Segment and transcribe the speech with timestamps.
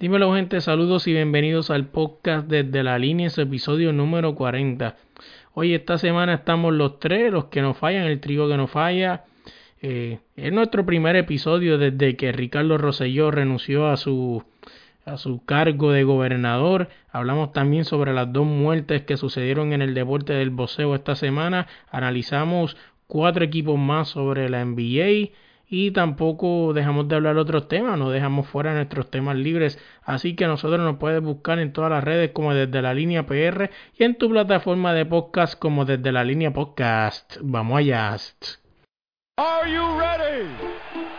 [0.00, 4.96] Dímelo gente, saludos y bienvenidos al podcast desde la línea, es episodio número 40.
[5.52, 9.24] Hoy esta semana estamos los tres, los que nos fallan, el trigo que nos falla.
[9.82, 14.42] Eh, es nuestro primer episodio desde que Ricardo Rosselló renunció a su,
[15.04, 16.88] a su cargo de gobernador.
[17.12, 21.66] Hablamos también sobre las dos muertes que sucedieron en el deporte del boxeo esta semana.
[21.90, 22.74] Analizamos
[23.06, 25.28] cuatro equipos más sobre la NBA
[25.70, 30.46] y tampoco dejamos de hablar otros temas, no dejamos fuera nuestros temas libres, así que
[30.46, 34.18] nosotros nos puedes buscar en todas las redes como desde la línea PR y en
[34.18, 37.36] tu plataforma de podcast como desde la línea podcast.
[37.40, 38.16] Vamos allá.
[39.36, 41.09] Are?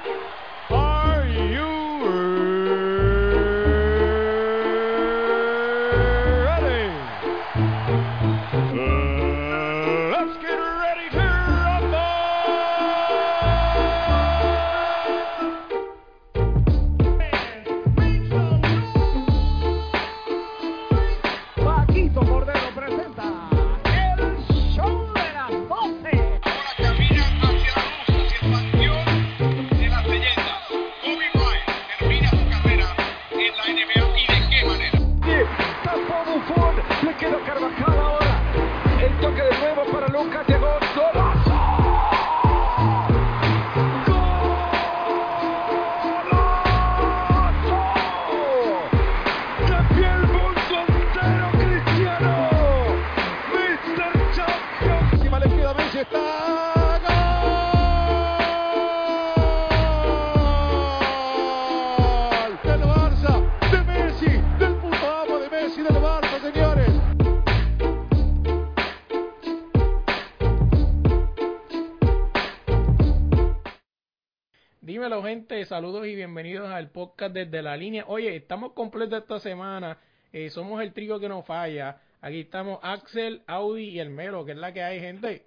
[75.31, 78.03] Gente, saludos y bienvenidos al podcast desde la línea.
[78.07, 79.97] Oye, estamos completos esta semana,
[80.33, 82.01] eh, somos el trigo que nos falla.
[82.19, 85.45] Aquí estamos Axel, Audi y el Melo, que es la que hay, gente.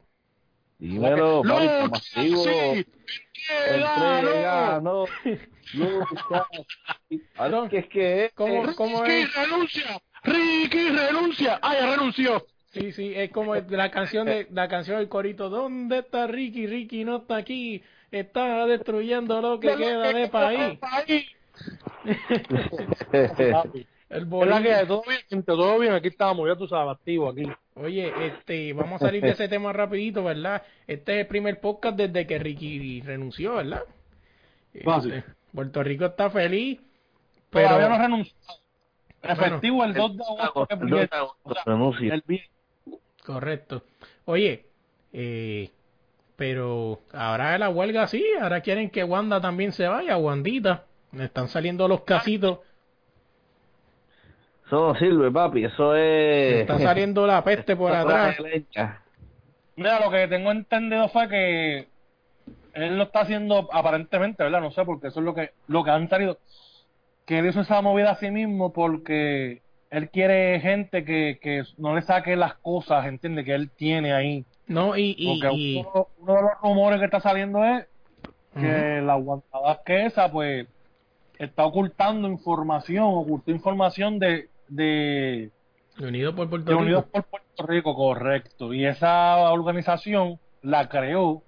[0.78, 2.31] Dímelo, papi, sí,
[5.75, 9.34] no, no, que es que ¿Cómo, cómo Ricky es?
[9.34, 12.47] renuncia, Ricky renuncia, ah, ya renunció.
[12.72, 16.66] Sí, sí, es como la canción de la canción del corito, ¿dónde está Ricky?
[16.66, 17.82] Ricky no está aquí
[18.20, 20.78] está destruyendo lo que queda de país.
[24.10, 27.50] El que todo bien, todo bien, aquí estamos, ya tú sabes, activo aquí.
[27.74, 30.62] Oye, este, vamos a salir de ese tema rapidito, ¿verdad?
[30.86, 33.82] Este es el primer podcast desde que Ricky renunció, ¿verdad?
[34.72, 36.80] Este, Puerto Rico está feliz,
[37.50, 38.34] pero todavía no renunció.
[39.20, 40.69] Efectivo el 2 de agosto.
[42.12, 42.22] el
[43.24, 43.82] Correcto.
[44.26, 44.66] Oye,
[45.12, 45.70] eh,
[46.37, 50.84] pero ahora la huelga sí, ahora quieren que Wanda también se vaya, Wandita.
[51.12, 52.59] Me están saliendo los casitos.
[54.67, 56.62] Eso no sirve, papi, eso es...
[56.62, 58.37] está saliendo la peste por atrás.
[59.77, 61.89] Mira, lo que tengo entendido fue que
[62.72, 64.61] él lo está haciendo aparentemente, ¿verdad?
[64.61, 66.39] No sé, porque eso es lo que, lo que han salido.
[67.27, 71.95] Que él hizo esa movida a sí mismo porque él quiere gente que, que no
[71.95, 74.45] le saque las cosas, entiende, que él tiene ahí.
[74.66, 75.84] No, y, y,
[76.20, 77.86] Uno, de los rumores que está saliendo es
[78.54, 80.66] que la aguantada que esa, pues,
[81.38, 84.48] está ocultando información, ocultó información de...
[84.69, 85.50] de
[86.00, 86.82] Unidos por Puerto Rico.
[86.82, 88.72] Unidos por Puerto Rico, correcto.
[88.72, 91.42] Y esa organización la creó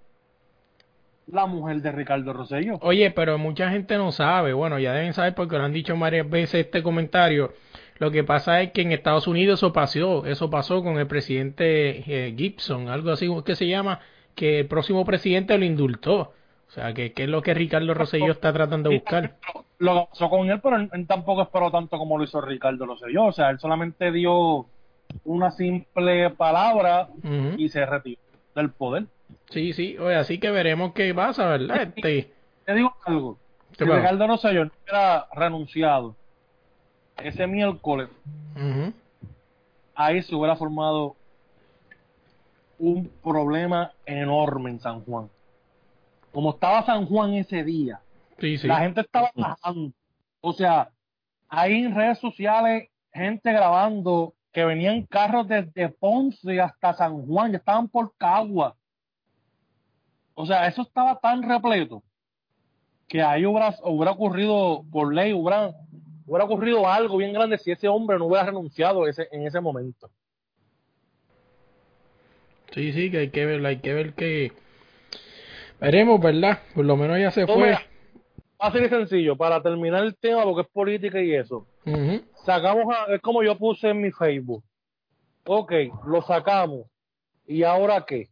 [1.26, 2.78] la mujer de Ricardo Rosselló.
[2.82, 6.28] Oye, pero mucha gente no sabe, bueno, ya deben saber porque lo han dicho varias
[6.28, 7.52] veces este comentario,
[7.98, 12.04] lo que pasa es que en Estados Unidos eso pasó, eso pasó con el presidente
[12.06, 14.00] eh, Gibson, algo así que se llama,
[14.34, 16.32] que el próximo presidente lo indultó.
[16.68, 19.36] O sea, que, es lo que Ricardo Rosselló está tratando de buscar.
[19.78, 23.26] Lo pasó con él, pero él, tampoco esperó tanto como lo hizo Ricardo Rosselló.
[23.26, 24.66] O sea, él solamente dio
[25.24, 27.08] una simple palabra
[27.56, 28.20] y se retiró
[28.54, 29.06] del poder.
[29.50, 31.92] Sí, sí, oye, así que veremos qué pasa, ¿verdad?
[31.94, 32.32] Este...
[32.64, 33.38] Te digo algo.
[33.78, 36.16] Si Ricardo Rosselló no hubiera renunciado
[37.18, 38.08] ese miércoles,
[39.94, 41.16] ahí se hubiera formado
[42.78, 45.28] un problema enorme en San Juan.
[46.32, 48.00] Como estaba San Juan ese día,
[48.38, 49.92] la gente estaba bajando.
[50.40, 50.90] O sea,
[51.48, 57.58] hay en redes sociales gente grabando que venían carros desde Ponce hasta San Juan, ya
[57.58, 58.76] estaban por Cagua.
[60.34, 62.02] O sea, eso estaba tan repleto
[63.08, 65.74] que ahí hubiera, hubiera ocurrido por ley, hubiera
[66.26, 70.10] hubiera ocurrido algo bien grande si ese hombre no hubiera renunciado ese, en ese momento.
[72.72, 74.52] Sí, sí, que hay que ver, hay que ver que
[75.80, 76.60] veremos, ¿verdad?
[76.74, 77.76] Por lo menos ya se fue.
[78.58, 81.66] fácil y sencillo, para terminar el tema, porque es política y eso.
[82.44, 84.62] Sacamos, es como yo puse en mi Facebook.
[85.44, 85.72] Ok,
[86.06, 86.86] lo sacamos.
[87.46, 88.28] ¿Y ahora qué?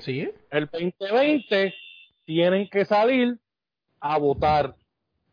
[0.00, 0.30] ¿Sí?
[0.50, 1.74] El 2020
[2.24, 3.38] tienen que salir
[3.98, 4.74] a votar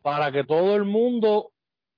[0.01, 1.51] para que todo el mundo,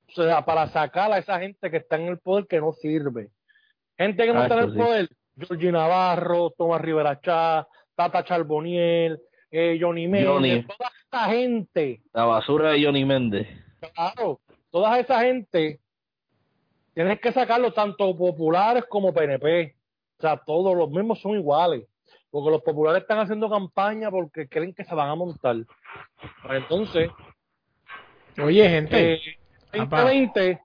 [0.08, 3.30] o sea, para sacar a esa gente que está en el poder que no sirve.
[3.98, 9.20] Gente que no está en el poder, Georgie Navarro, Tomás Rivera Chá, Tata Charboniel,
[9.52, 12.02] eh, Johnny Méndez, toda esta gente.
[12.14, 13.48] La basura de Johnny Méndez.
[13.94, 14.40] Claro,
[14.72, 15.80] toda esa gente,
[16.94, 19.76] tienes que sacarlo tanto populares como PNP.
[20.18, 21.86] O sea, todos los mismos son iguales.
[22.32, 25.56] Porque los populares están haciendo campaña porque creen que se van a montar.
[26.42, 27.12] Pues entonces.
[28.42, 29.20] Oye, gente.
[29.74, 30.60] 2020 eh,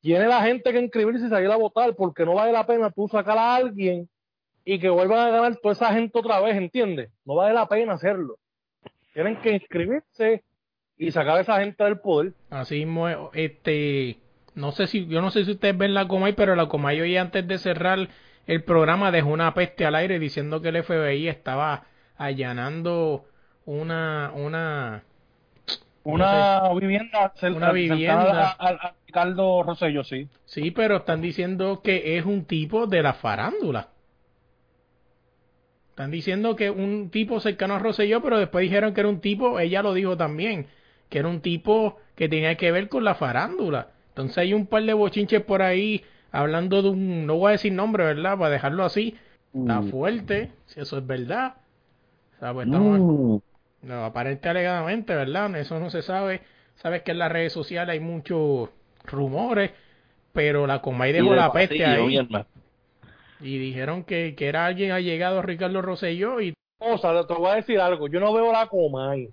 [0.00, 3.08] tiene la gente que inscribirse y salir a votar porque no vale la pena tú
[3.08, 4.08] sacar a alguien
[4.64, 7.10] y que vuelvan a ganar toda esa gente otra vez, ¿entiendes?
[7.24, 8.36] No vale la pena hacerlo.
[9.12, 10.42] Tienen que inscribirse
[10.96, 12.32] y sacar a esa gente del poder.
[12.50, 14.18] Así mismo, este,
[14.54, 17.16] no sé si, yo no sé si ustedes ven la Comay, pero la Comay hoy
[17.16, 18.08] antes de cerrar
[18.46, 21.84] el programa dejó una peste al aire diciendo que el FBI estaba
[22.16, 23.24] allanando
[23.64, 25.04] una, una,
[26.04, 30.28] una vivienda, una vivienda al, Ricardo Rosello, sí.
[30.44, 33.88] Sí, pero están diciendo que es un tipo de la farándula.
[35.90, 39.60] Están diciendo que un tipo cercano a Rosselló, pero después dijeron que era un tipo,
[39.60, 40.66] ella lo dijo también,
[41.10, 43.88] que era un tipo que tenía que ver con la farándula.
[44.08, 47.72] Entonces hay un par de bochinches por ahí hablando de un, no voy a decir
[47.72, 48.38] nombre, ¿verdad?
[48.38, 49.16] Para dejarlo así.
[49.52, 49.90] Está mm.
[49.90, 51.54] fuerte, si eso es verdad.
[52.38, 53.38] Pues mm.
[53.82, 55.54] No, aparente alegadamente, ¿verdad?
[55.56, 56.42] Eso no se sabe.
[56.76, 58.70] Sabes que en las redes sociales hay muchos
[59.04, 59.70] rumores,
[60.32, 62.18] pero la Comay dejó la peste ahí.
[63.40, 66.52] Y dijeron que, que era alguien ha llegado Ricardo Rosselló y...
[66.78, 69.30] O sea, te voy a decir algo, yo no veo la Comay.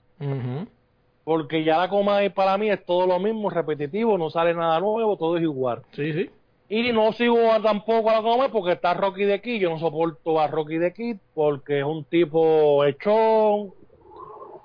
[1.23, 5.17] Porque ya la Comay para mí es todo lo mismo, repetitivo, no sale nada nuevo,
[5.17, 5.81] todo es igual.
[5.91, 6.29] Sí, sí.
[6.69, 10.39] Y no sigo tampoco a la Comay porque está Rocky de aquí, yo no soporto
[10.39, 13.73] a Rocky de aquí porque es un tipo hechón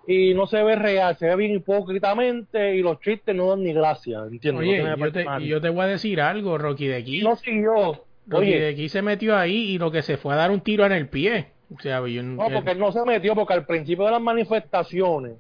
[0.07, 3.73] y no se ve real, se ve bien hipócritamente y los chistes no dan ni
[3.73, 4.69] gracia, ¿entiendes?
[4.69, 7.23] Oye, yo, te, yo te voy a decir algo, Rocky de aquí.
[7.23, 10.51] No siguió Oye, de aquí se metió ahí y lo que se fue a dar
[10.51, 11.49] un tiro en el pie.
[11.75, 15.39] O sea, no, porque él no se metió, porque al principio de las manifestaciones,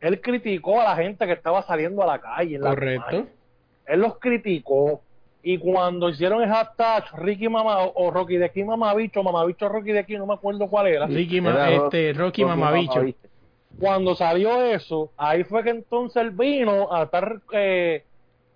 [0.00, 2.58] él criticó a la gente que estaba saliendo a la calle.
[2.58, 3.26] Correcto.
[3.86, 5.02] él los criticó.
[5.46, 9.98] Y cuando hicieron el hashtag Ricky Mamá o Rocky de aquí Mamabicho, Mamabicho Rocky de
[9.98, 11.06] aquí, no me acuerdo cuál era.
[11.06, 13.02] Ricky este, Rocky, Mamabicho.
[13.78, 18.04] Cuando salió eso, ahí fue que entonces él vino a estar eh,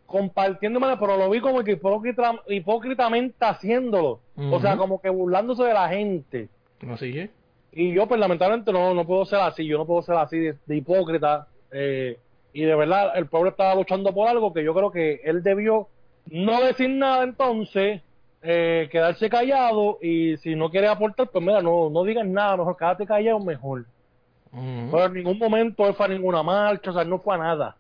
[0.07, 1.79] compartiéndome, pero lo vi como que
[2.49, 4.21] hipócritamente haciéndolo.
[4.51, 6.49] O sea, como que burlándose de la gente.
[6.89, 7.31] Así que.
[7.73, 9.67] Y yo, pues lamentablemente, no, no puedo ser así.
[9.67, 11.49] Yo no puedo ser así de, hipócrita.
[11.71, 12.19] Eh,
[12.53, 15.89] y de verdad, el pueblo estaba luchando por algo que yo creo que él debió
[16.27, 18.03] no decir nada entonces,
[18.43, 19.99] eh, quedarse callado.
[20.01, 23.85] Y si no quiere aportar, pues mira, no, no digas nada, mejor quédate callado mejor.
[24.53, 27.77] Pero en ningún momento él fue a ninguna marcha, o sea, no fue a nada.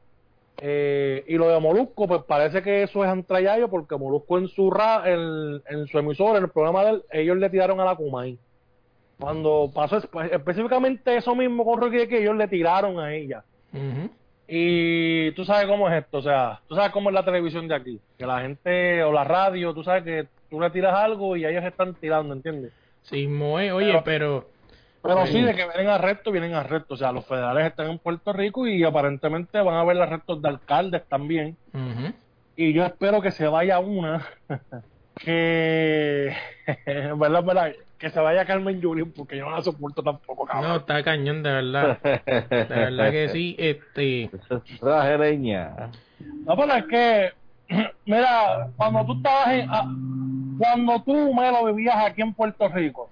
[0.61, 4.70] Eh, y lo de Molusco, pues parece que eso es antrayayo porque Molusco en su
[4.70, 7.94] ra, en, en, su emisor, en el programa de él, ellos le tiraron a la
[7.94, 8.37] Kumai.
[9.19, 13.44] Cuando pasó pues, específicamente eso mismo con Rocky que ellos le tiraron a ella.
[14.47, 17.75] Y tú sabes cómo es esto, o sea, tú sabes cómo es la televisión de
[17.75, 21.44] aquí, que la gente o la radio, tú sabes que tú le tiras algo y
[21.44, 22.72] ellos están tirando, ¿entiendes?
[23.03, 24.46] Sí, Moe, oye, pero pero
[25.27, 26.93] sí, de que vienen arrestos, vienen arrestos.
[26.93, 30.48] O sea, los federales están en Puerto Rico y aparentemente van a haber arrestos de
[30.48, 31.56] alcaldes también.
[32.56, 34.27] Y yo espero que se vaya una
[35.24, 36.34] que,
[37.17, 37.72] ¿verdad, verdad?
[37.98, 40.70] Que se vaya Carmen Julián porque yo no la soporto tampoco, cabrón.
[40.70, 41.98] No, está cañón, de verdad.
[42.03, 44.31] De verdad que sí, este...
[46.20, 47.32] No, pero es que,
[48.06, 49.69] mira, cuando tú estabas en...
[49.70, 49.84] Ah,
[50.58, 53.10] cuando tú, me lo vivías aquí en Puerto Rico,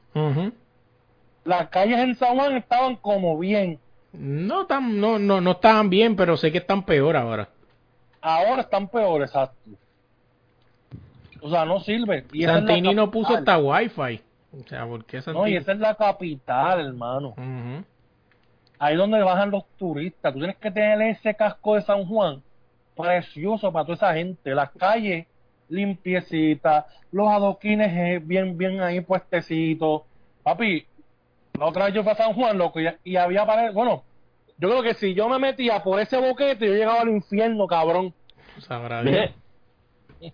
[1.46, 3.78] las calles en San Juan estaban como bien.
[4.12, 7.48] No, tan, no, no, no estaban bien, pero sé que están peor ahora.
[8.20, 9.70] Ahora están peor, exacto.
[11.40, 12.24] O sea, no sirve.
[12.32, 14.20] Y Santini no puso hasta wifi.
[14.52, 17.34] O sea, ¿por qué No, y esa es la capital, hermano.
[18.78, 20.32] Ahí es donde bajan los turistas.
[20.32, 22.42] Tú tienes que tener ese casco de San Juan
[22.96, 24.54] precioso para toda esa gente.
[24.54, 25.26] Las calles
[25.68, 30.02] limpiecitas, los adoquines eh, bien, bien ahí puestecitos.
[30.42, 30.86] Papi,
[31.58, 33.74] la otra vez yo fui a San Juan, loco, y, había paredes.
[33.74, 34.04] Bueno,
[34.58, 38.14] yo creo que si yo me metía por ese boquete, yo llegaba al infierno, cabrón.
[38.58, 39.32] Sabrá bien.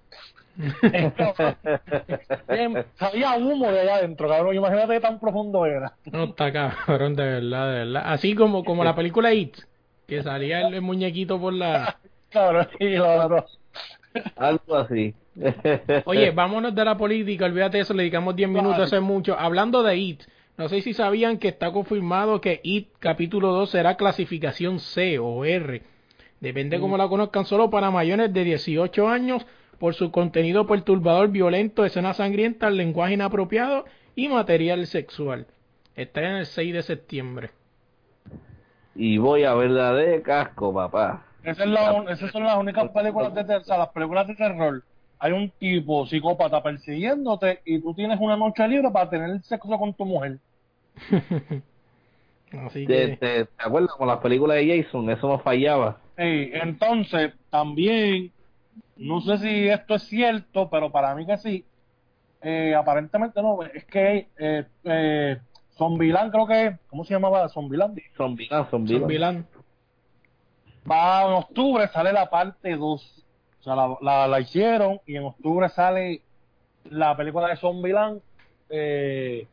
[2.99, 4.55] Sabía humo de allá adentro, cabrón.
[4.55, 5.95] Imagínate qué tan profundo era.
[6.11, 8.03] No está cabrón, de verdad, de verdad.
[8.07, 9.57] Así como, como la película It,
[10.07, 11.97] que salía el, muñequito por la...
[12.31, 13.47] claro, sí, claro.
[14.37, 15.15] Algo así.
[16.05, 19.35] Oye, vámonos de la política, olvídate de eso, le dedicamos 10 minutos, hace mucho.
[19.39, 20.23] Hablando de IT,
[20.59, 25.45] no sé si sabían que está confirmado que IT capítulo 2 será clasificación C o
[25.45, 25.83] R.
[26.41, 29.47] Depende cómo la conozcan, solo para mayores de 18 años
[29.79, 35.47] por su contenido perturbador, violento, escena sangrienta, lenguaje inapropiado y material sexual.
[35.97, 37.51] Está en el 6 de septiembre.
[38.95, 41.25] Y voy a verla de casco, papá.
[41.43, 44.83] Esa es la, esas son las únicas películas de terror, las películas de terror.
[45.23, 49.95] Hay un tipo psicópata persiguiéndote y tú tienes una noche libre para tener sexo con
[49.95, 50.41] tu mujer.
[52.67, 53.17] Así que...
[53.19, 55.09] ¿Te, acuerdas con las películas de Jason?
[55.09, 55.99] Eso no fallaba.
[56.17, 58.33] Sí, entonces también,
[58.97, 61.65] no sé si esto es cierto, pero para mí que sí.
[62.41, 65.39] Eh, aparentemente no, es que eh, eh,
[65.79, 67.49] Zombieland creo que, ¿cómo se llamaba?
[67.49, 67.97] Zombieland.
[68.17, 69.47] Zombieland, Zombieland.
[70.91, 73.22] Va en octubre, sale la parte 2.
[73.63, 76.21] O sea, la, la, hicieron y en octubre sale
[76.91, 78.21] la película de Zombieland.
[78.69, 79.47] Eh,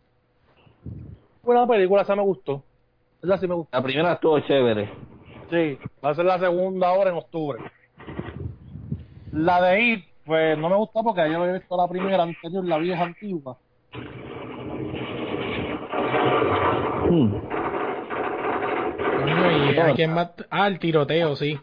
[1.44, 2.64] buena película, esa me gustó.
[3.22, 3.78] Esa sí me gustó.
[3.78, 4.90] La primera estuvo chévere.
[5.52, 7.60] Sí, va a ser la segunda ahora en octubre.
[9.32, 12.78] La de It, pues no me gustó porque yo había visto la primera anterior, la
[12.80, 13.58] vieja antigua.
[17.12, 17.36] Hmm.
[19.96, 20.32] y más...
[20.50, 21.60] Ah, el tiroteo, sí.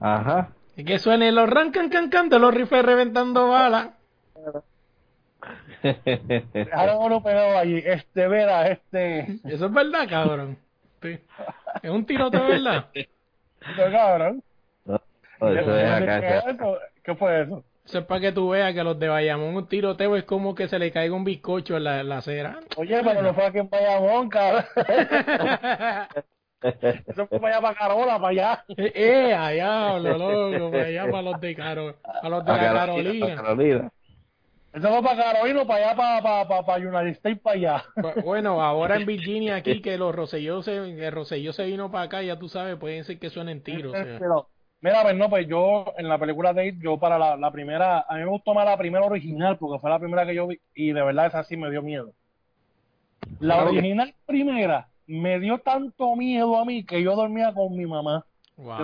[0.00, 0.50] Ajá.
[0.78, 3.88] Y que suene los rancan can can de los rifles reventando balas.
[6.72, 9.40] Ahora uno pegado allí, este vera, este.
[9.44, 10.56] Eso es verdad, cabrón.
[11.02, 11.18] Sí.
[11.82, 12.86] Es un tiroteo, ¿verdad?
[12.94, 14.40] Eso cabrón.
[17.02, 17.64] ¿Qué fue eso?
[17.84, 20.68] Eso es para que tú veas que los de Bayamón un tiroteo es como que
[20.68, 22.60] se le caiga un bizcocho en la, la acera.
[22.76, 24.64] Oye, pero no fue aquí en Bayamón, cabrón.
[26.60, 28.64] Eso fue para allá, para Carola, para allá.
[28.76, 32.58] Eh, eh allá, lo loco, para allá, para los de, Caro, para los de la
[32.58, 33.36] Carolina.
[33.36, 33.92] Carolina.
[34.72, 37.84] Eso fue para Carolina, para allá, para, para, para, para United States, para allá.
[37.94, 42.04] Pues, bueno, ahora en Virginia, aquí, que los Rosselló se, el Rosselló se vino para
[42.04, 43.92] acá, ya tú sabes, pueden ser que suenen tiros.
[44.18, 44.48] Pero,
[44.80, 48.04] mira, pues no, pues yo, en la película de It, yo para la, la primera,
[48.08, 50.60] a mí me gustó más la primera original, porque fue la primera que yo vi,
[50.74, 52.12] y de verdad esa sí me dio miedo.
[53.40, 58.24] La original primera, me dio tanto miedo a mí que yo dormía con mi mamá.
[58.56, 58.76] Wow.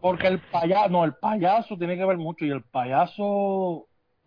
[0.00, 3.86] Porque el payaso, no, el payaso tiene que ver mucho y el payaso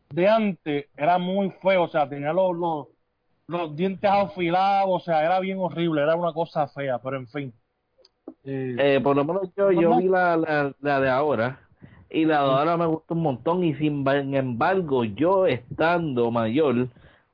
[0.10, 2.88] de antes era muy feo, o sea, tenía los, los,
[3.48, 7.54] los dientes afilados, o sea, era bien horrible, era una cosa fea, pero en fin.
[8.44, 11.60] Eh, eh por lo menos yo, yo vi la, la, la de ahora
[12.10, 16.88] y la de ahora me gustó un montón y sin embargo yo estando mayor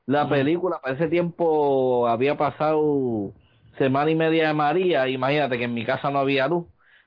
[0.10, 3.32] la película para ese tiempo había pasado
[3.78, 6.66] semana y media de María, imagínate que en mi casa no había luz.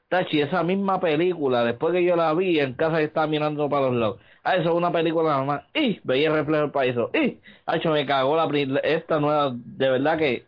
[0.09, 3.94] Tachi, esa misma película, después que yo la vi, en casa estaba mirando para los
[3.97, 4.21] lados.
[4.44, 5.66] Ah, eso es una película normal.
[5.75, 6.94] Y veía el reflejo del país.
[7.12, 7.40] Y,
[7.75, 8.49] hecho, me cagó la
[8.85, 10.44] esta nueva, de verdad que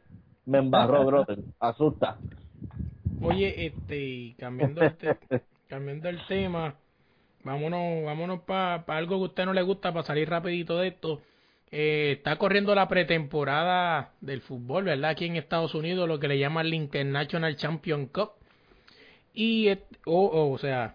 [0.46, 1.38] me embarró, brother.
[1.58, 2.18] Asusta.
[3.20, 4.94] Oye, este, cambiando el,
[5.68, 6.76] cambiando el tema,
[7.42, 11.20] vámonos, vámonos para algo que a usted no le gusta, para salir rapidito de esto.
[11.76, 15.10] Eh, está corriendo la pretemporada del fútbol, ¿verdad?
[15.10, 18.30] Aquí en Estados Unidos, lo que le llaman el International Champion Cup.
[19.34, 20.94] Y, o sea,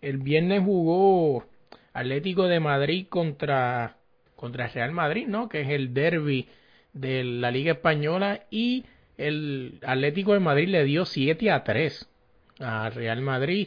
[0.00, 1.46] el viernes jugó
[1.92, 3.96] Atlético de Madrid contra,
[4.36, 5.48] contra Real Madrid, ¿no?
[5.48, 6.46] Que es el derby
[6.92, 8.44] de la Liga Española.
[8.50, 8.84] Y
[9.18, 12.08] el Atlético de Madrid le dio 7 a 3
[12.60, 13.66] a Real Madrid.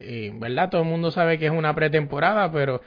[0.00, 0.70] Eh, ¿Verdad?
[0.70, 2.80] Todo el mundo sabe que es una pretemporada, pero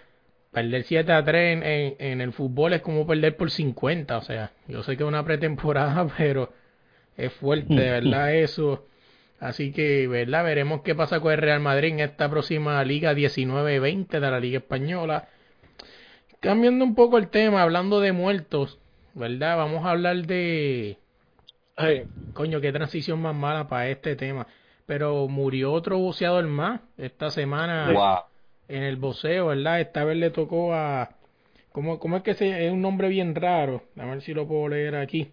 [0.56, 4.18] perder 7 a 3 en, en, el fútbol es como perder por 50.
[4.18, 6.54] O sea, yo sé que es una pretemporada, pero
[7.18, 8.34] es fuerte, ¿verdad?
[8.34, 8.86] Eso.
[9.42, 10.46] Así que, ¿verdad?
[10.46, 14.60] Veremos qué pasa con el Real Madrid en esta próxima Liga 19-20 de la Liga
[14.60, 15.28] Española.
[16.40, 18.80] Cambiando un poco el tema, hablando de muertos,
[19.14, 19.58] ¿verdad?
[19.58, 20.98] Vamos a hablar de...
[22.34, 24.48] Coño, qué transición más mala para este tema.
[24.86, 27.92] Pero murió otro boxeador más esta semana.
[27.92, 28.35] Wow
[28.67, 29.81] en el boxeo, ¿verdad?
[29.81, 31.10] Esta vez le tocó a...
[31.72, 33.84] ¿Cómo, cómo es que se, es un nombre bien raro?
[33.98, 35.31] A ver si lo puedo leer aquí.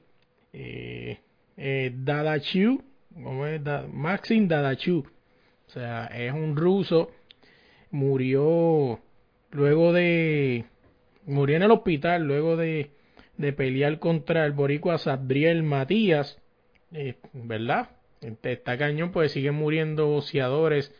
[0.52, 1.18] Eh,
[1.56, 1.94] eh,
[3.14, 3.60] ¿cómo es?
[3.92, 5.06] Maxim Dadachu.
[5.66, 7.10] O sea, es un ruso.
[7.90, 8.98] Murió
[9.50, 10.64] luego de...
[11.26, 12.90] Murió en el hospital luego de,
[13.36, 16.40] de pelear contra el boricua Sadriel Matías.
[16.92, 17.90] Eh, ¿Verdad?
[18.42, 20.94] Está cañón, pues siguen muriendo boxeadores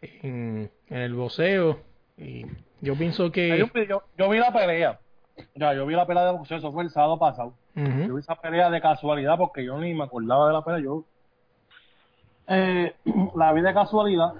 [0.00, 1.78] en, el boxeo.
[2.16, 2.44] Y
[2.80, 3.58] yo pienso que.
[4.16, 4.98] Yo, vi la pelea.
[5.54, 7.54] Ya, yo vi la pelea de boxeo, eso fue el sábado pasado.
[7.74, 10.80] Yo vi esa pelea de casualidad porque yo ni me acordaba de la pelea.
[10.80, 11.04] Yo
[12.48, 12.94] eh,
[13.36, 14.32] la vida de casualidad.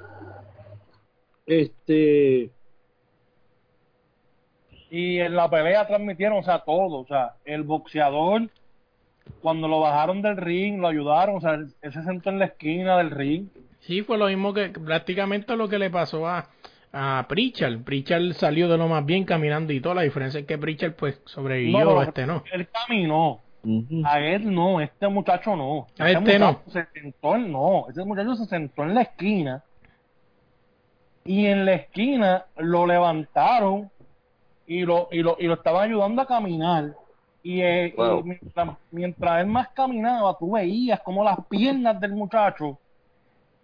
[1.47, 2.51] Este.
[4.91, 7.01] Y en la pelea transmitieron, o sea, todo.
[7.01, 8.49] O sea, el boxeador,
[9.43, 12.97] cuando lo bajaron del ring, lo ayudaron, o sea, él, se sentó en la esquina
[12.99, 13.49] del ring.
[13.89, 16.47] Sí, fue lo mismo que prácticamente lo que le pasó a,
[16.93, 17.85] a Pritchard.
[17.85, 19.95] Pritchard salió de lo más bien caminando y todo.
[19.95, 22.45] La diferencia es que Pritchard pues sobrevivió, este no.
[22.53, 23.41] Él caminó.
[24.05, 25.87] A él no, este muchacho no.
[25.99, 26.61] A este, este no.
[26.67, 29.65] Se sentó, no, ese muchacho se sentó en la esquina
[31.25, 33.91] y en la esquina lo levantaron
[34.67, 36.93] y lo, y lo, y lo estaban ayudando a caminar.
[37.43, 37.95] Y, eh,
[38.91, 42.79] mientras, él más caminaba, tú veías como las piernas del muchacho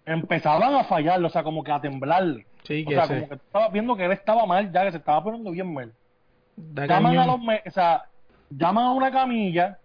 [0.07, 2.47] empezaban a fallar, o sea, como que a temblarle.
[2.65, 5.23] Sí, o sea, como que estabas viendo que él estaba mal ya, que se estaba
[5.23, 5.93] poniendo bien mal.
[6.57, 8.05] llaman a los, o sea,
[8.51, 9.79] llaman a una camilla,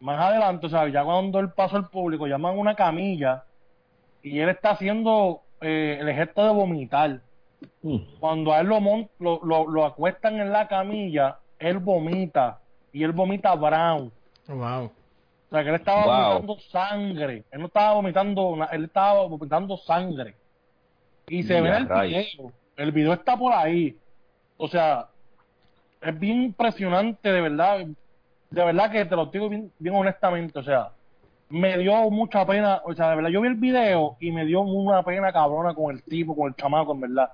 [0.00, 3.44] más adelante, o sea, ya cuando él pasó al público, llaman a una camilla
[4.22, 7.20] y él está haciendo eh, el gesto de vomitar.
[7.82, 7.98] Mm.
[8.20, 8.80] Cuando a él lo,
[9.18, 12.58] lo, lo, acuestan en la camilla, él vomita
[12.92, 14.12] y él vomita brown.
[14.48, 14.90] Wow.
[15.48, 17.44] O sea, que él estaba vomitando sangre.
[17.50, 20.34] Él no estaba vomitando, él estaba vomitando sangre.
[21.28, 22.52] Y se ve el video.
[22.76, 23.96] El video está por ahí.
[24.56, 25.06] O sea,
[26.00, 27.86] es bien impresionante, de verdad.
[28.50, 30.58] De verdad que te lo digo bien, bien honestamente.
[30.58, 30.90] O sea,
[31.48, 32.82] me dio mucha pena.
[32.84, 35.94] O sea, de verdad, yo vi el video y me dio una pena cabrona con
[35.94, 37.32] el tipo, con el chamaco, en verdad.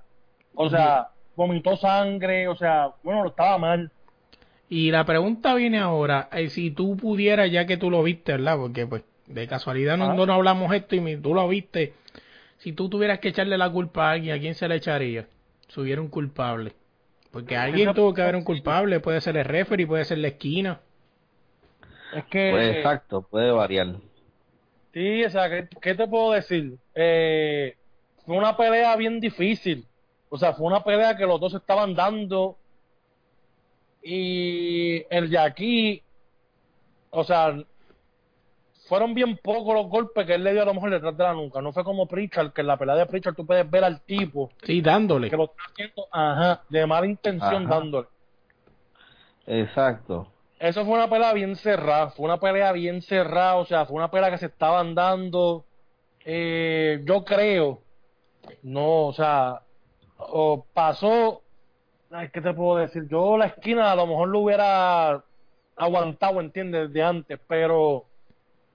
[0.55, 2.47] O sea, vomitó sangre.
[2.47, 3.91] O sea, bueno, estaba mal.
[4.75, 8.57] Y la pregunta viene ahora, eh, si tú pudieras, ya que tú lo viste, ¿verdad?
[8.57, 11.93] Porque pues de casualidad no, no, hablamos esto y tú lo viste,
[12.57, 15.27] si tú tuvieras que echarle la culpa a alguien, ¿a quién se le echaría?
[15.69, 16.73] Si hubiera un culpable.
[17.31, 20.81] Porque alguien tuvo que haber un culpable, puede ser el referee, puede ser la esquina.
[22.15, 22.51] Es que...
[22.53, 23.89] Pues exacto, puede variar.
[24.95, 25.51] Sí, o sea,
[25.83, 26.79] ¿qué, te puedo decir?
[26.95, 27.77] Eh,
[28.25, 29.85] fue una pelea bien difícil.
[30.31, 32.57] O sea, fue una pelea que los dos estaban dando.
[34.03, 36.03] Y el de aquí,
[37.11, 37.55] o sea,
[38.89, 41.35] fueron bien pocos los golpes que él le dio a lo mejor detrás de la
[41.35, 41.63] nuca.
[41.63, 44.51] No fue como Pritchard, que en la pelea de Pritchard tú puedes ver al tipo.
[44.63, 45.31] Sí, dándole.
[45.31, 48.09] Que lo está haciendo, ajá, de mala intención dándole.
[49.47, 50.29] Exacto.
[50.59, 54.11] Eso fue una pelea bien cerrada, fue una pelea bien cerrada, o sea, fue una
[54.11, 55.65] pelea que se estaban dando.
[56.25, 57.81] Eh, yo creo,
[58.63, 59.63] no, o sea,
[60.19, 61.42] o pasó,
[62.33, 63.09] ¿qué te puedo decir?
[63.09, 65.23] Yo la esquina a lo mejor lo hubiera
[65.77, 66.93] aguantado, ¿entiendes?
[66.93, 68.05] De antes, pero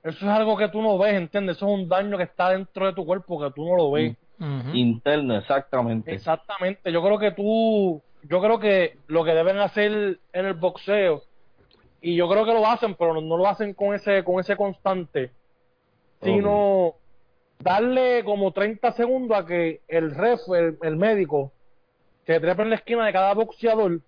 [0.04, 1.58] eso es algo que tú no ves, ¿entiendes?
[1.58, 4.16] Eso es un daño que está dentro de tu cuerpo que tú no lo ves.
[4.74, 6.14] Interno, exactamente.
[6.14, 6.92] Exactamente.
[6.92, 11.24] Yo creo que tú, yo creo que lo que deben hacer en el boxeo,
[12.02, 15.32] y yo creo que lo hacen, pero no, lo hacen con ese, con ese constante,
[16.22, 16.96] sino
[17.60, 20.40] darle como 30 segundos a que el ref,
[20.82, 21.52] el, médico,
[22.28, 24.02] se trepe en la esquina de cada boxeador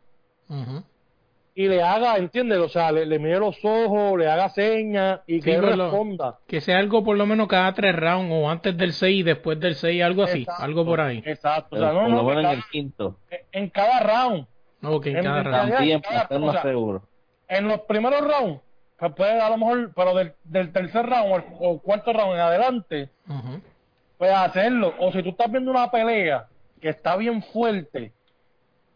[1.55, 2.59] y le haga, ¿entiendes?
[2.59, 6.37] O sea, le, le mire los ojos, le haga señas y que él responda.
[6.45, 9.59] que sea algo por lo menos cada tres rounds o antes del seis y después
[9.59, 11.23] del seis, algo así, algo por ahí.
[11.25, 13.17] Exacto, o sea, no, no, en el quinto.
[13.51, 14.47] En cada round.
[14.83, 16.01] Ok, en, cada round.
[16.03, 17.03] Cada, seguro.
[17.47, 18.61] En los primeros rounds,
[18.97, 23.09] pues puede a lo mejor, pero del, del tercer round o, cuarto round en adelante,
[24.17, 24.93] puede hacerlo.
[24.99, 26.47] O si tú estás viendo una pelea
[26.79, 28.11] que está bien fuerte,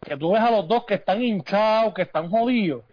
[0.01, 2.83] que tú ves a los dos que están hinchados, que están jodidos,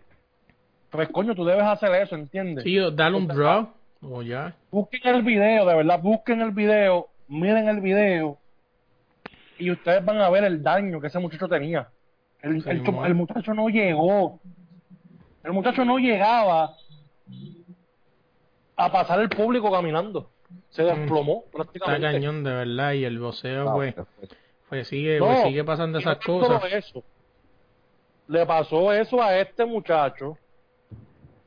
[0.90, 2.64] pues coño, tú debes hacer eso, ¿entiendes?
[2.64, 3.68] Sí, dale un draw,
[4.02, 4.54] o ya.
[4.70, 8.38] Busquen el video, de verdad, busquen el video, miren el video,
[9.58, 11.88] y ustedes van a ver el daño que ese muchacho tenía.
[12.42, 14.40] El, el, muchacho no llegó,
[15.44, 16.74] el muchacho no llegaba
[18.76, 20.30] a pasar el público caminando.
[20.70, 22.06] Se desplomó prácticamente.
[22.06, 23.94] Está cañón de verdad y el voceo, güey.
[24.70, 26.62] Pues sigue, pues sigue pasando esas cosas.
[26.72, 27.02] Eso.
[28.28, 30.38] Le pasó eso a este muchacho.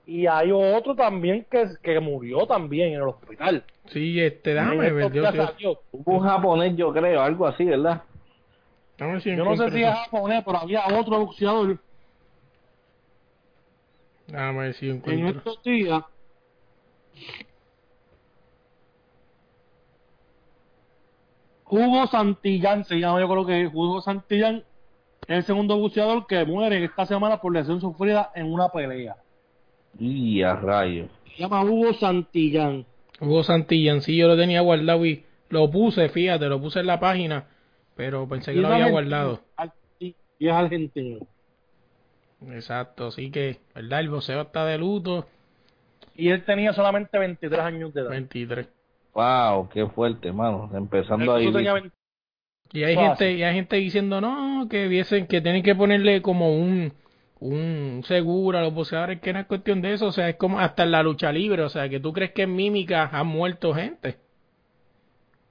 [0.05, 3.63] Y hay otro también que, que murió también en el hospital.
[3.85, 4.91] Sí, este, dame,
[5.93, 8.03] un japonés, yo creo, algo así, ¿verdad?
[8.97, 11.79] yo no sé si es japonés, pero había otro boxeador.
[14.27, 15.29] Dame si encuentro.
[15.29, 16.03] En estos días
[21.73, 24.63] Hugo Santillán se llama, yo creo que Hugo Santillán
[25.27, 29.15] es el segundo buceador que muere esta semana por lesión sufrida en una pelea.
[29.97, 31.09] Y a rayos.
[31.35, 32.85] Se llama Hugo Santillán.
[33.19, 36.99] Hugo Santillán, sí, yo lo tenía guardado y lo puse, fíjate, lo puse en la
[36.99, 37.47] página,
[37.95, 39.41] pero pensé que lo había guardado.
[39.97, 40.15] Y
[40.47, 41.25] es argentino.
[42.51, 44.01] Exacto, así que, ¿verdad?
[44.01, 45.25] El voceo está de luto.
[46.15, 48.09] Y él tenía solamente 23 años de edad.
[48.11, 48.67] 23.
[49.13, 50.69] Wow, qué fuerte, mano.
[50.73, 51.51] Empezando ahí.
[52.71, 56.55] Y hay gente, y hay gente diciendo no, que dicen que tienen que ponerle como
[56.55, 56.91] un
[57.43, 60.59] un seguro a los boxeadores que no es cuestión de eso, o sea, es como
[60.59, 63.73] hasta en la lucha libre, o sea, que tú crees que en mímica han muerto
[63.73, 64.17] gente.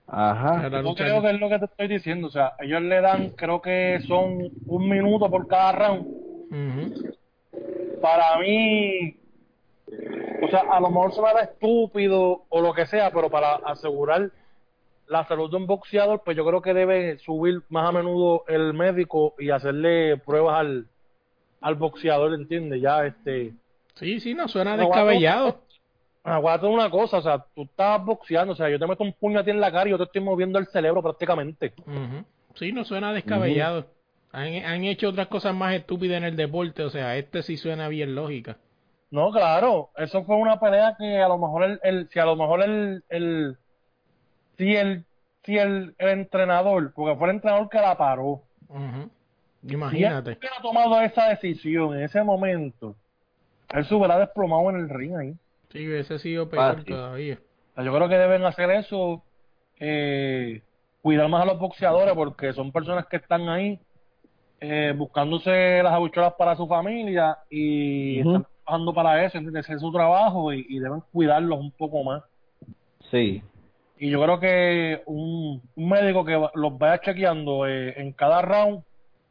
[0.06, 0.68] Ajá.
[0.70, 3.60] Yo creo que es lo que te estoy diciendo, o sea, ellos le dan, creo
[3.60, 6.06] que son un minuto por cada round.
[8.00, 9.16] Para mí,
[10.42, 13.30] o sea, a lo mejor se va a dar estúpido o lo que sea, pero
[13.30, 14.30] para asegurar
[15.06, 18.72] la salud de un boxeador, pues yo creo que debe subir más a menudo el
[18.72, 20.86] médico y hacerle pruebas al,
[21.60, 22.80] al boxeador, ¿entiendes?
[22.80, 23.52] Ya, este...
[23.94, 25.60] Sí, sí, no suena descabellado.
[26.24, 29.40] Aguanta una cosa, o sea, tú estás boxeando, o sea, yo te meto un puño
[29.40, 31.72] a ti en la cara y yo te estoy moviendo el cerebro prácticamente.
[32.54, 33.86] Sí, no suena descabellado.
[34.30, 37.88] han, han, hecho otras cosas más estúpidas en el deporte, o sea, este sí suena
[37.88, 38.56] bien lógica.
[39.12, 42.34] No, claro, eso fue una pelea que a lo mejor el, el si a lo
[42.34, 43.58] mejor el, el
[44.56, 45.04] si el
[45.44, 48.40] si el, entrenador, porque fue el entrenador que la paró.
[49.68, 50.30] Imagínate.
[50.30, 52.96] Si él hubiera tomado esa decisión en ese momento,
[53.74, 55.34] él se hubiera desplomado en el ring ahí.
[55.70, 57.38] Sí, hubiese sido peor todavía.
[57.76, 59.22] yo creo que deben hacer eso,
[59.78, 60.62] eh,
[61.02, 63.78] cuidar más a los boxeadores porque son personas que están ahí
[64.58, 69.92] eh, buscándose las habichuelas para su familia y están trabajando para eso, ese es su
[69.92, 72.22] trabajo y, deben cuidarlos un poco más.
[73.10, 73.42] Sí.
[73.98, 78.82] Y yo creo que un, médico que los vaya chequeando eh, en cada round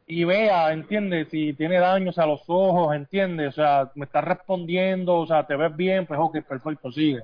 [0.08, 5.16] y vea, entiende, si tiene daños a los ojos, entiende, o sea, me está respondiendo,
[5.16, 7.22] o sea, te ves bien, pues ok, perfecto, sigue.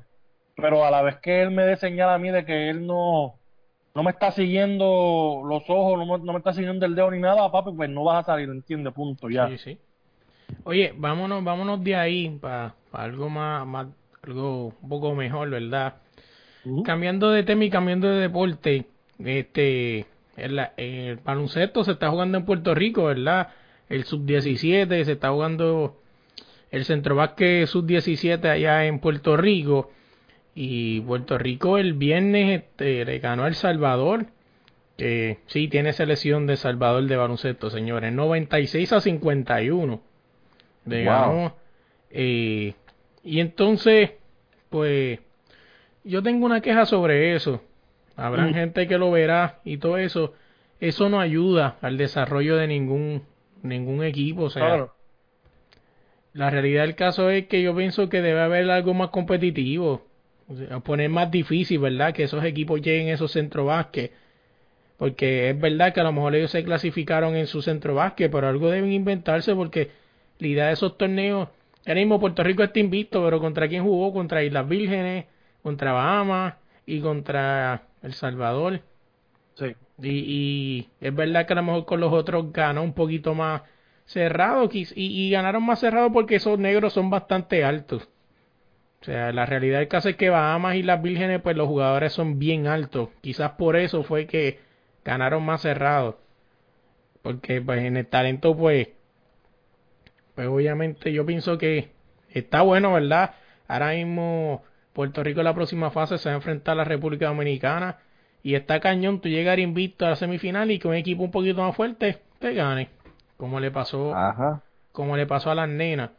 [0.55, 3.35] Pero a la vez que él me dé señal a mí de que él no,
[3.93, 7.19] no me está siguiendo los ojos, no me, no me está siguiendo el dedo ni
[7.19, 9.47] nada, papi, pues no vas a salir, entiende, punto, ya.
[9.49, 9.79] Sí, sí.
[10.63, 13.87] Oye, vámonos, vámonos de ahí para algo más, más,
[14.23, 15.95] algo un poco mejor, ¿verdad?
[16.83, 18.85] Cambiando de tema y cambiando de deporte,
[19.23, 20.05] este,
[20.35, 23.49] el, el baloncesto se está jugando en Puerto Rico, ¿verdad?
[23.89, 25.97] El sub-17 se está jugando
[26.71, 29.91] el centro básquet sub-17 allá en Puerto Rico.
[30.55, 34.27] Y Puerto Rico el viernes este, le ganó a El Salvador.
[34.97, 38.11] Que sí, tiene selección de Salvador de baloncesto, señores.
[38.11, 40.01] 96 a 51.
[40.87, 41.55] Le ganó.
[42.09, 42.73] Eh,
[43.23, 44.11] y entonces,
[44.69, 45.19] pues,
[46.03, 47.61] yo tengo una queja sobre eso.
[48.15, 50.33] Habrá gente que lo verá y todo eso.
[50.79, 53.23] Eso no ayuda al desarrollo de ningún
[53.61, 54.43] ningún equipo.
[54.43, 54.87] O sea,
[56.33, 60.05] la realidad del caso es que yo pienso que debe haber algo más competitivo.
[60.83, 62.13] poner más difícil, ¿verdad?
[62.13, 64.11] Que esos equipos lleguen a esos centro básquet.
[64.97, 68.47] Porque es verdad que a lo mejor ellos se clasificaron en su centro básquet, pero
[68.47, 69.91] algo deben inventarse porque
[70.39, 71.49] la idea de esos torneos.
[71.85, 74.13] Ahora mismo Puerto Rico está invicto, pero ¿contra quién jugó?
[74.13, 75.25] Contra Islas Vírgenes,
[75.63, 78.81] contra Bahamas y contra El Salvador.
[79.55, 79.75] Sí.
[80.01, 83.63] Y, es verdad que a lo mejor con los otros ganó un poquito más
[84.05, 88.09] cerrado y, y ganaron más cerrado porque esos negros son bastante altos.
[89.01, 92.13] O sea, la realidad del caso es que Bahamas y las Vírgenes, pues los jugadores
[92.13, 93.09] son bien altos.
[93.21, 94.59] Quizás por eso fue que
[95.05, 96.19] ganaron más cerrado.
[97.21, 98.89] Porque pues en el talento, pues,
[100.37, 101.89] pues obviamente yo pienso que
[102.29, 103.33] está bueno, ¿verdad?
[103.67, 104.61] Ahora mismo
[104.93, 107.97] Puerto Rico en la próxima fase se va a enfrentar a la República Dominicana.
[108.43, 111.63] Y está cañón tú llegar invicto a la semifinal y que un equipo un poquito
[111.63, 112.89] más fuerte te gane.
[113.35, 114.13] Como le pasó,
[114.91, 116.11] como le pasó a las nenas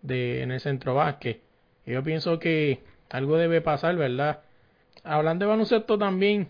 [0.00, 1.42] de, en el centro básquet.
[1.84, 4.40] yo pienso que algo debe pasar, ¿verdad?
[5.04, 6.48] Hablando de baloncesto también,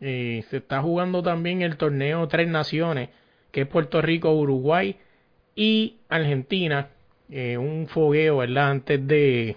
[0.00, 3.10] eh, se está jugando también el torneo Tres Naciones,
[3.52, 4.98] que es Puerto Rico, Uruguay
[5.54, 6.88] y Argentina.
[7.30, 8.70] Eh, un fogueo, ¿verdad?
[8.70, 9.56] Antes de,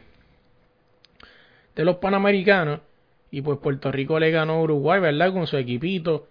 [1.75, 2.81] de los Panamericanos.
[3.29, 5.33] Y pues Puerto Rico le ganó a Uruguay, ¿verdad?
[5.33, 6.27] Con su equipito.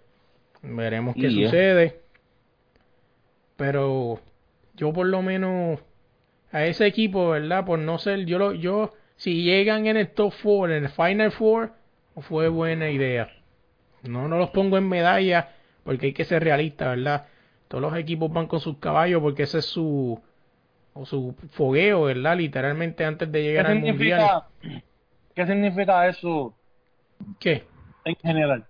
[0.63, 2.01] Veremos qué sucede.
[3.55, 4.19] Pero
[4.75, 5.79] yo por lo menos
[6.51, 7.65] a ese equipo, ¿verdad?
[7.65, 11.31] Por no ser, yo lo, yo, si llegan en el top 4, en el Final
[11.31, 11.71] Four,
[12.21, 13.29] fue buena idea.
[14.03, 15.49] No, no los pongo en medalla
[15.83, 17.27] porque hay que ser realista, ¿verdad?
[17.67, 20.19] Todos los equipos van con sus caballos porque ese es su,
[20.93, 22.37] o su fogueo, ¿verdad?
[22.37, 24.43] Literalmente antes de llegar al mundial.
[25.35, 26.53] ¿Qué significa eso?
[27.39, 27.65] ¿Qué?
[28.05, 28.65] En general.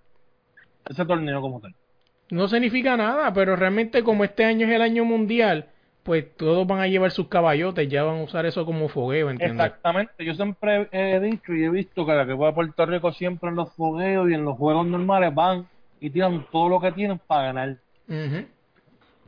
[0.88, 1.74] Ese torneo como tal.
[2.30, 5.68] No significa nada, pero realmente como este año es el año mundial,
[6.02, 9.64] pues todos van a llevar sus caballotes, ya van a usar eso como fogueo, ¿entiendes?
[9.66, 13.12] Exactamente, yo siempre he dicho y he visto que la que va a Puerto Rico
[13.12, 15.66] siempre en los fogueos y en los juegos normales van
[16.00, 17.76] y tiran todo lo que tienen para ganar.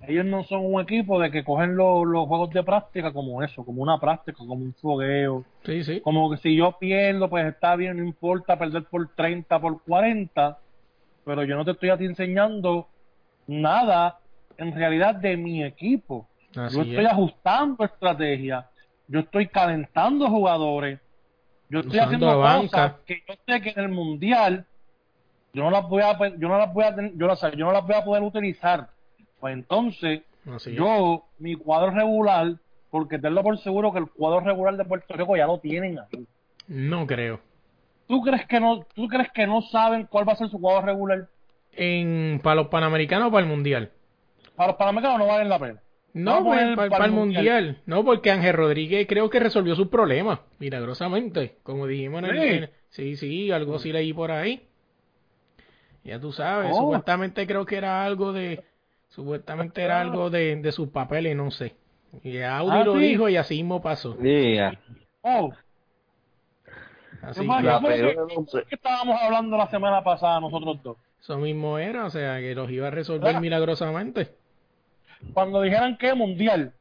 [0.07, 3.83] Ellos no son un equipo de que cogen los, juegos de práctica como eso, como
[3.83, 5.45] una práctica, como un fogueo.
[5.65, 6.01] Sí, sí.
[6.01, 10.59] Como que si yo pierdo, pues está bien, no importa perder por 30, por 40,
[11.25, 12.89] pero yo no te estoy a ti enseñando
[13.47, 14.19] nada
[14.57, 16.29] en realidad de mi equipo.
[16.53, 18.69] yo estoy ajustando estrategia,
[19.07, 20.99] yo estoy calentando jugadores,
[21.69, 24.67] yo estoy haciendo cosas que yo sé que en el mundial
[25.53, 27.95] yo no las voy a yo no las voy a yo, yo no las voy
[27.95, 28.89] a poder utilizar
[29.41, 30.23] pues entonces,
[30.67, 32.57] yo, mi cuadro regular,
[32.91, 36.27] porque tenlo por seguro que el cuadro regular de Puerto Rico ya lo tienen ahí.
[36.69, 37.41] No creo.
[38.07, 40.87] ¿Tú crees que no, tú crees que no saben cuál va a ser su cuadro
[40.87, 41.29] regular?
[41.73, 43.91] En, ¿Para los panamericanos o para el mundial?
[44.57, 45.81] Para los panamericanos no valen la pena.
[46.13, 47.81] No, pues, para, el mundial.
[47.87, 51.59] No, porque Ángel Rodríguez creo que resolvió sus problemas, milagrosamente.
[51.63, 52.71] Como dijimos en el.
[52.89, 54.67] Sí, sí, algo así leí por ahí.
[56.03, 56.81] Ya tú sabes, oh.
[56.81, 58.65] supuestamente creo que era algo de
[59.11, 61.75] Supuestamente era algo de, de sus papeles, no sé.
[62.23, 64.17] Y Audi ah, lo dijo y así mismo pasó.
[65.23, 65.53] Oh.
[67.23, 70.97] Así que, ¿Qué estábamos hablando la semana pasada nosotros dos?
[71.21, 74.35] Eso mismo era, o sea, que los iba a resolver milagrosamente.
[75.35, 76.73] Cuando dijeran que mundial,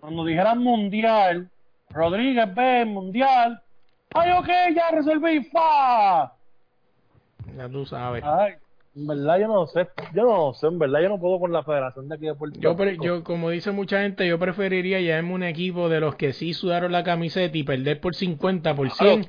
[0.00, 1.48] cuando dijeran mundial,
[1.88, 3.62] Rodríguez ve mundial,
[4.12, 6.34] ay, ok, ya resolví, fa.
[7.56, 8.22] Ya tú sabes.
[8.22, 8.54] Ay,
[9.00, 11.62] en verdad yo no sé, yo no sé, en verdad yo no puedo con la
[11.62, 13.02] federación de aquí de Puerto yo, Rico.
[13.02, 16.92] Yo, como dice mucha gente, yo preferiría llevarme un equipo de los que sí sudaron
[16.92, 19.26] la camiseta y perder por 50, por 100,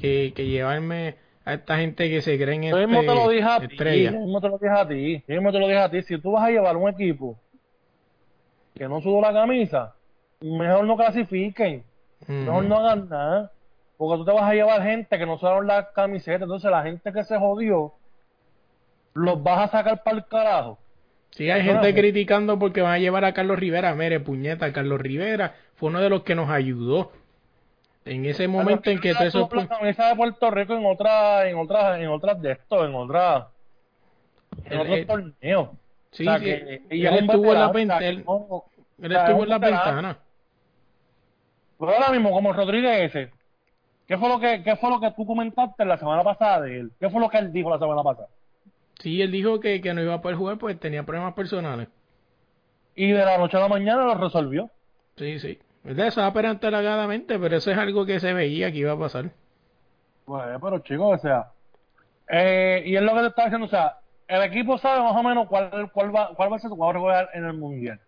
[0.00, 3.60] que, que llevarme a esta gente que se creen yo mismo te lo dije a
[3.60, 6.02] ti, yo mismo te lo dije a ti, yo mismo te lo dije a ti,
[6.02, 7.36] si tú vas a llevar un equipo
[8.74, 9.94] que no sudó la camisa,
[10.40, 11.84] mejor no clasifiquen,
[12.26, 13.52] mejor no hagan nada,
[13.98, 17.12] porque tú te vas a llevar gente que no sudaron la camiseta, entonces la gente
[17.12, 17.92] que se jodió
[19.16, 20.78] los vas a sacar para el carajo.
[21.30, 23.94] Sí, hay gente criticando porque van a llevar a Carlos Rivera.
[23.94, 27.12] Mire, puñeta, Carlos Rivera fue uno de los que nos ayudó.
[28.04, 32.08] En ese momento en que te eso de Puerto Rico en otra, en otras, en
[32.08, 33.48] otras de esto, en otra,
[34.64, 35.68] en otros torneos.
[36.12, 36.44] Sí, sí
[36.90, 38.06] y él estuvo en la ventana.
[38.06, 40.18] Él, estuvo en la ventana.
[41.78, 43.32] Pero ahora mismo, como Rodríguez ese,
[44.06, 46.92] ¿qué fue lo que, qué fue lo que tú comentaste la semana pasada de él?
[47.00, 48.28] ¿Qué fue lo que él dijo la semana pasada?
[49.00, 51.88] Sí, él dijo que, que no iba a poder jugar porque tenía problemas personales.
[52.94, 54.70] Y de la noche a la mañana lo resolvió.
[55.16, 55.58] Sí, sí.
[55.84, 59.30] Desaperagadamente, pero eso es algo que se veía que iba a pasar.
[60.26, 61.52] Bueno, pero chicos, o sea,
[62.28, 65.22] eh, y es lo que te estaba diciendo, o sea, el equipo sabe más o
[65.22, 68.00] menos cuál, cuál, va, cuál va a ser su jugador jugar en el mundial.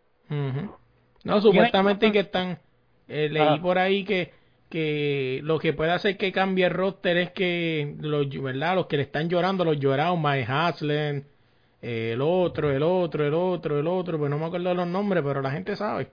[1.23, 2.59] No, supuestamente que están,
[3.07, 3.59] eh, leí ah.
[3.63, 4.33] por ahí que
[4.69, 8.75] que lo que puede hacer que cambie el roster es que los, ¿verdad?
[8.75, 11.27] los que le están llorando, los llorados, Mike Haslen,
[11.81, 15.23] el otro, el otro, el otro, el otro, pues no me acuerdo de los nombres,
[15.25, 16.09] pero la gente sabe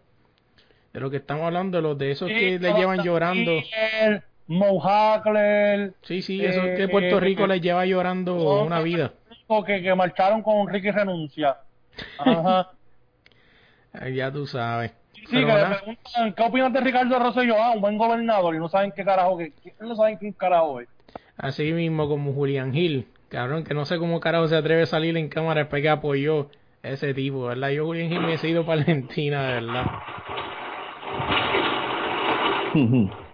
[0.95, 3.51] de lo que estamos hablando, los de esos que le llevan llorando.
[4.47, 4.81] Mo
[6.03, 9.11] Sí, sí, esos que Puerto Rico eh, les lleva llorando una vida.
[9.65, 11.57] Que, que marcharon con Ricky Renuncia.
[12.17, 12.71] Ajá.
[14.13, 14.93] ya tú sabes.
[15.25, 17.55] Sí, que le preguntan, ¿qué opinas de Ricardo Rosselló?
[17.57, 20.87] Ah, un buen gobernador y no saben qué carajo, que, no saben quién carajo es.
[21.37, 25.17] Así mismo como Julián Gil, cabrón, que no sé cómo carajo se atreve a salir
[25.17, 26.49] en cámara después que apoyó
[26.83, 27.69] a ese tipo, ¿verdad?
[27.69, 29.85] Yo Julián Gil me he ido para Argentina, ¿verdad?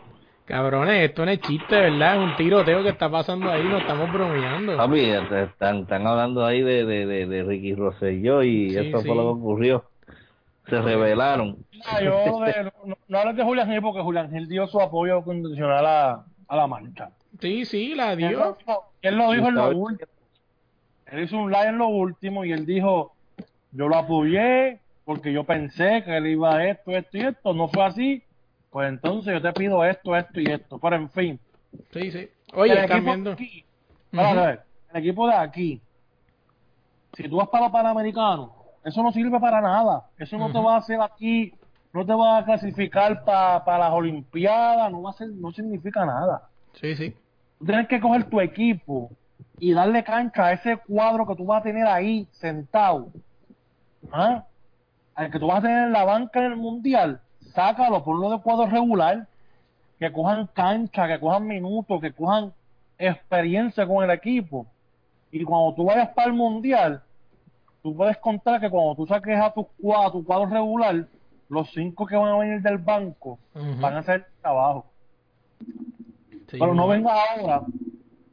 [0.45, 2.15] Cabrones, esto no es chiste, ¿verdad?
[2.15, 4.77] Es un tiroteo que está pasando ahí, no estamos bromeando.
[4.77, 9.39] Papi, están, están hablando ahí de, de, de, Ricky Rosselló y eso fue lo que
[9.39, 9.90] ocurrió
[10.67, 11.57] se revelaron.
[12.03, 16.55] no, no, hables de Julián Gil porque Julián Gil dio su apoyo condicional a, a
[16.55, 17.09] la marcha.
[17.39, 18.57] Sí, sí, la dio.
[19.01, 20.11] Él, lo dijo en lo último.
[21.07, 23.13] Él hizo un live en lo último y él dijo,
[23.71, 27.53] yo lo apoyé porque yo pensé que él iba a esto, esto y esto.
[27.53, 28.23] No fue así.
[28.69, 30.77] Pues entonces yo te pido esto, esto y esto.
[30.79, 31.39] Pero en fin.
[31.91, 32.29] Sí, sí.
[32.53, 33.31] Oye, el cambiando.
[33.31, 33.65] Aquí,
[34.13, 34.61] a ver,
[34.93, 35.81] el equipo de aquí,
[37.13, 38.49] si tú vas para los Panamericanos,
[38.83, 40.05] eso no sirve para nada.
[40.17, 41.53] Eso no te va a hacer aquí,
[41.93, 46.49] no te va a clasificar para las Olimpiadas, no va a ser, no significa nada.
[46.73, 47.15] Sí, sí.
[47.59, 49.11] Tú tienes que coger tu equipo
[49.59, 53.09] y darle cancha a ese cuadro que tú vas a tener ahí sentado.
[54.11, 54.45] ¿Ah?
[55.13, 57.21] Al que tú vas a tener en la banca en el mundial,
[57.53, 59.27] sácalo, ponlo de cuadro regular,
[59.99, 62.51] que cojan cancha, que cojan minutos, que cojan
[62.97, 64.65] experiencia con el equipo.
[65.31, 67.03] Y cuando tú vayas para el mundial,
[67.81, 71.05] tú puedes contar que cuando tú saques a tu, a tu cuadro regular,
[71.49, 74.85] los cinco que van a venir del banco van a hacer trabajo.
[76.49, 77.61] Pero no vengas ahora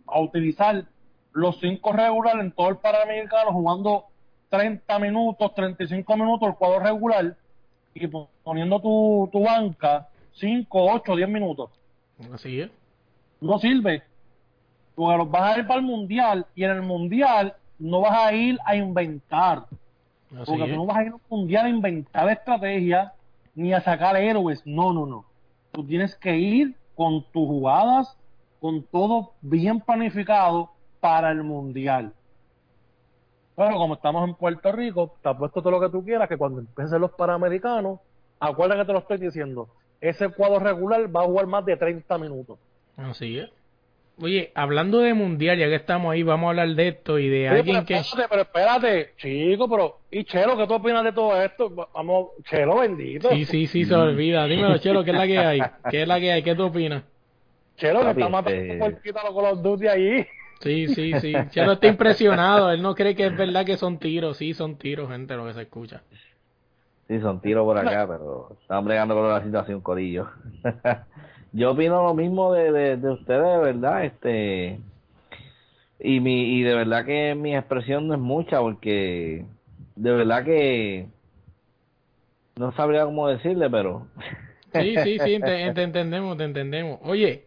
[0.07, 0.85] a utilizar
[1.33, 4.05] los cinco regulares en todo el Panamericano jugando
[4.51, 7.37] 30 minutos, 35 minutos el cuadro regular
[7.95, 8.07] y
[8.43, 11.71] poniendo tu, tu banca 5, 8, 10 minutos.
[12.33, 12.71] Así es.
[13.41, 14.03] No sirve.
[14.95, 18.33] Porque los vas a ir para el mundial y en el mundial no vas a
[18.33, 19.67] ir a inventar.
[20.31, 23.13] porque tú no vas a ir al mundial a inventar estrategias
[23.55, 24.63] ni a sacar héroes.
[24.67, 25.25] No, no, no.
[25.73, 28.17] Tú tienes que ir con tus jugadas,
[28.61, 32.13] con todo bien planificado para el mundial.
[33.57, 36.61] Pero como estamos en Puerto Rico, te puesto todo lo que tú quieras, que cuando
[36.61, 37.99] empiecen los Panamericanos,
[38.39, 39.69] acuérdate que te lo estoy diciendo,
[40.01, 42.59] ese cuadro regular va a jugar más de 30 minutos.
[42.97, 43.51] Así es.
[44.21, 47.49] Oye, hablando de mundial, ya que estamos ahí, vamos a hablar de esto y de
[47.49, 48.01] alguien que.
[48.29, 49.99] Pero espérate, chico, pero.
[50.11, 51.71] ¿Y Chelo, qué tú opinas de todo esto?
[51.95, 53.29] Vamos, Chelo, bendito.
[53.31, 54.47] Sí, sí, sí, se olvida.
[54.47, 55.61] Dímelo, Chelo, ¿qué es la que hay?
[55.91, 56.43] ¿Qué es la que hay?
[56.43, 57.05] ¿Qué tú opinas?
[57.77, 59.13] Chelo, que está matando este...
[59.13, 60.27] con los Duty ahí.
[60.61, 61.33] Sí, sí, sí.
[61.51, 62.73] Chelo está impresionado.
[62.73, 64.37] Él no cree que es verdad que son tiros.
[64.37, 66.03] Sí, son tiros, gente, lo que se escucha.
[67.07, 70.29] Sí, son tiros por acá, pero están bregando con la situación, Corillo.
[71.59, 74.05] Yo opino lo mismo de, de, ustedes, ¿verdad?
[74.05, 74.79] Este
[75.99, 79.45] y mi y de verdad que mi expresión no es mucha porque
[79.97, 81.09] de verdad que
[82.55, 84.07] no sabría cómo decirle, pero
[84.73, 87.01] sí, sí, sí, te, entendemos, te entendemos.
[87.03, 87.47] Oye,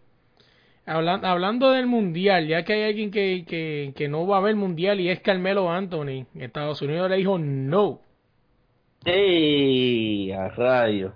[0.85, 4.57] hablando, hablando del mundial, ya que hay alguien que, que, que no va a ver
[4.57, 8.01] mundial y es Carmelo Anthony, Estados Unidos le dijo no.
[9.05, 10.33] ¡Ey!
[10.33, 11.13] A rayos.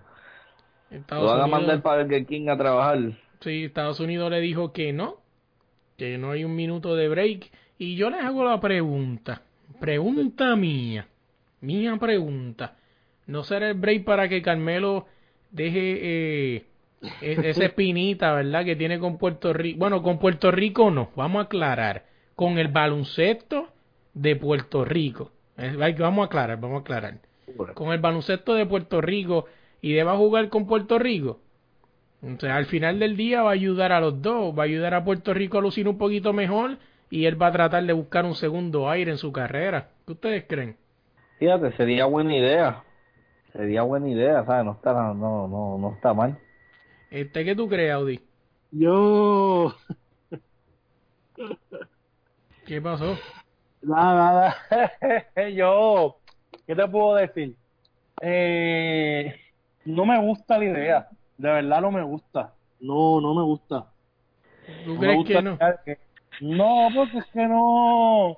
[1.10, 3.00] Lo van a mandar para el King a trabajar.
[3.42, 5.18] Sí, Estados Unidos le dijo que no,
[5.98, 7.52] que no hay un minuto de break.
[7.78, 9.42] Y yo les hago la pregunta,
[9.80, 11.08] pregunta mía,
[11.62, 12.78] mía pregunta.
[13.28, 15.08] ¿No será el break para que Carmelo
[15.52, 16.66] deje eh,
[17.22, 19.80] e-, esa espinita, verdad, que tiene con Puerto Rico?
[19.80, 22.06] Bueno, con Puerto Rico no, vamos a aclarar.
[22.36, 23.70] Con el baloncesto
[24.14, 25.32] de Puerto Rico.
[25.58, 27.20] Vamos a aclarar, vamos a aclarar.
[27.74, 29.46] Con el baloncesto de Puerto Rico
[29.82, 31.40] y deba jugar con Puerto Rico.
[32.24, 34.94] O sea, al final del día va a ayudar a los dos, va a ayudar
[34.96, 36.78] a Puerto Rico a lucir un poquito mejor
[37.10, 39.90] y él va a tratar de buscar un segundo aire en su carrera.
[40.06, 40.76] ¿Qué ustedes creen?
[41.38, 42.84] Fíjate, sería buena idea.
[43.54, 44.66] Sería buena idea, ¿sabes?
[44.66, 46.40] No está, no, no, no está mal.
[47.12, 48.20] Este, ¿Qué tú crees, Audi?
[48.72, 49.76] Yo...
[52.66, 53.18] ¿Qué pasó?
[53.84, 55.50] Nada, nada.
[55.54, 56.18] Yo...
[56.66, 57.56] ¿Qué te puedo decir?
[58.22, 59.45] Eh
[59.86, 61.10] no me gusta la idea.
[61.38, 62.54] De verdad no me gusta.
[62.80, 63.86] No, no me gusta.
[64.86, 65.58] ¿Tú crees que no?
[66.42, 68.38] No, porque es que no.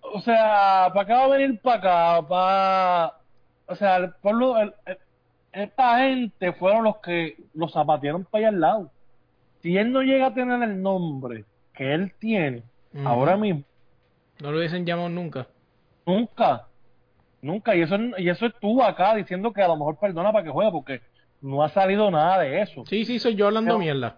[0.00, 1.76] O sea, ¿para qué va a venir para
[2.18, 2.28] acá?
[2.28, 3.14] Para.
[3.66, 4.54] O sea, el pueblo.
[5.52, 8.90] esta gente fueron los que los zapatearon para allá al lado.
[9.62, 12.62] Si él no llega a tener el nombre que él tiene,
[13.04, 13.64] ahora mismo.
[14.40, 15.46] No lo hubiesen llamado nunca.
[16.06, 16.66] Nunca.
[17.44, 20.50] Nunca, y eso, y eso estuvo acá diciendo que a lo mejor perdona para que
[20.50, 21.02] juegue, porque
[21.42, 22.84] no ha salido nada de eso.
[22.86, 24.16] Sí, sí, soy yo hablando mierda.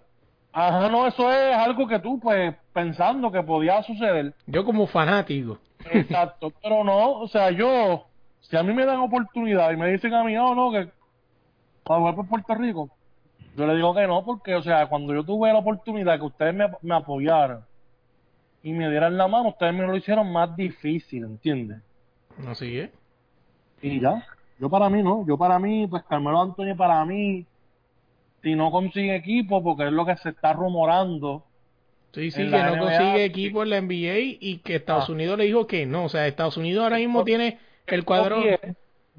[0.53, 4.33] Ajá, no, eso es algo que tú, pues, pensando que podía suceder.
[4.47, 5.59] Yo como fanático.
[5.91, 8.07] Exacto, pero no, o sea, yo,
[8.43, 10.89] si a mí me dan oportunidad y me dicen a mí, no, no, que
[11.83, 12.91] para jugar por Puerto Rico,
[13.57, 16.55] yo le digo que no, porque, o sea, cuando yo tuve la oportunidad que ustedes
[16.55, 17.65] me, me apoyaran
[18.63, 21.83] y me dieran la mano, ustedes me lo hicieron más difícil, ¿entiendes?
[22.47, 22.91] Así es.
[23.83, 24.27] Y ya,
[24.59, 27.47] yo para mí no, yo para mí, pues Carmelo Antonio para mí,
[28.43, 31.45] si no consigue equipo, porque es lo que se está rumorando.
[32.13, 35.13] Sí, sí, que no consigue equipo en la NBA y que Estados ah.
[35.13, 36.05] Unidos le dijo que no.
[36.05, 38.43] O sea, Estados Unidos ahora mismo tiene el cuadro.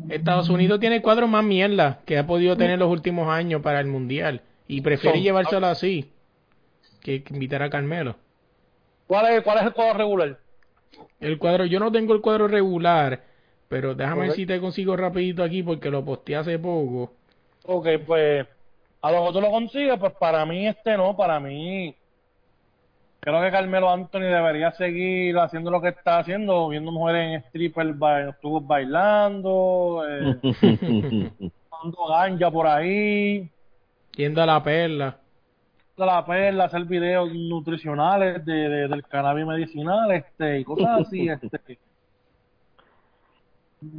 [0.10, 3.80] Estados Unidos tiene el cuadro más mierda que ha podido tener los últimos años para
[3.80, 4.41] el mundial.
[4.67, 6.12] Y prefiere llevárselo así
[7.02, 8.15] que invitar a Carmelo.
[9.08, 10.39] ¿Cuál es, ¿Cuál es el cuadro regular?
[11.20, 13.24] El cuadro, yo no tengo el cuadro regular,
[13.67, 17.13] pero déjame ver si te consigo rapidito aquí porque lo posteé hace poco.
[17.65, 18.47] Ok, pues
[19.01, 21.95] a lo que tú lo consigues, pues para mí este no, para mí
[23.19, 27.95] creo que Carmelo Anthony debería seguir haciendo lo que está haciendo, viendo mujeres en stripper,
[28.30, 30.39] estuvo bailando, eh,
[31.71, 33.49] dando ganja por ahí.
[34.15, 35.17] Yendo a la perla.
[35.98, 41.77] A la perla, hacer videos nutricionales de, del cannabis medicinal, este, y cosas así, este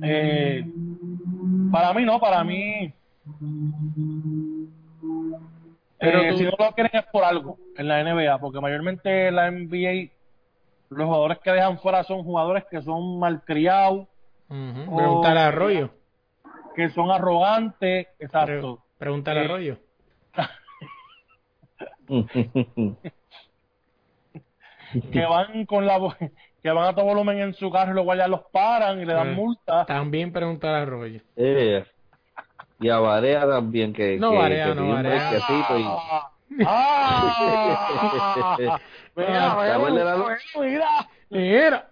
[0.03, 0.65] eh,
[1.71, 2.93] para mí no, para mí.
[5.99, 9.51] Pero eh, si no lo quieren es por algo en la NBA, porque mayormente la
[9.51, 10.11] NBA,
[10.91, 14.07] los jugadores que dejan fuera son jugadores que son malcriados.
[14.49, 15.91] Uh Arroyo.
[16.75, 18.83] Que son arrogantes, exacto.
[18.99, 19.79] Pregúntale a eh, Arroyo.
[25.13, 25.99] que van con la
[26.63, 29.15] que van a todo volumen en su carro y los guardias los paran y le
[29.15, 29.87] dan multa.
[29.87, 31.23] También preguntar a Roger.
[31.37, 31.85] Eh,
[32.81, 34.19] y a Varea también, que.
[34.19, 35.39] No, Varea, no, Varea.
[36.51, 36.65] Y...
[36.67, 38.81] ¡Ah!
[39.15, 40.17] mira, mira, mira,
[41.31, 41.89] mira.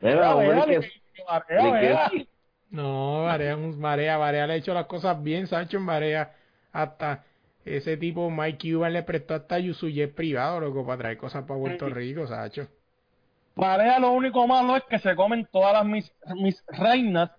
[0.00, 0.80] Mira, mira, que,
[2.70, 6.32] No, Varea, Varea, Varea le ha hecho las cosas bien, Sancho, en Varea.
[6.72, 7.24] Hasta
[7.64, 11.60] ese tipo, Mike Cuban le prestó hasta su jet privado, loco, para traer cosas para
[11.60, 12.68] Puerto Rico, Sacho.
[13.54, 17.30] Varea lo único malo es que se comen todas las mis, mis reinas,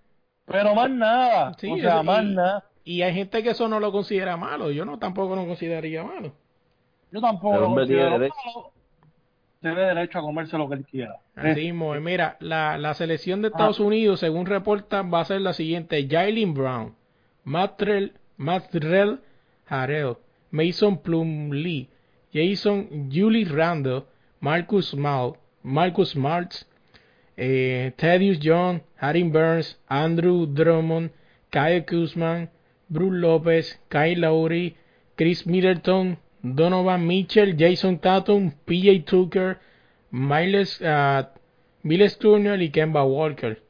[0.45, 1.53] pero más nada.
[1.57, 2.65] Sí, o sea, más nada.
[2.83, 4.71] Y hay gente que eso no lo considera malo.
[4.71, 6.33] Yo no tampoco lo consideraría malo.
[7.11, 8.71] Yo tampoco lo considero malo.
[9.61, 11.17] Tiene derecho a comerse lo que él quiera.
[11.35, 13.83] Así eh, mira, la, la selección de Estados ah.
[13.83, 16.07] Unidos, según reporta, va a ser la siguiente.
[16.09, 16.95] Jalen Brown,
[17.43, 19.19] Matrell, Matrell
[19.67, 20.17] Harrell,
[20.49, 21.89] Mason Plumlee,
[22.33, 24.05] Jason Julie Randall,
[24.39, 25.33] Marcus Mal,
[25.63, 26.65] Marcus Martz,
[27.37, 31.11] eh, Thaddeus John, Harry Burns, Andrew Drummond,
[31.51, 32.49] Kyle Kuzman,
[32.89, 34.75] Bruce Lopez, Kyle Lowry,
[35.15, 39.59] Chris Middleton, Donovan Mitchell, Jason Tatum, PJ Tucker,
[40.11, 41.23] Miles, uh,
[41.83, 43.61] Miles Turner y Kemba Walker.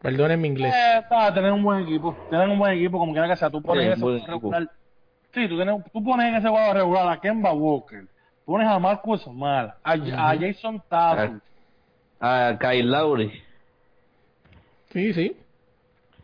[0.00, 0.74] Perdonen mi inglés.
[0.74, 1.02] Eh,
[1.34, 2.16] tener un buen equipo.
[2.30, 3.50] Tener un buen equipo, como quiera que sea.
[3.50, 4.70] Tú pones ese jugador regular.
[5.32, 8.04] Sí, tú, tienes, tú pones en ese jugador regular a Kemba Walker.
[8.46, 11.40] Pones a Marcus Mal, a, a Jason Tatum.
[12.20, 13.42] A, a Kyle Lowry.
[14.90, 15.36] Sí, sí.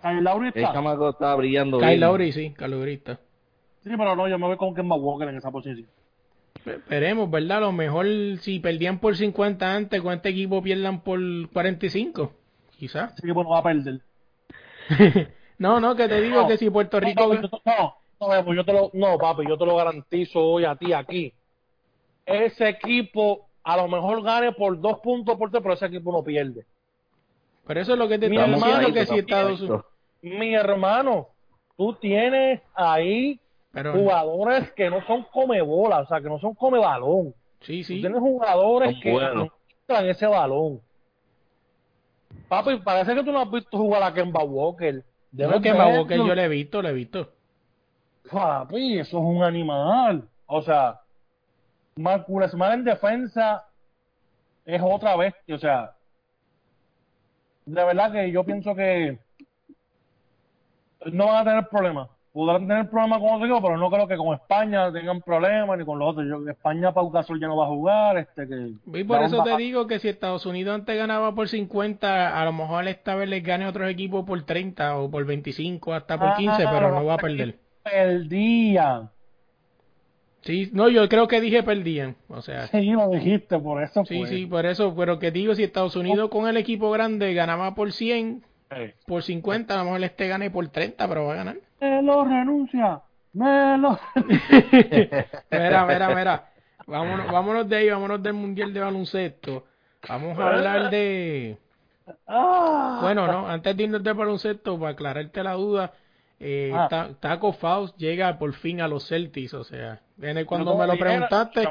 [0.00, 0.60] Kyle Lowry está.
[0.60, 3.18] El chamaco está brillando Kyle Lowry, sí, Kyle Lowry está.
[3.82, 5.88] Sí, pero no, yo me voy con Kemba Walker en esa posición.
[6.64, 7.58] Esperemos, ¿verdad?
[7.58, 8.06] A lo mejor
[8.38, 11.18] si perdían por 50 antes, con este equipo pierdan por
[11.52, 12.32] 45.
[12.78, 13.14] Quizás.
[13.14, 14.00] Ese equipo no va a perder.
[15.58, 17.34] no, no, que te digo que si Puerto Rico.
[17.64, 21.34] No, no, yo te lo, no, papi, yo te lo garantizo hoy a ti aquí.
[22.26, 26.66] Ese equipo a lo mejor gane por dos puntos por pero ese equipo no pierde.
[27.66, 29.84] Pero eso es lo que te estamos diciendo que si Estados Unidos.
[30.22, 31.28] Mi hermano,
[31.76, 33.40] tú tienes ahí
[33.72, 37.34] jugadores que no son come bola, o sea, que no son come balón.
[37.60, 38.00] Sí, sí.
[38.00, 39.48] tienes jugadores que no
[39.80, 40.80] entran ese balón.
[42.48, 45.02] Papi, parece que tú no has visto jugar a Kemba Walker.
[45.32, 47.32] No, Kemba Walker yo le he visto, le he visto.
[48.30, 50.28] Papi, eso es un animal.
[50.46, 51.01] O sea,
[51.96, 52.26] Smart
[52.74, 53.66] en defensa
[54.64, 55.92] es otra vez, o sea,
[57.66, 59.18] de verdad que yo pienso que
[61.06, 64.16] no van a tener problemas podrán tener problemas con otro equipo, pero no creo que
[64.16, 66.26] con España tengan problemas ni con los otros.
[66.26, 68.18] Yo, España Pau Gasol ya no va a jugar.
[68.18, 72.40] Este, que y por eso te digo que si Estados Unidos antes ganaba por 50,
[72.40, 75.92] a lo mejor esta vez les gane a otros equipos por 30 o por 25,
[75.92, 77.58] hasta por 15, pero no va a perder.
[77.82, 79.10] Perdían.
[80.42, 82.66] Sí, no, yo creo que dije perdían, o sea.
[82.66, 84.04] Sí, lo dijiste, por eso.
[84.04, 87.74] Sí, sí, por eso, pero que digo, si Estados Unidos con el equipo grande ganaba
[87.74, 88.42] por 100,
[89.06, 91.56] por 50, a lo mejor este gane por 30, pero va a ganar.
[91.80, 93.00] Me lo renuncia.
[93.32, 93.98] Me lo.
[95.50, 96.48] mira, mira, mira.
[96.86, 99.64] Vámonos, vámonos de ahí, vámonos del Mundial de Baloncesto.
[100.08, 101.56] Vamos a hablar de.
[102.26, 102.98] Ah.
[103.00, 105.92] Bueno, no, antes de irnos de baloncesto, para aclararte la duda,
[106.44, 107.10] eh, ah.
[107.20, 110.00] Taco Faust llega por fin a los Celtics, o sea,
[110.44, 111.68] cuando me lo preguntaste.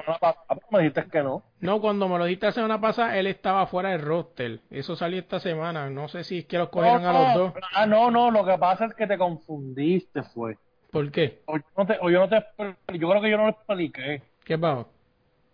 [0.69, 1.43] Me dijiste que no.
[1.59, 4.61] No, cuando me lo dijiste la semana pasada, él estaba fuera del roster.
[4.69, 5.89] Eso salió esta semana.
[5.89, 7.53] No sé si es que los cogieron a los dos.
[7.73, 10.57] Ah, no, no, lo que pasa es que te confundiste, fue.
[10.89, 11.41] ¿Por qué?
[11.47, 14.21] O yo, no te, yo, no te, yo creo que yo no lo expliqué.
[14.45, 14.87] ¿Qué pasó?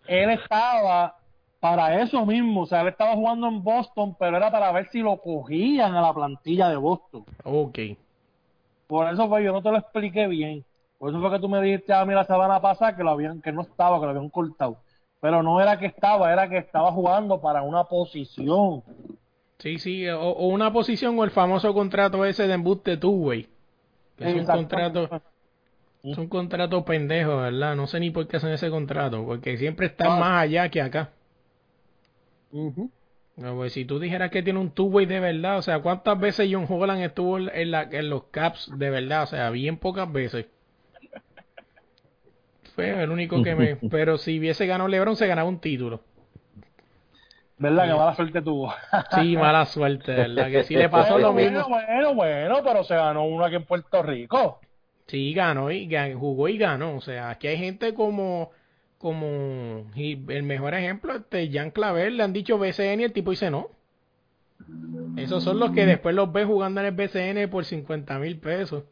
[0.05, 1.15] Él estaba
[1.59, 4.99] para eso mismo, o sea, él estaba jugando en Boston, pero era para ver si
[4.99, 7.26] lo cogían a la plantilla de Boston.
[7.43, 7.80] Ok.
[8.88, 10.63] Por eso fue, yo no te lo expliqué bien.
[10.97, 13.41] Por eso fue que tú me dijiste a mí la semana pasada que lo habían,
[13.41, 14.77] que no estaba, que lo habían cortado.
[15.19, 18.83] Pero no era que estaba, era que estaba jugando para una posición.
[19.59, 23.47] Sí, sí, o, una posición o el famoso contrato ese de embuste tú, güey.
[24.17, 25.09] Es un contrato,
[26.03, 27.75] es un contrato pendejo, ¿verdad?
[27.75, 30.19] No sé ni por qué hacen ese contrato, porque siempre están ah.
[30.19, 31.11] más allá que acá.
[33.38, 36.49] No, pues si tú dijeras que tiene un two-way de verdad, o sea, ¿cuántas veces
[36.51, 39.23] John Holland estuvo en, la, en los Caps de verdad?
[39.23, 40.47] O sea, bien pocas veces.
[42.73, 43.75] Fue el único que me...
[43.91, 46.01] Pero si hubiese ganado LeBron, se ganaba un título.
[47.59, 47.88] ¿Verdad?
[47.88, 48.73] Que mala suerte tuvo.
[49.15, 50.49] sí, mala suerte, ¿verdad?
[50.49, 51.67] Que sí le pasó lo mismo.
[51.69, 54.59] Bueno, bueno, pero se ganó uno aquí en Puerto Rico.
[55.07, 56.95] Sí, ganó y jugó y ganó.
[56.95, 58.51] O sea, aquí hay gente como
[58.97, 63.51] como el mejor ejemplo, este Jean Clavel, le han dicho BCN y el tipo dice
[63.51, 63.69] no.
[65.15, 68.83] Esos son los que después los ve jugando en el BCN por 50 mil pesos.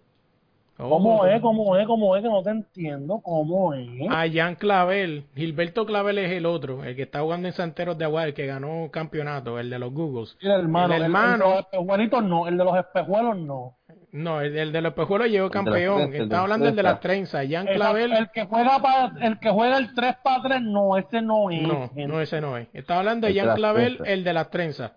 [0.78, 1.42] ¿Cómo es?
[1.42, 1.88] ¿Cómo es?
[1.88, 2.24] ¿Cómo es?
[2.24, 3.22] Que no te entiendo.
[3.24, 4.10] ¿Cómo es?
[4.10, 5.24] A Jan Clavel.
[5.34, 8.46] Gilberto Clavel es el otro, el que está jugando en Santeros de Agua, el que
[8.46, 10.38] ganó campeonato, el de los Googles.
[10.42, 10.94] el hermano.
[10.94, 11.46] El hermano.
[11.72, 12.48] El, de los espejuelos no.
[12.48, 13.78] El de los espejuelos no.
[14.16, 16.14] No, el, de los espejuelos llegó campeón.
[16.14, 17.46] está hablando del de las trenzas.
[17.50, 18.14] Jan Clavel.
[18.14, 21.62] El que juega el que juega el 3 para 3, no, ese no es.
[21.62, 22.68] No, no, ese no es.
[22.74, 24.92] Está hablando de Jan Clavel, el de las trenzas.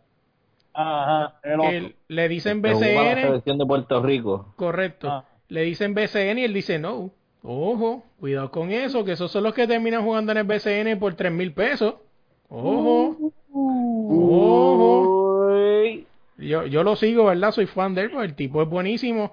[0.73, 1.97] Ajá, el otro.
[2.07, 2.95] le dicen BCN.
[2.95, 4.53] La selección de Puerto Rico.
[4.57, 5.11] Correcto.
[5.11, 7.11] Ah le dicen BCN y él dice no.
[7.43, 11.15] Ojo, cuidado con eso, que esos son los que terminan jugando en el BCN por
[11.15, 11.95] tres mil pesos.
[12.49, 13.33] Ojo.
[13.53, 14.79] Ojo.
[16.39, 17.51] Yo, yo lo sigo, ¿verdad?
[17.51, 19.33] Soy fan de él, pues el tipo es buenísimo.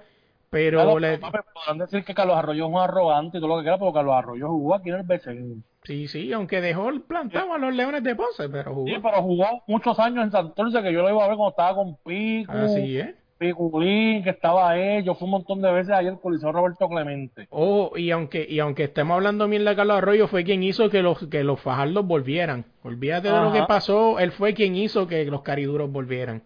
[0.50, 1.18] Pero le...
[1.18, 4.16] podrán decir que Carlos Arroyo es un arrogante y todo lo que quiera, porque Carlos
[4.16, 5.64] Arroyo jugó aquí en el BCN.
[5.84, 8.88] Sí, sí, aunque dejó el plantado a los Leones de Ponce, pero jugó.
[8.88, 11.76] Sí, pero jugó muchos años en Santurce, que yo lo iba a ver cuando estaba
[11.76, 12.52] con Pico.
[12.54, 13.16] Así es.
[13.38, 17.48] Piculín, que estaba ahí, yo fui un montón de veces ayer Coliseo Roberto Clemente.
[17.50, 21.02] Oh, y aunque, y aunque estemos hablando bien de Carlos Arroyo, fue quien hizo que
[21.02, 22.66] los, que los fajardos volvieran.
[22.84, 26.44] Olvídate de lo que pasó, él fue quien hizo que los cariduros volvieran.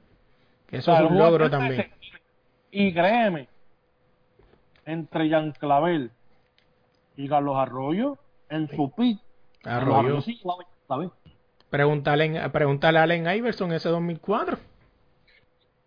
[0.71, 1.91] Eso es un logro también.
[2.71, 3.47] Y créeme,
[4.85, 6.11] entre Jean Clavel
[7.17, 8.17] y Carlos Arroyo,
[8.49, 9.19] en su pick,
[9.63, 10.21] Arroyo.
[10.21, 10.39] Sí,
[11.69, 14.57] pregúntale, pregúntale a Allen Iverson ese 2004.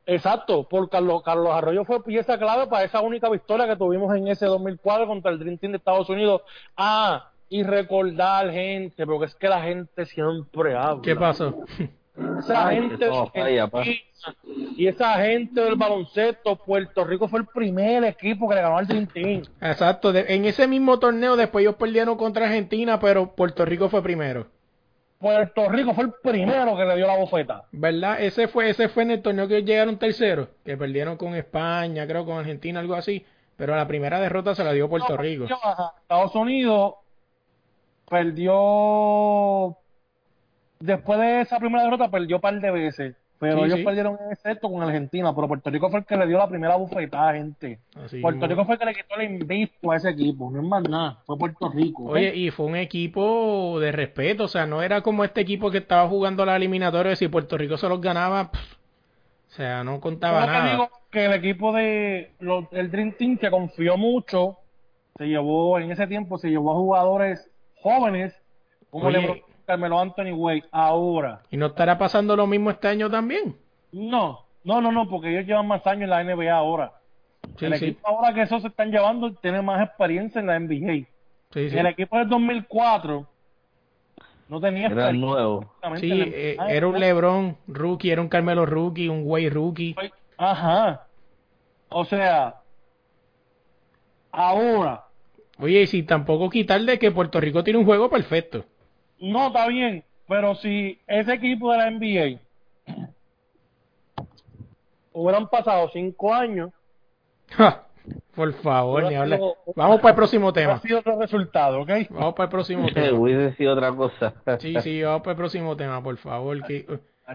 [0.05, 4.26] Exacto, por Carlos, Carlos Arroyo fue pieza clave para esa única victoria que tuvimos en
[4.26, 6.43] ese 2004 contra el Dream Team de Estados Unidos.
[6.76, 11.03] Ah, y recordar gente, porque es que la gente siempre habla.
[11.03, 11.55] ¿Qué pasó?
[12.39, 13.09] Esa gente
[14.77, 18.87] y esa gente del baloncesto, Puerto Rico fue el primer equipo que le ganó al
[18.87, 19.43] Dream Team.
[19.61, 24.47] Exacto, en ese mismo torneo después ellos perdieron contra Argentina, pero Puerto Rico fue primero.
[25.19, 27.65] Puerto Rico fue el primero que le dio la bofeta.
[27.71, 28.21] ¿Verdad?
[28.21, 32.27] Ese fue, ese fue en el torneo que llegaron tercero, que perdieron con España, creo
[32.27, 33.25] con Argentina, algo así.
[33.57, 35.45] Pero la primera derrota se la dio Puerto Rico.
[35.45, 36.95] Estados Unidos
[38.09, 39.77] perdió.
[40.83, 43.14] Después de esa primera derrota, perdió un par de veces.
[43.39, 46.39] Pero ellos perdieron en excepto con Argentina, pero Puerto Rico fue el que le dio
[46.39, 47.80] la primera bufetada, gente.
[48.20, 50.83] Puerto Rico fue el que le quitó el invicto a ese equipo, no es más
[50.89, 52.05] nada, fue Puerto Rico.
[52.05, 55.78] Oye, y fue un equipo de respeto, o sea, no era como este equipo que
[55.78, 60.64] estaba jugando la eliminatoria, si Puerto Rico se los ganaba, o sea, no contaba nada.
[60.64, 62.30] Que digo que el equipo de
[62.70, 64.59] el Dream Team que confió mucho,
[65.16, 68.33] se llevó, en ese tiempo se llevó a jugadores jóvenes,
[68.89, 71.43] como Oye, Carmelo Anthony Way ahora.
[71.51, 73.57] ¿Y no estará pasando lo mismo este año también?
[73.93, 76.93] No, no, no, no, porque ellos llevan más años en la NBA ahora.
[77.61, 81.07] el equipo ahora que esos se están llevando tiene más experiencia en la NBA.
[81.55, 83.27] el equipo del 2004
[84.49, 85.73] no tenía era nuevo.
[85.97, 89.97] Sí, eh, era un LeBron rookie, era un Carmelo rookie, un Way rookie.
[90.37, 91.07] Ajá.
[91.89, 92.57] O sea,
[94.31, 95.07] ahora.
[95.59, 98.67] Oye, y si tampoco quitarle que Puerto Rico tiene un juego perfecto.
[99.23, 102.41] No, está bien, pero si ese equipo de la NBA
[105.12, 106.70] hubieran pasado cinco años.
[108.35, 109.39] por favor, ni hable.
[109.77, 110.81] Vamos para el próximo tema.
[110.81, 111.91] sido otro resultado, ¿ok?
[112.11, 113.16] Vamos para el próximo tema.
[113.16, 114.35] Hubiese sido otra cosa.
[114.59, 116.61] sí, sí, vamos para el próximo tema, por favor.
[116.64, 116.85] Que,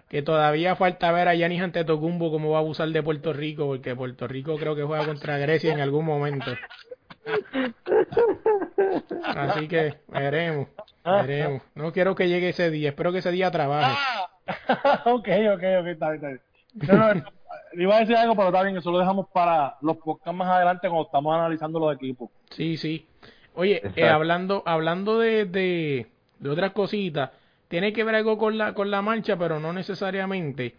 [0.10, 3.96] que todavía falta ver a Yanis Antetokounmpo cómo va a abusar de Puerto Rico, porque
[3.96, 6.52] Puerto Rico creo que juega contra Grecia en algún momento.
[9.24, 10.68] Así que veremos,
[11.04, 11.62] veremos.
[11.76, 13.96] No quiero que llegue ese día, espero que ese día trabaje.
[13.98, 14.30] Ah,
[15.06, 16.42] ok, ok, ok, está bien,
[16.82, 17.26] está bien.
[17.74, 20.88] iba a decir algo, pero está bien, eso lo dejamos para los podcasts más adelante
[20.88, 22.30] cuando estamos analizando los equipos.
[22.52, 23.08] Sí, sí.
[23.56, 26.08] Oye, eh, hablando hablando de, de,
[26.40, 27.32] de otras cositas,
[27.68, 30.76] tiene que ver algo con la, con la marcha, pero no necesariamente.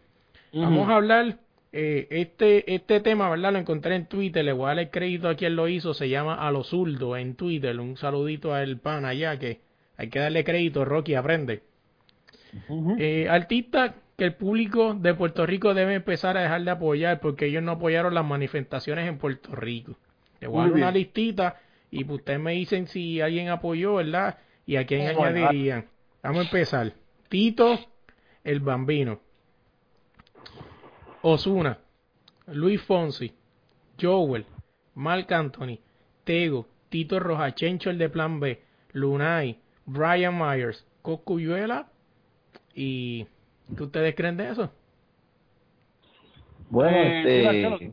[0.53, 1.37] Vamos a hablar
[1.73, 3.53] eh, este, este tema, ¿verdad?
[3.53, 6.09] Lo encontré en Twitter, le voy a dar el crédito a quien lo hizo, se
[6.09, 9.61] llama A los en Twitter, un saludito al pan allá que
[9.97, 11.63] hay que darle crédito, Rocky aprende.
[12.99, 17.47] eh, artista que el público de Puerto Rico debe empezar a dejar de apoyar porque
[17.47, 19.97] ellos no apoyaron las manifestaciones en Puerto Rico.
[20.41, 21.61] Le voy a dar una listita
[21.91, 24.39] y pues ustedes me dicen si alguien apoyó, ¿verdad?
[24.67, 25.87] Y a quién añadirían.
[26.23, 26.93] Vamos a empezar.
[27.29, 27.79] Tito,
[28.45, 29.21] el bambino.
[31.23, 31.79] Osuna,
[32.47, 33.33] Luis Fonsi,
[34.01, 34.47] Joel,
[34.95, 35.79] Mark Anthony,
[36.25, 38.61] Tego, Tito Rojachencho el de Plan B,
[38.93, 41.89] Lunay, Brian Myers, Coscuyuela
[42.75, 43.27] y
[43.77, 44.71] ¿qué ustedes creen de eso?
[46.71, 47.93] Bueno, eh, este,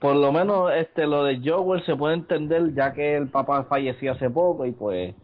[0.00, 4.12] por lo menos este lo de Joel se puede entender ya que el papá falleció
[4.12, 5.14] hace poco y pues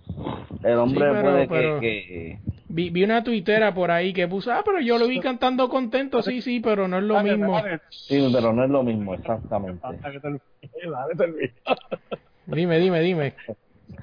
[0.63, 2.39] el hombre puede que
[2.73, 6.41] Vi, una tuitera por ahí que puso, ah, pero yo lo vi cantando contento, sí,
[6.41, 7.61] sí, pero no es lo mismo.
[7.89, 9.85] Sí, pero no es lo mismo, exactamente.
[12.47, 13.35] dime, dime, dime.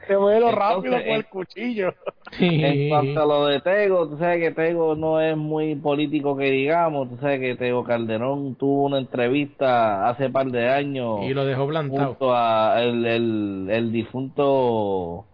[0.05, 1.93] Se vuelo rápido con el cuchillo.
[2.39, 6.51] En cuanto a lo de Tego, tú sabes que Tego no es muy político que
[6.51, 11.21] digamos, tú sabes que Tego Calderón tuvo una entrevista hace par de años.
[11.23, 12.07] Y lo dejó plantado.
[12.07, 15.25] Junto a el, el, el difunto...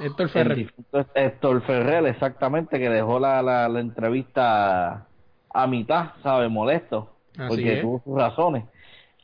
[0.00, 0.72] Héctor Ferrer.
[1.14, 5.06] Héctor Ferrer, exactamente, que dejó la, la, la entrevista
[5.52, 6.50] a mitad, ¿sabes?
[6.50, 7.10] Molesto.
[7.48, 8.64] porque tuvo sus razones.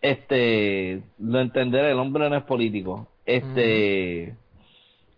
[0.01, 3.09] Este, lo entenderé, el hombre no es político.
[3.24, 4.35] Este,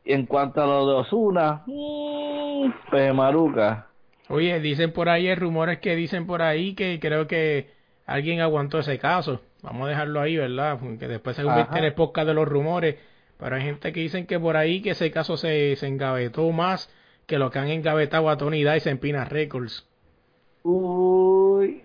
[0.05, 3.87] en cuanto a lo de Osuna, mmm, pues Maruca.
[4.31, 7.71] Oye, dicen por ahí, hay rumores que dicen por ahí que creo que
[8.07, 9.41] alguien aguantó ese caso.
[9.63, 10.79] Vamos a dejarlo ahí, ¿verdad?
[10.81, 12.97] Porque después se convierte en el podcast de los rumores.
[13.39, 16.91] Pero hay gente que dicen que por ahí que ese caso se, se engavetó más
[17.27, 19.87] que lo que han engavetado a Tony Dice en Pina Records.
[20.63, 21.85] Uy.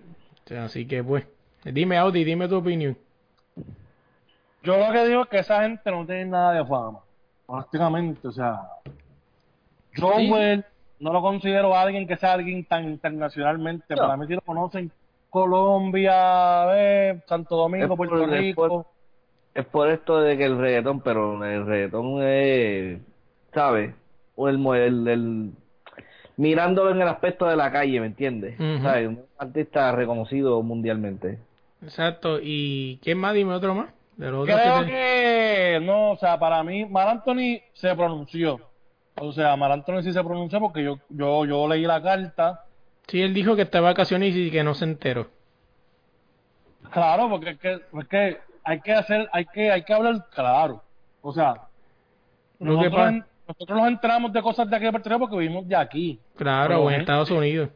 [0.58, 1.26] así que pues,
[1.64, 2.98] dime Audi, dime tu opinión.
[4.62, 7.00] Yo lo que digo es que esa gente no tiene nada de fama
[7.46, 8.62] prácticamente, o sea,
[9.96, 10.64] Joel
[10.98, 14.90] no lo considero alguien que sea alguien tan internacionalmente, para mí si lo conocen
[15.28, 18.86] Colombia, Santo Domingo, Puerto Rico.
[19.54, 23.00] Es por, esto de que el reggaetón, pero el reggaetón es,
[23.52, 23.94] ¿sabes?
[24.34, 25.52] O el, el,
[26.36, 28.58] mirándolo en el aspecto de la calle, ¿me entiendes?
[28.58, 31.38] Un artista reconocido mundialmente.
[31.82, 32.38] Exacto.
[32.42, 33.34] ¿Y quién más?
[33.34, 33.90] Dime otro más.
[34.16, 35.80] Creo que...
[35.82, 38.60] no, o sea, para mí, Mar Anthony se pronunció.
[39.16, 42.64] O sea, Mar Anthony sí se pronunció porque yo, yo, yo leí la carta.
[43.06, 45.28] Sí, él dijo que está de vacaciones y que no se enteró.
[46.90, 50.82] Claro, porque es que, es que hay que hacer, hay que, hay que hablar claro.
[51.20, 51.68] O sea,
[52.58, 56.18] nosotros, nosotros nos enteramos de cosas de aquí de Puerto Rico porque vivimos de aquí.
[56.36, 57.70] Claro, o en Estados Unidos.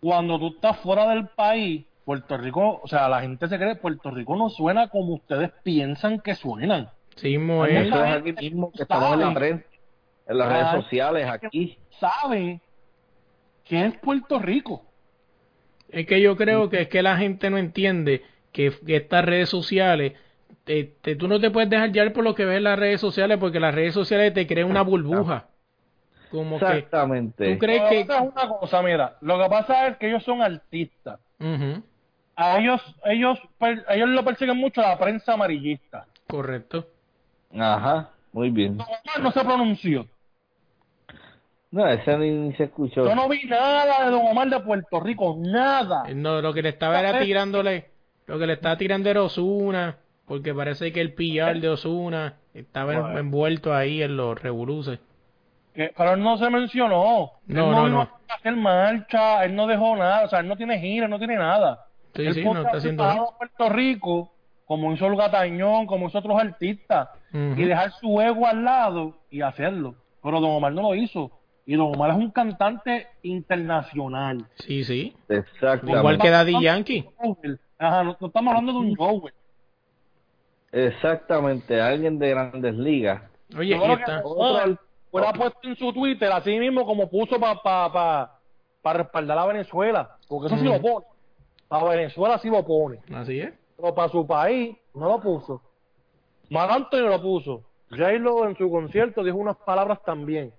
[0.00, 4.10] Cuando tú estás fuera del país, Puerto Rico, o sea, la gente se cree, Puerto
[4.10, 6.88] Rico no suena como ustedes piensan que suenan.
[7.16, 9.64] Sí, Eso es aquí mismo que estamos en la prensa,
[10.26, 11.78] en las redes sociales, aquí.
[11.98, 12.60] Saben
[13.64, 14.84] qué es Puerto Rico.
[15.88, 18.22] Es que yo creo que es que la gente no entiende
[18.56, 20.14] que, estas redes sociales,
[21.18, 23.60] tú no te puedes dejar llevar por lo que ves en las redes sociales, porque
[23.60, 25.48] las redes sociales te crean una burbuja.
[26.30, 27.52] Como Exactamente.
[27.52, 28.12] ¿Tú crees que...
[28.14, 31.20] una cosa, mira, lo que pasa es que ellos son artistas
[32.38, 36.06] a ellos, ellos, ellos lo persiguen mucho la prensa amarillista.
[36.26, 36.86] Correcto.
[37.58, 38.78] Ajá, muy bien.
[39.22, 40.06] no se pronunció.
[41.70, 43.04] No, ese ni, se escuchó.
[43.04, 46.04] Yo no vi nada de Don Omar de Puerto Rico, nada.
[46.14, 47.90] No, lo que le estaba era tirándole,
[48.26, 49.96] lo que le estaba tirando era Osuna,
[50.26, 54.98] porque parece que el pillar de Osuna estaba envuelto ahí en los revoluces.
[55.74, 57.32] Pero él no se mencionó.
[57.46, 58.10] No, él no, no, no.
[58.28, 61.86] hacer marcha, él no dejó nada, o sea, él no tiene gira, no tiene nada.
[62.14, 64.32] Sí, sí, no está haciendo Puerto Rico,
[64.64, 69.42] como hizo el Gatañón, como hizo otros artistas, y dejar su ego al lado y
[69.42, 69.94] hacerlo.
[70.22, 71.30] Pero Don Omar no lo hizo.
[71.66, 74.46] Y Don Omar es un cantante internacional.
[74.54, 75.14] Sí, sí.
[75.28, 75.98] Exactamente.
[75.98, 77.04] Igual que Daddy Yankee.
[77.78, 79.32] Ajá, no, estamos hablando de un Joe.
[80.72, 83.22] Exactamente, alguien de grandes ligas.
[83.56, 84.22] Oye, y está.
[85.10, 88.38] Fuera puesto en su Twitter, así mismo como puso para pa,
[88.82, 90.16] pa, respaldar a Venezuela.
[90.28, 91.06] Porque eso sí lo pone.
[91.68, 93.00] Para Venezuela sí lo pone.
[93.14, 93.54] Así es.
[93.76, 95.62] Pero para su país no lo puso.
[96.50, 97.62] Mar Anthony lo puso.
[97.90, 100.52] J-Lo en su concierto dijo unas palabras también.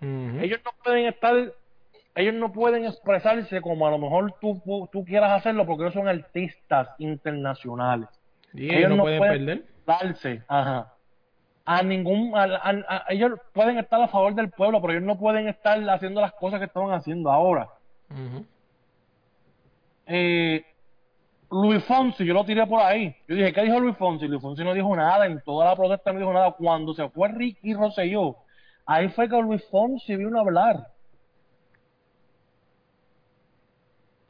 [0.00, 1.34] Ellos no pueden estar,
[2.18, 4.60] ellos no pueden expresarse como a lo mejor tú,
[4.90, 8.08] tú quieras hacerlo porque ellos son artistas internacionales.
[8.52, 9.64] Y ellos, no, pueden, perder.
[9.86, 10.92] Darse, ajá.
[11.64, 12.32] A ningún,
[13.08, 16.58] ellos pueden estar a favor del pueblo, pero ellos no pueden estar haciendo las cosas
[16.58, 17.68] que estaban haciendo ahora
[20.06, 20.64] eh,
[21.50, 23.14] Luis Fonsi, yo lo tiré por ahí.
[23.28, 24.26] Yo dije, ¿qué dijo Luis Fonsi?
[24.26, 26.52] Luis Fonsi no dijo nada, en toda la protesta no dijo nada.
[26.52, 28.36] Cuando se fue Ricky Rosselló,
[28.86, 30.88] ahí fue que Luis Fonsi vino a hablar.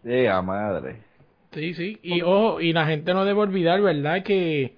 [0.05, 1.03] A madre.
[1.53, 1.99] Sí, sí.
[2.03, 4.23] Y ojo, y la gente no debe olvidar, ¿verdad?
[4.23, 4.77] Que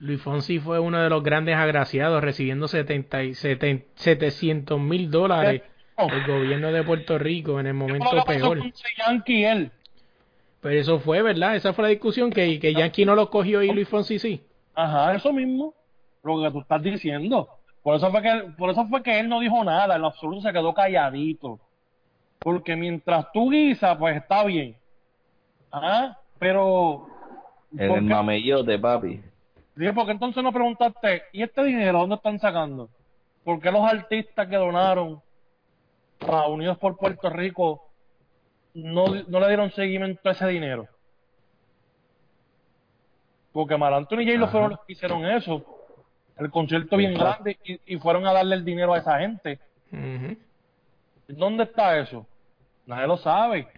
[0.00, 5.62] Luis Fonsi fue uno de los grandes agraciados recibiendo 70 y 700 mil dólares
[5.96, 8.60] del gobierno de Puerto Rico en el momento peor.
[8.98, 9.72] Yankee, él?
[10.60, 11.56] Pero eso fue, ¿verdad?
[11.56, 14.42] Esa fue la discusión, que, que Yankee no lo cogió y Luis Fonsi sí.
[14.74, 15.74] Ajá, eso mismo,
[16.22, 17.48] lo que tú estás diciendo.
[17.82, 20.42] Por eso fue que, por eso fue que él no dijo nada, en lo absoluto
[20.42, 21.60] se quedó calladito.
[22.38, 24.76] Porque mientras tú guisas, pues está bien.
[25.72, 27.06] Ah, pero...
[27.76, 29.20] En el mamellote, papi.
[29.74, 32.88] Dije, porque entonces no preguntaste, ¿y este dinero dónde están sacando?
[33.44, 35.20] ¿Por qué los artistas que donaron
[36.26, 37.88] a Unidos por Puerto Rico
[38.74, 40.86] no, no le dieron seguimiento a ese dinero.
[43.52, 45.64] Porque Mar Anthony y J lo fueron los que hicieron eso.
[46.36, 49.58] El concierto bien grande y, fueron a darle el dinero a esa gente.
[51.28, 52.26] ¿Dónde está eso?
[52.86, 53.68] Nadie lo sabe.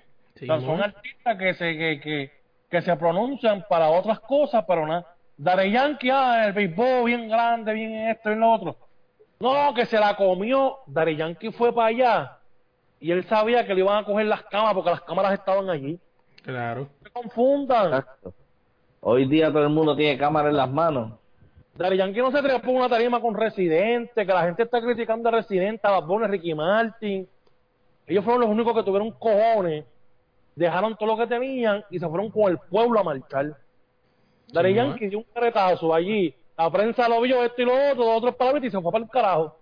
[0.46, 2.30] son artistas que se, que,
[2.70, 5.14] que, se pronuncian para otras cosas, pero nada.
[5.36, 8.76] Daré Yankee, ah, el béisbol bien grande, bien esto, bien lo otro.
[9.40, 10.78] No, que se la comió.
[10.86, 12.40] Dari Yankee fue para allá
[13.00, 15.98] y él sabía que le iban a coger las cámaras porque las cámaras estaban allí.
[16.42, 16.82] Claro.
[16.82, 18.04] No se confundan.
[19.00, 21.12] Hoy día todo el mundo tiene cámara en las manos.
[21.74, 25.32] Dari Yankee no se trepó una tarima con Residente, que la gente está criticando a
[25.32, 27.26] Residente, a Bad Ricky Martin.
[28.10, 29.84] Ellos fueron los únicos que tuvieron cojones,
[30.54, 33.56] dejaron todo lo que tenían y se fueron con el pueblo a marchar.
[34.52, 38.16] Dari Yankee dio un caretazo allí la prensa lo vio esto y lo otro, los
[38.18, 39.56] otros para y se fue para el carajo.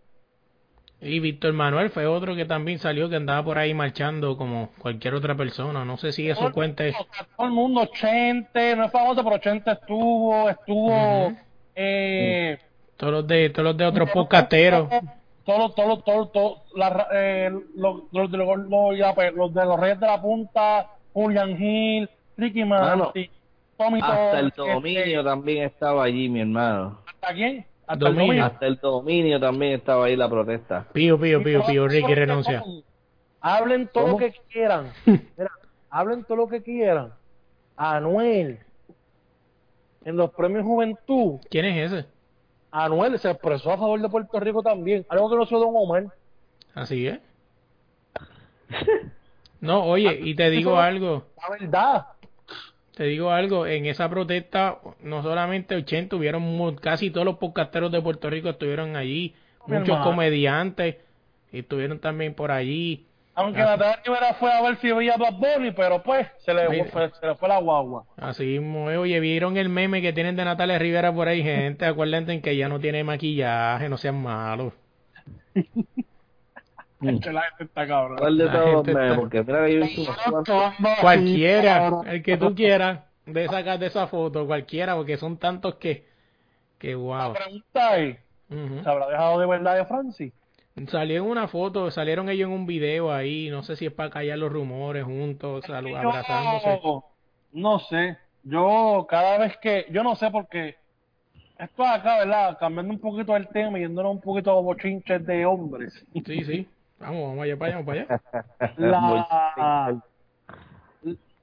[1.00, 5.14] Y Víctor Manuel fue otro que también salió que andaba por ahí marchando como cualquier
[5.14, 5.84] otra persona.
[5.84, 6.82] No sé si eso cuenta.
[7.36, 11.32] Todo el mundo, 80, no es famoso, pero 80 estuvo, estuvo.
[11.76, 12.58] eh,
[12.96, 14.88] todos los de todos los de otros podcasteros.
[15.48, 16.58] Todos, todos, todos, todos,
[17.10, 22.66] eh, los, los, de los, los, de los Reyes de la Punta, Julian Hill, Ricky
[22.66, 23.30] Martin.
[23.78, 26.98] Hasta el dominio también estaba allí, mi hermano.
[27.06, 27.64] ¿Hasta quién?
[27.86, 28.44] Hasta el dominio.
[28.44, 30.86] Hasta el dominio también estaba ahí la protesta.
[30.92, 32.62] Pío, pío, pío, pío, Ricky renuncia.
[33.40, 34.92] Hablen todo lo que quieran.
[35.88, 37.14] hablen todo lo que quieran.
[37.74, 38.58] Anuel.
[40.04, 41.40] En los premios Juventud.
[41.48, 42.17] ¿Quién es ese?
[42.70, 45.06] Anuel se expresó a favor de Puerto Rico también.
[45.08, 46.06] Algo que no hizo Don Omar.
[46.74, 47.18] Así es.
[49.60, 51.24] No, oye, y te digo algo.
[51.36, 52.06] La verdad
[52.98, 58.02] te digo algo, en esa protesta no solamente 80, tuvieron casi todos los podcasteros de
[58.02, 59.36] Puerto Rico estuvieron allí,
[59.68, 60.96] muchos comediantes
[61.52, 63.06] estuvieron también por allí.
[63.38, 67.10] Aunque Natalia Rivera fue a ver si veía Bad Bunny, pero pues se le, fue,
[67.10, 68.04] se le fue la guagua.
[68.16, 72.40] Así mismo, oye, vieron el meme que tienen de Natalia Rivera por ahí, gente, acuérdense
[72.40, 74.72] que ya no tiene maquillaje, no sean malos.
[81.00, 86.04] Cualquiera, el que tú quieras, de sacar de esa foto, cualquiera, porque son tantos que,
[86.78, 87.32] que wow.
[87.32, 88.18] La pregunta es,
[88.48, 90.32] ¿se habrá dejado de verdad de Francis?
[90.86, 94.10] Salió en una foto, salieron ellos en un video ahí, no sé si es para
[94.10, 96.80] callar los rumores juntos, abrazándose.
[97.52, 100.76] No sé, yo cada vez que, yo no sé porque
[101.58, 102.56] esto acá, ¿verdad?
[102.58, 105.92] Cambiando un poquito el tema y yéndonos un poquito a bochinches de hombres.
[106.24, 106.68] Sí, sí.
[107.00, 108.00] Vamos, vamos allá para allá, para
[108.60, 108.76] allá.
[108.76, 110.02] La,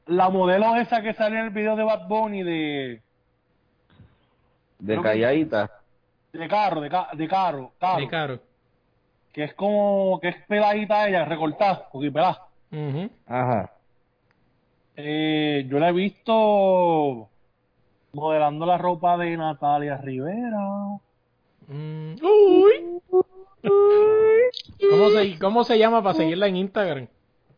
[0.07, 3.01] la modelo esa que sale en el video de Bad Bunny de...
[4.79, 5.71] De calladita.
[6.31, 7.99] De carro, de, de carro, carro.
[7.99, 8.39] De carro.
[9.35, 12.47] Que es como, que es peladita ella, recortada, porque pelada.
[13.27, 13.69] Ajá.
[14.95, 17.27] Eh, yo la he visto
[18.13, 20.97] modelando la ropa de Natalia Rivera.
[21.67, 22.13] Mm.
[22.23, 23.01] Uy.
[24.89, 27.07] ¿Cómo se, ¿Cómo se llama para seguirla en Instagram?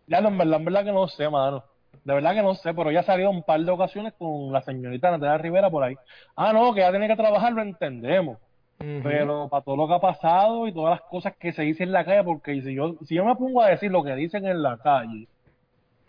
[0.08, 1.64] Ya no, en verdad, en verdad que no sé, mano.
[2.04, 5.12] De verdad que no sé, pero ya salió un par de ocasiones con la señorita
[5.12, 5.96] Natalia Rivera por ahí.
[6.36, 8.40] Ah, no, que ya tiene que trabajar, lo entendemos.
[8.78, 11.94] Pero para todo lo que ha pasado y todas las cosas que se dicen en
[11.94, 14.62] la calle, porque si yo, si yo me pongo a decir lo que dicen en
[14.62, 15.28] la calle,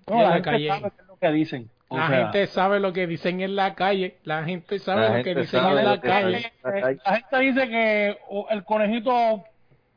[0.07, 1.71] no, la, gente sabe lo que dicen.
[1.91, 5.65] la gente sabe lo que dicen en la calle, la gente sabe lo que dicen
[5.65, 6.53] en la calle.
[6.63, 8.19] La gente dice que
[8.51, 9.45] el conejito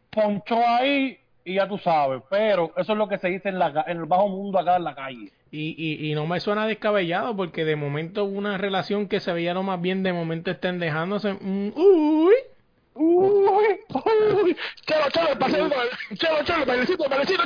[0.09, 3.84] ponchó ahí y ya tú sabes, pero eso es lo que se dice en, la,
[3.88, 5.32] en el bajo mundo acá en la calle.
[5.51, 9.53] Y, y, y no me suena descabellado porque de momento una relación que se veía
[9.53, 11.34] lo más bien, de momento estén dejándose.
[11.34, 12.34] Mm, uy.
[12.93, 13.79] Uy,
[14.43, 15.69] uy, chelo, chelo, paseo,
[16.65, 17.43] bailecito, bailecito.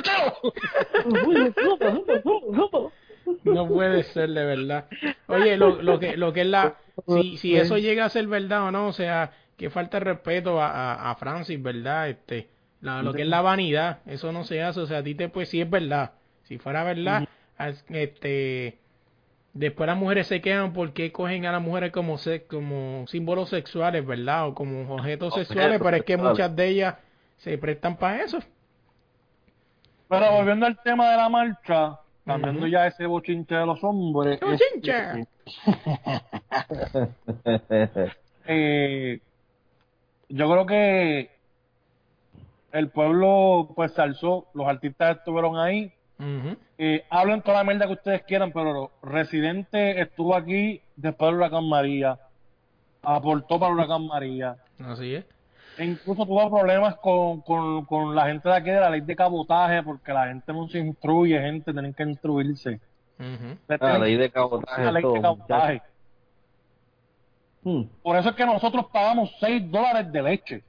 [3.44, 4.86] No puede ser de verdad.
[5.28, 6.76] Oye, lo, lo que lo que es la
[7.06, 10.60] si, si eso llega a ser verdad o no, o sea, que falta de respeto
[10.60, 12.08] a, a, a Francis, ¿verdad?
[12.08, 12.48] Este,
[12.80, 15.48] lo que es la vanidad, eso no se hace, o sea, a ti te pues
[15.48, 16.12] si es verdad,
[16.44, 17.28] si fuera verdad,
[17.88, 18.78] este
[19.56, 22.16] después las mujeres se quedan porque cogen a las mujeres como
[22.48, 24.48] como símbolos sexuales, ¿verdad?
[24.48, 26.94] O como objetos sexuales, pero es que muchas de ellas
[27.38, 28.38] se prestan para eso.
[30.08, 34.38] Pero volviendo al tema de la marcha, cambiando ya ese bochinche de los hombres.
[34.40, 35.26] ¡Bochinche!
[38.46, 39.20] eh,
[40.28, 41.30] yo creo que
[42.72, 45.92] el pueblo pues se alzó, los artistas estuvieron ahí.
[46.18, 51.68] Eh, hablen toda la mierda que ustedes quieran, pero Residente estuvo aquí después del huracán
[51.68, 52.18] María,
[53.02, 54.56] aportó para el huracán María.
[54.78, 55.24] Así es.
[55.78, 59.82] incluso tuvo problemas con, con, con, la gente de aquí de la ley de cabotaje,
[59.82, 62.80] porque la gente no se instruye, gente, tienen que instruirse.
[63.68, 64.84] La ley de cabotaje.
[64.84, 65.82] La ley de cabotaje.
[67.62, 67.82] Hmm.
[68.02, 70.64] Por eso es que nosotros pagamos 6 dólares de leche.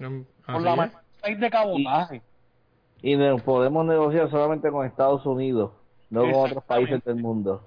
[0.00, 0.90] Mm, por la
[1.24, 2.16] ley de cabotaje.
[2.16, 2.33] Y,
[3.06, 5.72] y podemos negociar solamente con Estados Unidos,
[6.08, 7.60] no con otros países del mundo.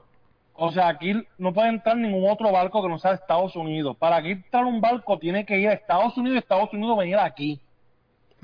[0.55, 3.95] O sea, aquí no puede entrar ningún otro barco que no sea de Estados Unidos.
[3.97, 7.17] Para aquí entrar un barco tiene que ir a Estados Unidos y Estados Unidos venir
[7.17, 7.59] aquí.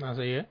[0.00, 0.46] Así es.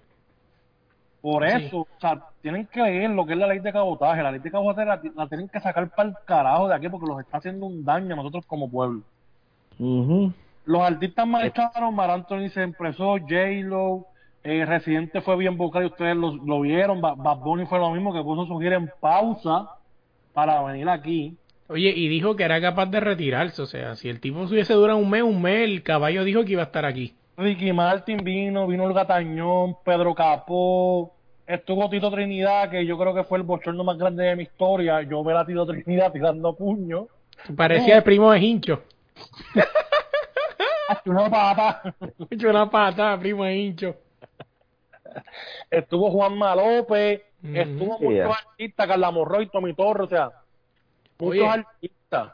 [1.21, 4.21] Por eso, o sea, tienen que leer lo que es la ley de cabotaje.
[4.21, 4.85] La ley de cabotaje
[5.15, 8.15] la, tienen que sacar para el carajo de aquí porque los está haciendo un daño
[8.15, 9.01] a nosotros como pueblo.
[9.79, 14.07] Los artistas marcharon, Mar Anthony se empresó, J-Lo,
[14.43, 17.01] el Residente fue bien buscado y ustedes lo, lo vieron.
[17.01, 19.69] Bad Bunny fue lo mismo que puso su gira en pausa
[20.33, 21.37] para venir aquí.
[21.67, 24.73] Oye, y dijo que era capaz de retirarse, o sea, si el tipo se hubiese
[24.73, 27.15] durado un mes, un mes, el caballo dijo que iba a estar aquí.
[27.37, 31.13] Ricky Martin vino, vino el Gatañón, Pedro Capó,
[31.47, 35.01] estuvo Tito Trinidad, que yo creo que fue el bochorno más grande de mi historia.
[35.01, 37.07] Yo ver a Tito Trinidad tirando puño.
[37.55, 38.83] Parecía el primo de Hincho.
[41.05, 41.95] una pata.
[42.49, 43.95] una pata, primo de Hincho.
[45.69, 50.31] Estuvo Juanma López, estuvo muchos artistas, Carla Morroy, Tommy Torres, o sea,
[51.19, 52.33] muchos artistas.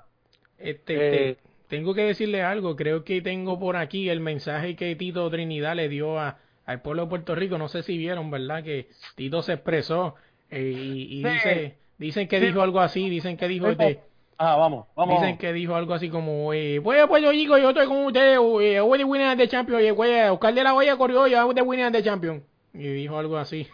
[0.58, 5.30] Este, eh, tengo que decirle algo, creo que tengo por aquí el mensaje que Tito
[5.30, 8.64] Trinidad le dio a, al pueblo de Puerto Rico, no sé si vieron, ¿verdad?
[8.64, 10.16] Que Tito se expresó
[10.50, 14.02] eh, y, dice, dicen que dijo algo así, dicen que dijo este,
[14.42, 15.20] Ah, vamos, vamos.
[15.20, 18.38] Dicen que dijo algo así como, eh, voy a Puerto Rico, yo estoy con ustedes,
[18.38, 21.54] eh, voy de winner de Champion, eh, voy a Oscar de la Hoya corrió, yo
[21.54, 22.42] de winner de Champion.
[22.74, 23.68] Y dijo algo así.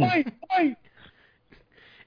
[0.00, 0.76] ¡Ay, ay!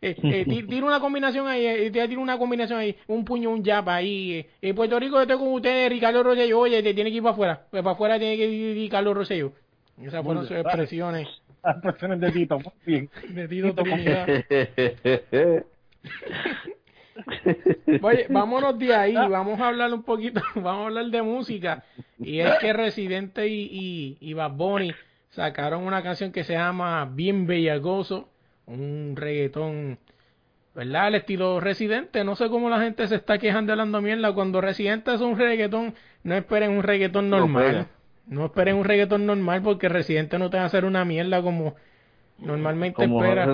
[0.02, 3.90] Eh, eh, tira una combinación ahí, eh, tira una combinación ahí, un puño, un jab
[3.90, 4.46] ahí.
[4.62, 7.66] Eh, Puerto Rico, estoy con ustedes, Ricardo Rosselló, oye, te tiene que ir para afuera,
[7.72, 9.52] pues para afuera tiene que ir Ricardo Rosselló.
[10.02, 11.28] Esas fueron sus expresiones.
[11.64, 13.10] Las expresiones de Tito, muy bien.
[13.30, 14.28] De Tito Trinidad.
[18.02, 21.84] Oye, vámonos de ahí, vamos a hablar un poquito, vamos a hablar de música.
[22.20, 24.94] Y es que Residente y, y, y Bad Bunny
[25.36, 28.30] sacaron una canción que se llama Bien Bellagoso
[28.68, 30.00] un reggaetón,
[30.74, 31.10] ¿verdad?
[31.10, 32.24] El estilo residente.
[32.24, 34.34] No sé cómo la gente se está quejando hablando mierda.
[34.34, 37.88] Cuando residente es un reggaetón, no esperen un reggaetón normal.
[38.28, 41.76] No, esperen un reggaetón normal porque residente no te va a hacer una mierda como
[42.40, 43.48] normalmente espera.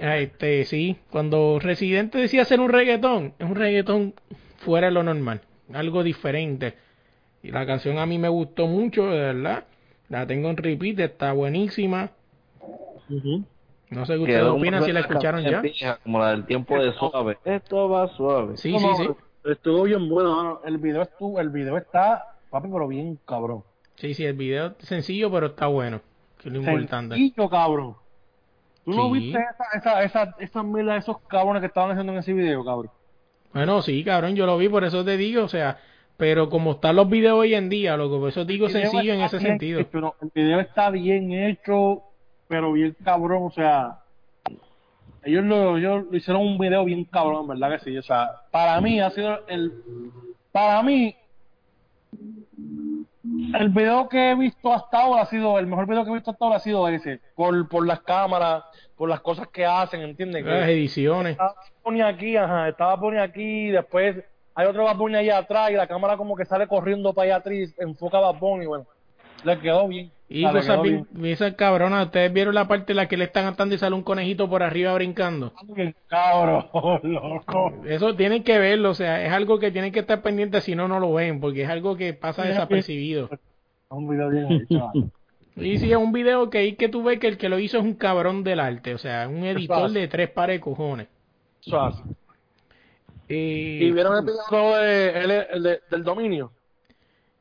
[0.00, 4.14] Este, sí, cuando Residente decía hacer un reggaetón, es un reggaetón
[4.56, 5.42] fuera de lo normal,
[5.74, 6.74] algo diferente.
[7.42, 9.64] Y la canción a mí me gustó mucho, de verdad.
[10.08, 12.10] La tengo en repeat, está buenísima.
[13.90, 15.98] No sé qué ustedes opinan si la escucharon ya.
[16.02, 17.38] como la del tiempo de suave.
[17.44, 18.56] Esto va suave.
[18.56, 19.08] Sí, sí, sí.
[19.44, 20.60] Estuvo bien bueno.
[20.64, 23.62] El video estuvo, el video está, papi, pero bien cabrón.
[23.96, 26.00] Sí, sí, el video es sencillo, pero está bueno.
[26.38, 27.16] Que es lo importante.
[27.16, 27.96] Sencillo, cabrón.
[28.84, 32.18] ¿Tú no viste esa, esa, esa, esa mila de esos cabrones que estaban haciendo en
[32.18, 32.90] ese video, cabrón?
[33.52, 35.78] Bueno, sí, cabrón, yo lo vi, por eso te digo, o sea,
[36.18, 39.38] pero como están los videos hoy en día, loco, por eso digo sencillo en ese
[39.38, 39.78] sentido.
[39.78, 42.02] El video está bien hecho,
[42.48, 44.00] pero bien cabrón, o sea,
[45.22, 47.96] ellos lo, ellos lo hicieron un video bien cabrón, ¿verdad que sí?
[47.96, 49.72] O sea, para mí ha sido el,
[50.50, 51.14] para mí,
[53.54, 56.32] el video que he visto hasta ahora ha sido, el mejor video que he visto
[56.32, 58.64] hasta ahora ha sido ese, por, por las cámaras,
[58.96, 60.44] por las cosas que hacen, ¿entiendes?
[60.44, 61.32] Las ediciones.
[61.32, 64.16] Estaba pone aquí, ajá, estaba pone aquí, después
[64.58, 67.72] hay otro Bad allá atrás y la cámara como que sale corriendo para allá atrás,
[67.78, 68.86] enfoca a Bad y bueno,
[69.44, 70.10] le quedó bien.
[70.28, 73.76] Y cosas bien, esas cabronas, ustedes vieron la parte en la que le están cantando
[73.76, 75.52] y sale un conejito por arriba brincando.
[76.08, 76.66] Cabrón,
[77.04, 77.72] loco.
[77.86, 80.88] Eso tienen que verlo, o sea, es algo que tienen que estar pendientes si no,
[80.88, 83.30] no lo ven, porque es algo que pasa desapercibido.
[83.90, 84.66] Un video bien.
[85.54, 87.78] Y sí, es un video que ahí que tú ves que el que lo hizo
[87.78, 91.08] es un cabrón del arte, o sea, un editor de tres pares de cojones.
[93.28, 96.52] Y, vieron el video de, del dominio?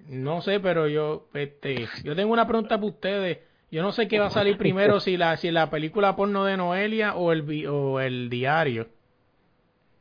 [0.07, 3.39] No sé, pero yo, este, yo tengo una pregunta para ustedes.
[3.71, 6.57] Yo no sé qué va a salir primero, si la, si la película porno de
[6.57, 8.88] Noelia o el, o el diario.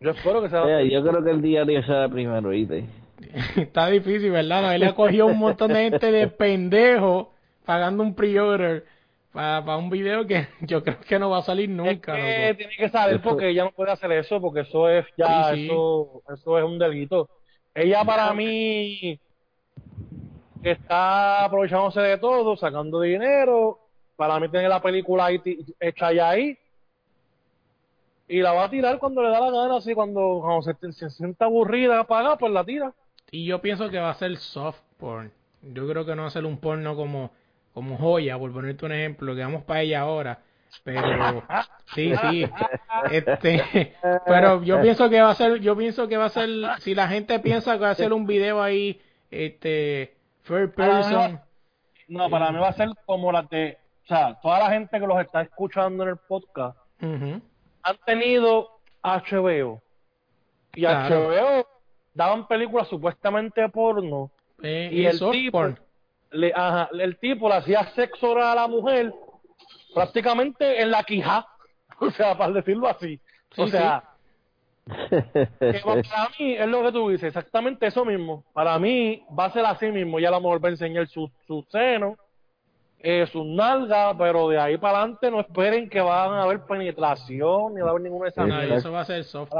[0.00, 0.82] Yo espero que sea.
[0.82, 2.84] yo creo que el diario sea primero, ¿viste?
[3.56, 4.62] Está difícil, ¿verdad?
[4.62, 7.32] Noelia cogió un montón de gente de pendejo
[7.64, 8.84] pagando un pre-order
[9.36, 12.18] para un video que yo creo que no va a salir nunca.
[12.18, 15.52] Es que tiene que saber porque ella no puede hacer eso, porque eso es ya,
[15.52, 17.28] Eso, eso es un delito.
[17.74, 19.20] Ella para mí
[20.62, 23.78] está aprovechándose de todo, sacando dinero.
[24.16, 25.40] Para mí tiene la película ahí
[25.78, 26.56] hecha ya ahí.
[28.28, 31.10] Y la va a tirar cuando le da la gana, así cuando, cuando se, se,
[31.10, 32.92] sienta aburrida, apaga, pues la tira.
[33.30, 35.30] Y yo pienso que va a ser soft porn.
[35.62, 37.30] Yo creo que no va a ser un porno como,
[37.76, 40.38] como joya, por ponerte un ejemplo, que vamos para ella ahora.
[40.82, 41.02] Pero
[41.94, 42.48] sí, sí.
[43.10, 43.94] Este,
[44.26, 46.48] pero yo pienso que va a ser, yo pienso que va a ser,
[46.78, 48.98] si la gente piensa que va a ser un video ahí,
[49.30, 50.16] este,
[50.46, 51.38] third person.
[52.08, 55.06] No, para mí va a ser como la de, o sea, toda la gente que
[55.06, 58.70] los está escuchando en el podcast han tenido
[59.02, 59.82] HBO
[60.74, 61.66] y HBO
[62.14, 64.30] daban películas supuestamente porno
[64.62, 65.74] eh, y, el tipo
[66.36, 69.12] le, ajá, el tipo le hacía sexo oral a la mujer
[69.94, 71.46] prácticamente en la quija
[72.00, 73.20] o sea para decirlo así.
[73.56, 74.02] O sea
[74.86, 78.44] que para mí es lo que tú dices exactamente eso mismo.
[78.52, 80.20] Para mí va a ser así mismo.
[80.20, 82.16] Ya a lo mejor va a enseñar su, su seno
[83.08, 87.74] eh, sus nalgas, pero de ahí para adelante no esperen que van a haber penetración
[87.74, 89.52] ni va a haber ninguna de no, eso va a ser soft.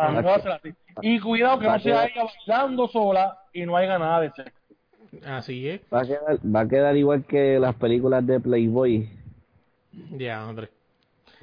[1.03, 4.66] Y cuidado que no se vaya bailando sola y no haya nada de sexo.
[5.25, 5.81] Así es.
[5.93, 9.09] Va a quedar, va a quedar igual que las películas de Playboy.
[10.11, 10.69] Ya, hombre.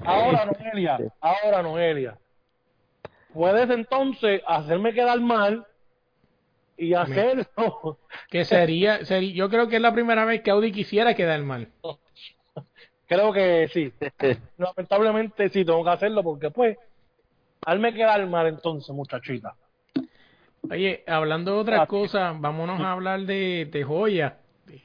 [0.03, 2.18] Ahora, Noelia, ahora, Noelia.
[3.34, 5.66] Puedes entonces hacerme quedar mal
[6.78, 7.99] y hacerlo.
[8.30, 11.68] Que sería, sería, yo creo que es la primera vez que Audi quisiera quedar mal.
[13.07, 13.93] creo que sí.
[14.57, 16.78] Lamentablemente sí, tengo que hacerlo porque pues,
[17.66, 19.55] hazme quedar mal entonces, muchachita.
[20.70, 24.38] Oye, hablando de otras ah, cosas, vámonos a hablar de, de joya.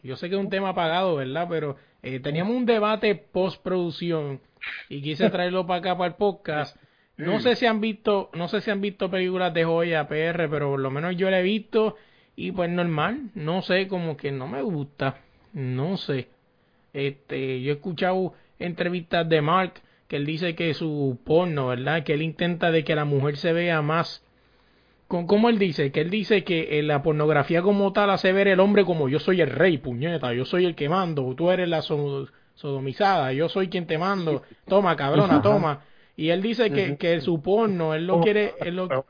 [0.02, 1.46] Yo sé que es un tema apagado, ¿verdad?
[1.48, 4.40] Pero eh, teníamos un debate postproducción
[4.88, 6.76] y quise traerlo para acá para el podcast
[7.18, 10.70] no sé si han visto, no sé si han visto películas de joya PR, pero
[10.70, 11.96] por lo menos yo la he visto
[12.36, 15.18] y pues normal, no sé, como que no me gusta,
[15.52, 16.28] no sé.
[16.92, 19.74] Este, yo he escuchado entrevistas de Mark
[20.06, 22.04] que él dice que su porno, ¿verdad?
[22.04, 24.24] Que él intenta de que la mujer se vea más
[25.08, 25.90] ¿Cómo él dice?
[25.90, 29.40] Que él dice que la pornografía como tal hace ver el hombre como yo soy
[29.40, 33.86] el rey, puñeta, yo soy el que mando, tú eres la sodomizada, yo soy quien
[33.86, 35.82] te mando, toma cabrona, toma.
[36.14, 38.54] Y él dice que, que su porno, él lo oh, quiere...
[38.60, 39.06] Él lo...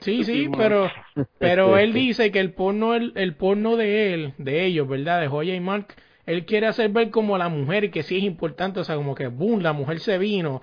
[0.00, 0.90] Sí, sí, pero,
[1.38, 5.20] pero él dice que el porno, el, el porno de él, de ellos, ¿verdad?
[5.20, 5.94] De Joya y Mark,
[6.26, 9.28] él quiere hacer ver como la mujer que sí es importante, o sea, como que,
[9.28, 10.60] boom, la mujer se vino,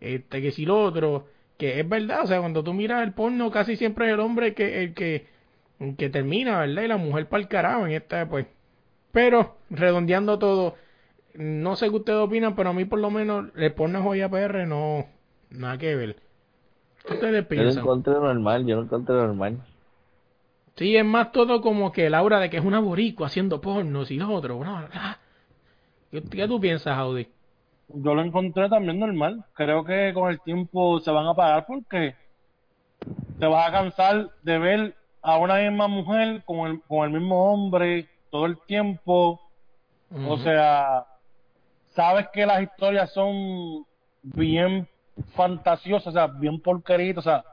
[0.00, 1.26] este, que si lo otro,
[1.56, 4.54] que es verdad, o sea, cuando tú miras el porno, casi siempre es el hombre
[4.54, 5.26] que, el que,
[5.96, 6.82] que termina, ¿verdad?
[6.82, 8.46] Y la mujer para el carajo en esta, pues.
[9.12, 10.74] Pero, redondeando todo,
[11.34, 14.66] no sé qué ustedes opinan, pero a mí por lo menos le pone joya PR
[14.66, 15.06] no,
[15.50, 16.16] nada que ver.
[17.06, 17.68] ¿Qué ustedes piensan?
[17.68, 19.62] Yo lo encontré normal, yo lo encontré normal.
[20.76, 24.02] Sí, es más todo como que la aura de que es una boricua haciendo porno
[24.06, 24.60] y lo otro.
[26.10, 27.28] ¿Qué, ¿Qué, tú piensas, Audi?
[27.88, 29.44] Yo lo encontré también normal.
[29.54, 32.14] Creo que con el tiempo se van a pagar porque
[33.38, 37.52] te vas a cansar de ver a una misma mujer con el, con el mismo
[37.52, 39.40] hombre todo el tiempo.
[40.28, 41.04] O sea,
[41.90, 43.84] sabes que las historias son
[44.22, 44.88] bien
[45.34, 47.44] fantasiosas, o sea, bien porqueritas, o sea,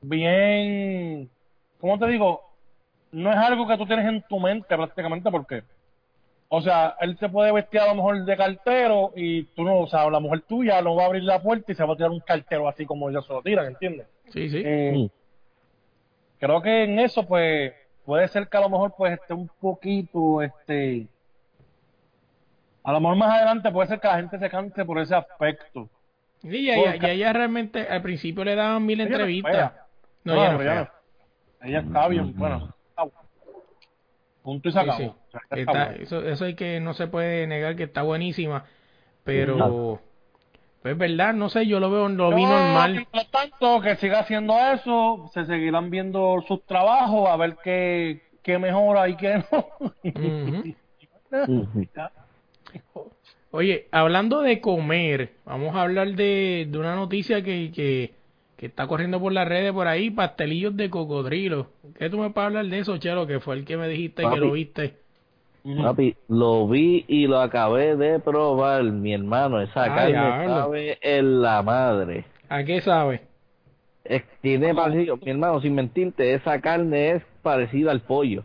[0.00, 1.30] bien,
[1.80, 2.40] ¿cómo te digo?
[3.12, 5.62] No es algo que tú tienes en tu mente prácticamente porque,
[6.50, 9.86] o sea, él se puede vestir a lo mejor de cartero y tú no, o
[9.86, 12.10] sea, la mujer tuya no va a abrir la puerta y se va a tirar
[12.10, 14.06] un cartero así como ellos se lo tiran, ¿entiendes?
[14.30, 14.62] Sí, sí.
[14.64, 15.10] Eh,
[16.38, 17.74] creo que en eso, pues,
[18.06, 21.06] puede ser que a lo mejor pues esté un poquito, este,
[22.82, 25.90] a lo mejor más adelante puede ser que la gente se canse por ese aspecto.
[26.42, 29.74] y ella, realmente al principio le daban mil entrevistas.
[30.24, 30.92] No, ella no, ella,
[31.60, 32.74] ella está bien, bueno.
[34.42, 35.16] Punto y se acabó.
[36.00, 38.64] eso, eso hay que no se puede negar que está buenísima,
[39.24, 40.00] pero
[40.82, 43.06] pues verdad, no sé, yo lo veo, lo vi normal.
[43.30, 49.08] tanto que siga haciendo eso, se seguirán viendo sus trabajos a ver qué, qué mejora
[49.08, 49.66] y qué no.
[53.50, 58.14] Oye, hablando de comer, vamos a hablar de, de una noticia que, que,
[58.58, 61.68] que, está corriendo por las redes por ahí, pastelillos de cocodrilo.
[61.98, 63.26] ¿Qué tú me puedes hablar de eso, Chelo?
[63.26, 64.96] Que fue el que me dijiste que lo viste.
[65.82, 69.60] Papi, lo vi y lo acabé de probar, mi hermano.
[69.60, 72.24] Esa carne sabe en la madre.
[72.48, 73.22] ¿A qué sabe?
[74.40, 78.42] tiene parecido, mi hermano, sin mentirte, esa carne es parecida al pollo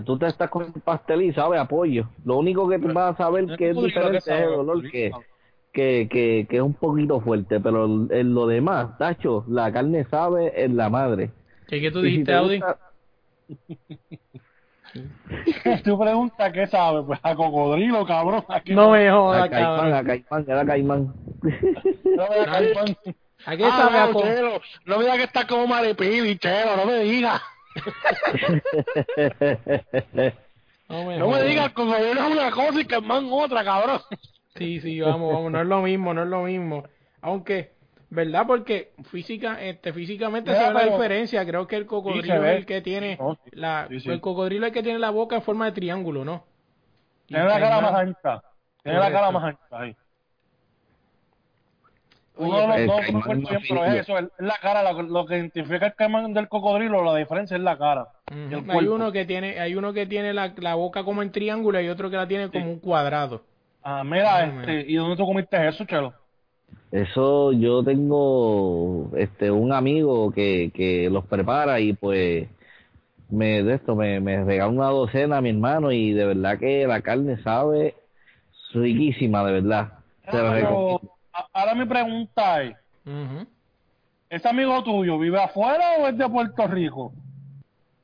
[0.00, 2.08] tú te estás con pastel y sabe a pollo.
[2.24, 5.10] Lo único que tú vas a saber que es diferente es el olor que,
[5.72, 10.64] que, que, que, es un poquito fuerte, pero en lo demás, Tacho, la carne sabe
[10.64, 11.30] en la madre.
[11.66, 12.60] ¿Qué, qué tú dijiste, Audi?
[15.84, 18.44] tú preguntas qué sabe, pues a cocodrilo, cabrón.
[18.66, 21.14] no me jodas, caimán, a caimán, era caimán.
[21.42, 22.94] no me caimán.
[23.44, 24.60] ¿A qué sabe a cocodrilo?
[24.84, 27.40] No me digas que está como maripili, chelo, no me digas.
[30.88, 34.00] No me, no digas que es una cosa y man otra, cabrón.
[34.56, 36.84] Sí, sí, vamos, vamos, no es lo mismo, no es lo mismo.
[37.22, 37.72] Aunque,
[38.10, 38.46] ¿verdad?
[38.46, 41.46] Porque física, este, físicamente se ve la diferencia.
[41.46, 43.18] Creo que el cocodrilo es el que tiene
[43.52, 46.44] la, el cocodrilo es el que tiene la boca en forma de triángulo, ¿no?
[47.26, 48.42] Tiene la cara más ancha.
[48.82, 49.96] Tiene la cara más ancha ahí.
[52.34, 55.94] Uno de los dos, bien, pero es eso, es la cara, lo, que identifica el
[55.94, 58.08] caimán del cocodrilo, la diferencia es la cara.
[58.30, 61.88] hay uno que tiene, hay uno que tiene la, la, boca como en triángulo y
[61.88, 63.44] otro que la tiene como un cuadrado.
[63.82, 66.12] Ah, mira, este, ¿y dónde tú comiste eso, Chelo?
[66.90, 72.48] Eso yo tengo este un amigo que, que los prepara y pues
[73.30, 76.86] me de esto me, me regala una docena a mi hermano y de verdad que
[76.86, 77.94] la carne sabe
[78.74, 79.92] riquísima, de verdad.
[81.52, 82.76] ahora mi pregunta es,
[84.28, 87.12] ¿ese amigo tuyo vive afuera o es de Puerto Rico?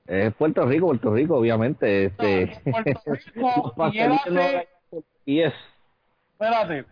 [0.07, 2.07] Es Puerto Rico, Puerto Rico, obviamente.
[2.07, 2.59] Este...
[2.65, 3.01] Puerto
[3.35, 4.69] Rico y él hace...
[5.29, 5.53] Y es.
[6.33, 6.87] Espérate,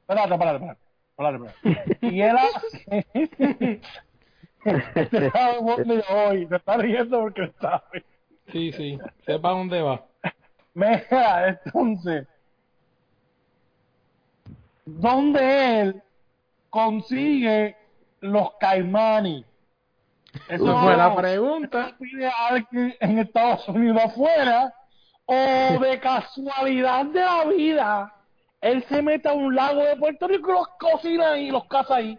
[0.00, 0.76] espérate, espérate,
[1.16, 1.36] espérate.
[1.36, 1.98] espérate.
[2.02, 3.80] Y él hace...
[4.64, 5.32] Este
[6.12, 8.04] hoy, te está riendo porque sabe.
[8.50, 10.04] Sí, sí, sepa dónde va.
[10.74, 12.26] Mira, entonces,
[14.84, 16.02] ¿dónde él
[16.70, 17.76] consigue
[18.18, 19.44] los caimanes?
[20.48, 21.96] Eso fue la pregunta.
[22.00, 24.74] ¿Pide alguien en Estados Unidos afuera?
[25.32, 28.12] ¿O de casualidad de la vida,
[28.60, 31.96] él se mete a un lago de Puerto Rico y los cocina y los caza
[31.96, 32.18] ahí?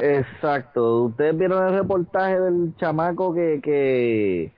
[0.00, 1.04] Exacto.
[1.04, 4.52] Ustedes vieron el reportaje del chamaco que, que,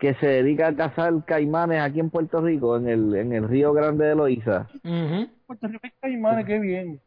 [0.00, 3.72] que se dedica a cazar caimanes aquí en Puerto Rico, en el, en el río
[3.72, 4.66] Grande de Loíza.
[5.46, 7.00] Puerto Rico hay caimanes, qué bien.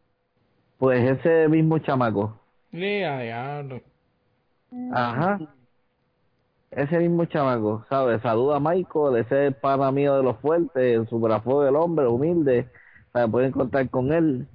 [0.78, 2.39] Pues ese mismo chamaco.
[2.71, 3.82] diablo.
[4.93, 5.38] Ajá.
[6.76, 8.21] Ese mismo chamaco, ¿sabes?
[8.21, 12.67] Saluda a Michael, ese es pana mío de los fuertes, el fuego del hombre, humilde.
[13.11, 13.30] ¿sabes?
[13.30, 14.47] Pueden contar con él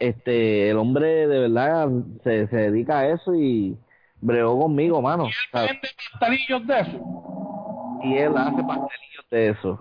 [0.00, 1.88] este, el hombre de verdad
[2.24, 3.76] se, se dedica a eso y
[4.20, 5.26] bregó conmigo, mano.
[5.26, 8.00] ¿Y él vende pastelillos de eso?
[8.02, 9.80] Y él hace pastelillos de eso.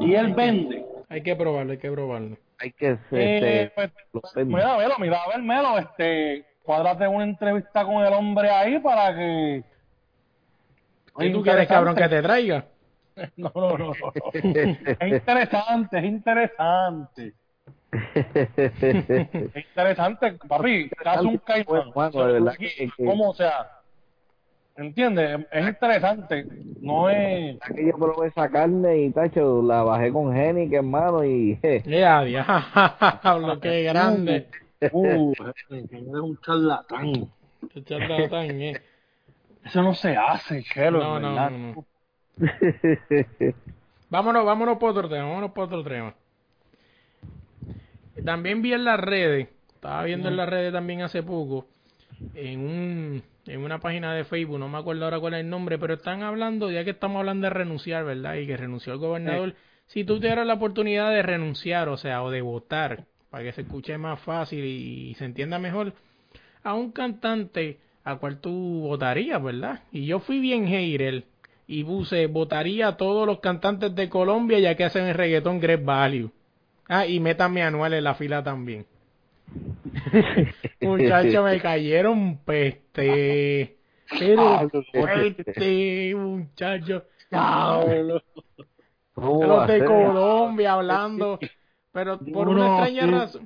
[0.00, 0.84] Y él vende.
[1.08, 2.36] Hay que probarlo, hay que probarlo.
[2.58, 3.72] Hay que eh, este,
[4.12, 8.80] pues, mira, mira, mira, a ver, Melo, este, cuadrate una entrevista con el hombre ahí
[8.80, 9.64] para que...
[11.18, 12.66] ¿Y tú quieres, cabrón, que te traiga?
[13.36, 13.94] no, no, no, no.
[14.32, 17.34] es interesante, es interesante
[18.14, 21.90] es interesante, papi, casi un caimán.
[21.92, 23.30] ¿Cómo?
[23.30, 23.70] O sea,
[24.76, 25.46] ¿entiendes?
[25.50, 26.46] Es interesante,
[26.80, 27.58] no es...
[27.74, 31.58] Que yo probé esa carne y, tacho, la bajé con Jenny, que hermano, y...
[31.86, 34.48] Ya, diablo, qué grande.
[34.92, 35.32] Uh,
[35.70, 37.06] es un charlatán.
[37.74, 38.74] Un charlatán, eh.
[39.64, 41.86] Eso no se hace, chelo, no, no, no,
[44.10, 46.14] vámonos, vámonos por otro tema, vámonos por otro tema.
[48.24, 51.66] También vi en las redes, estaba viendo en las redes también hace poco,
[52.34, 55.78] en, un, en una página de Facebook, no me acuerdo ahora cuál es el nombre,
[55.78, 58.34] pero están hablando, ya que estamos hablando de renunciar, ¿verdad?
[58.36, 59.54] Y que renunció el gobernador.
[59.86, 63.62] Si tú tuvieras la oportunidad de renunciar, o sea, o de votar, para que se
[63.62, 65.92] escuche más fácil y, se entienda mejor,
[66.62, 67.78] a un cantante
[68.08, 69.80] a cual tú votarías, ¿verdad?
[69.92, 71.24] Y yo fui bien hater
[71.66, 75.84] y puse, votaría a todos los cantantes de Colombia ya que hacen el reggaetón Great
[75.84, 76.30] Value.
[76.88, 78.86] Ah, y métame anual en la fila también.
[80.80, 83.76] Muchachos, me cayeron peste.
[84.18, 87.02] Pero peste, muchachos.
[89.16, 91.38] Los de Colombia hablando.
[91.98, 93.44] Pero por una extraña razón.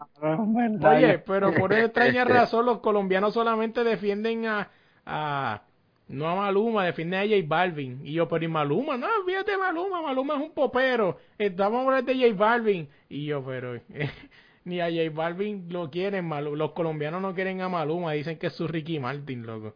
[0.84, 4.68] Oye, pero por una extraña razón, los colombianos solamente defienden a,
[5.06, 5.62] a
[6.08, 8.00] no a Maluma, defiende a J Balvin.
[8.04, 8.98] Y yo, pero ¿y Maluma?
[8.98, 11.16] No, fíjate Maluma, Maluma es un popero.
[11.38, 12.90] Estamos hablando de J Balvin.
[13.08, 13.80] Y yo, pero
[14.64, 16.54] ni a J Balvin lo quieren, Maluma.
[16.58, 19.74] los colombianos no quieren a Maluma, dicen que es su Ricky Martin, loco.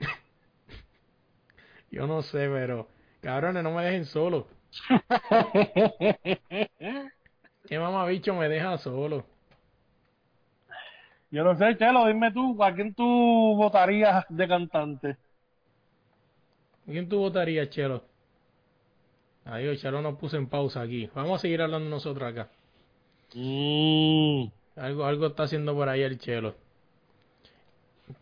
[1.90, 2.88] yo no sé, pero
[3.22, 4.48] cabrones, no me dejen solo.
[7.66, 9.24] ¿Qué mamabicho me deja solo?
[11.30, 13.04] Yo no sé, Chelo, dime tú, ¿a quién tú
[13.56, 15.16] votarías de cantante?
[16.86, 18.04] ¿A quién tú votarías, Chelo?
[19.46, 21.10] Adiós, Chelo nos puso en pausa aquí.
[21.14, 22.48] Vamos a seguir hablando nosotros acá.
[23.34, 24.44] Mm.
[24.76, 26.54] Algo, algo está haciendo por ahí el Chelo.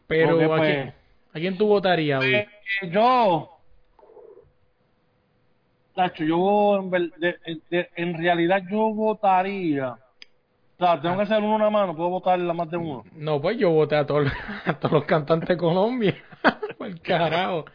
[0.06, 0.94] Pero, ¿a, pues, quién,
[1.35, 2.48] ¿a, quién, tú votarías, eh,
[2.90, 3.52] Yo.
[5.94, 7.62] Tacho, yo en,
[7.97, 9.97] en realidad yo votaría
[11.01, 13.05] tengo que hacer uno una mano, puedo votar la más de uno.
[13.12, 14.28] No, pues yo voté a todos,
[14.64, 16.16] a todos los cantantes de Colombia.
[16.81, 17.66] El carajo.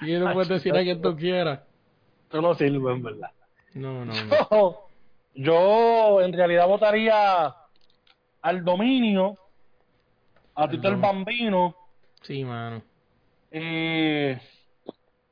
[0.00, 1.60] Y no puedes decir a quien tú quieras.
[2.24, 3.30] Esto no sirve, en verdad.
[3.74, 4.76] No, no, no.
[5.34, 7.52] Yo, en realidad votaría
[8.42, 9.36] al dominio,
[10.54, 11.74] a Tito el Bambino.
[12.22, 12.82] Sí, mano.
[13.50, 14.38] Eh,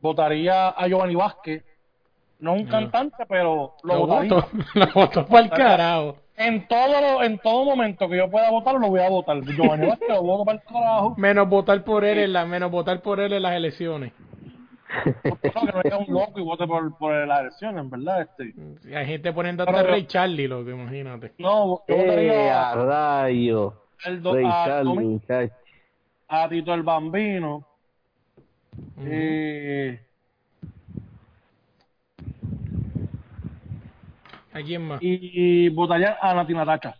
[0.00, 1.64] votaría a Giovanni Vázquez.
[2.42, 4.04] No un cantante, pero lo.
[4.04, 6.16] Voto, lo voto para el carajo.
[6.36, 9.40] En todo, en todo momento que yo pueda votar, lo voy a votar.
[9.42, 11.14] Giovanni Vázquez lo voto para el carajo.
[11.16, 14.12] Menos votar por él en la, menos votar por él en las elecciones.
[15.04, 18.22] No, que no haya un loco y vote por, por las elecciones, ¿verdad?
[18.22, 18.96] Este.
[18.96, 21.34] Hay gente poniendo hasta Rey Charlie, lo que imagínate.
[21.38, 23.74] No, yo votaría eh, a rayo.
[24.04, 25.20] El do, a, Charlie,
[26.26, 27.64] a, Tito el Bambino.
[28.98, 29.31] eh,
[34.62, 34.98] ¿A quién más?
[35.02, 36.94] Y, votaría a Natina Tacha.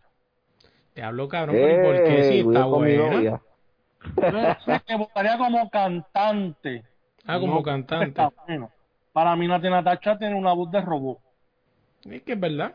[0.95, 3.41] Te hablo cabrón, eh, ¿por qué si está buena?
[4.87, 6.85] que votaría como cantante.
[7.25, 8.21] Ah, como cantante.
[9.13, 11.19] Para mí Natina Tacha tiene una voz de robot.
[12.11, 12.75] Es que es verdad.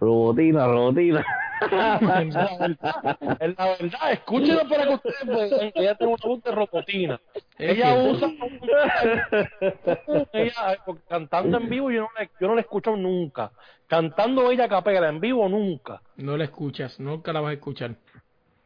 [0.00, 1.24] Robotina, robotina.
[1.60, 7.20] es la verdad, escúchenlo para que ustedes vean ella tiene una voz de robotina.
[7.60, 8.28] Ella usa
[10.32, 10.78] ella
[11.08, 13.52] cantando en vivo yo no, la, yo no la escucho nunca.
[13.86, 16.00] Cantando ella capela en vivo nunca.
[16.16, 17.96] No la escuchas, nunca la vas a escuchar.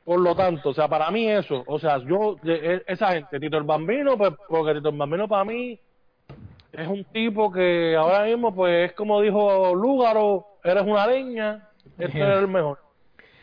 [0.04, 3.56] Por lo tanto, o sea, para mí eso, o sea, yo, e, esa gente, Tito
[3.56, 5.80] el Bambino, pues, porque Tito el Bambino para mí
[6.72, 12.18] es un tipo que ahora mismo, pues, es como dijo Lúgaro, eres una leña, este
[12.18, 12.80] es el mejor.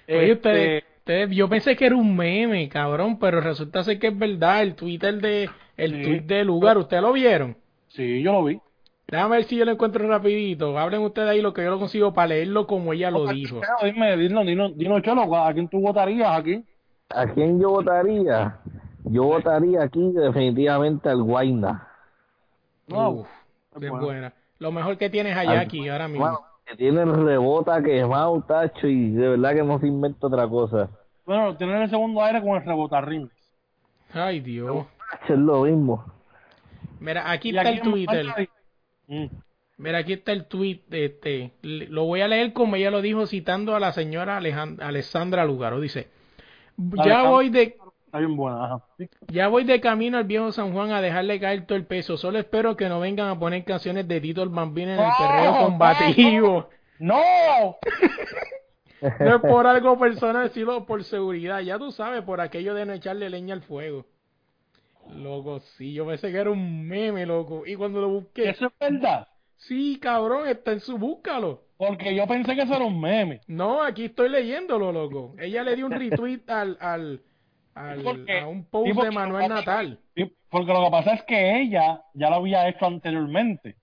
[0.07, 0.83] Oye, este, ustedes,
[1.29, 5.19] yo pensé que era un meme, cabrón, pero resulta ser que es verdad, el Twitter
[5.21, 7.57] de, el tweet de Lúgaro, ¿ustedes lo vieron?
[7.87, 8.59] Sí, yo lo vi.
[9.07, 10.77] Déjame ver si yo lo encuentro rapidito.
[10.77, 13.59] Hablen ustedes ahí lo que yo lo consigo para leerlo como ella lo dijo.
[13.83, 16.63] Dime, dino, dino, dino, Cholo, ¿a quién tú votarías aquí?
[17.09, 18.59] ¿A quién yo votaría?
[19.03, 21.87] Yo votaría aquí definitivamente al Guayna.
[22.87, 23.25] No,
[23.81, 24.33] es buena.
[24.59, 26.39] Lo mejor que tienes allá aquí ahora mismo.
[26.65, 30.89] Que tiene el rebota quemado, tacho, y de verdad que no se inventa otra cosa.
[31.25, 33.29] Bueno, tiene el segundo aire con el rebotarrín.
[34.13, 34.85] Ay, Dios.
[35.27, 36.05] Es lo mismo.
[36.99, 38.49] Mira, aquí está el Twitter.
[39.07, 39.25] Mm.
[39.77, 40.81] Mira, aquí está el tweet.
[40.91, 45.81] Este, lo voy a leer como ella lo dijo, citando a la señora Alessandra Lugaro.
[45.81, 46.09] Dice:
[46.77, 47.77] Ya voy de.
[49.27, 52.17] Ya voy de camino al viejo San Juan a dejarle caer todo el peso.
[52.17, 55.57] Solo espero que no vengan a poner canciones de Tito el Bambino en el perreo
[55.65, 56.69] combativo.
[56.99, 57.77] ¡No!
[59.19, 61.59] no es por algo personal, sino por seguridad.
[61.61, 64.05] Ya tú sabes, por aquello de no echarle leña al fuego.
[65.09, 67.63] Loco, sí, yo pensé que era un meme, loco.
[67.65, 68.49] Y cuando lo busqué.
[68.49, 69.27] ¿Eso es verdad?
[69.57, 71.63] Sí, cabrón, está en su búscalo.
[71.77, 73.41] Porque yo pensé que eso era un meme.
[73.47, 75.33] No, aquí estoy leyéndolo, loco.
[75.39, 77.21] Ella le dio un retweet al, al,
[77.73, 79.99] al a un post de Manuel Natal.
[80.49, 83.75] porque lo que pasa es que ella ya lo había hecho anteriormente.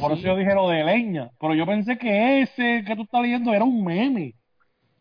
[0.00, 1.30] Por eso yo dije lo de leña.
[1.40, 4.34] Pero yo pensé que ese que tú estás leyendo era un meme.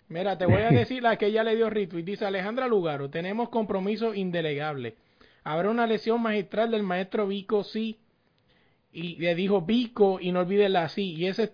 [0.08, 2.04] Mira, te voy a decir la que ella le dio retweet.
[2.04, 4.96] Dice Alejandra Lugaro, tenemos compromiso indelegable.
[5.44, 8.00] Habrá una lesión magistral del maestro Vico, sí.
[8.92, 11.14] Y le dijo Vico y no olvides la sí.
[11.14, 11.52] Y, ese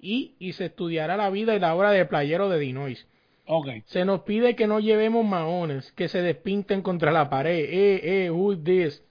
[0.00, 3.06] y, y se estudiará la vida y la obra de playero de Dinois.
[3.44, 3.82] Okay.
[3.86, 7.58] Se nos pide que no llevemos maones, que se despinten contra la pared.
[7.58, 9.04] Eh, eh, who this?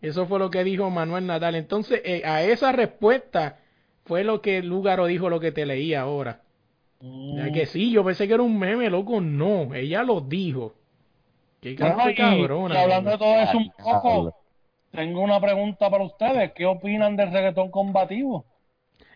[0.00, 1.54] Eso fue lo que dijo Manuel Natal.
[1.54, 3.58] Entonces, eh, a esa respuesta
[4.04, 6.40] fue lo que Lúgaro dijo, lo que te leí ahora.
[7.00, 9.20] Ya que sí, yo pensé que era un meme, loco.
[9.20, 10.74] No, ella lo dijo.
[11.60, 12.80] Qué cabrona.
[12.80, 14.34] hablando de todo eso un poco,
[14.90, 16.52] tengo una pregunta para ustedes.
[16.52, 18.44] ¿Qué opinan del reggaetón combativo?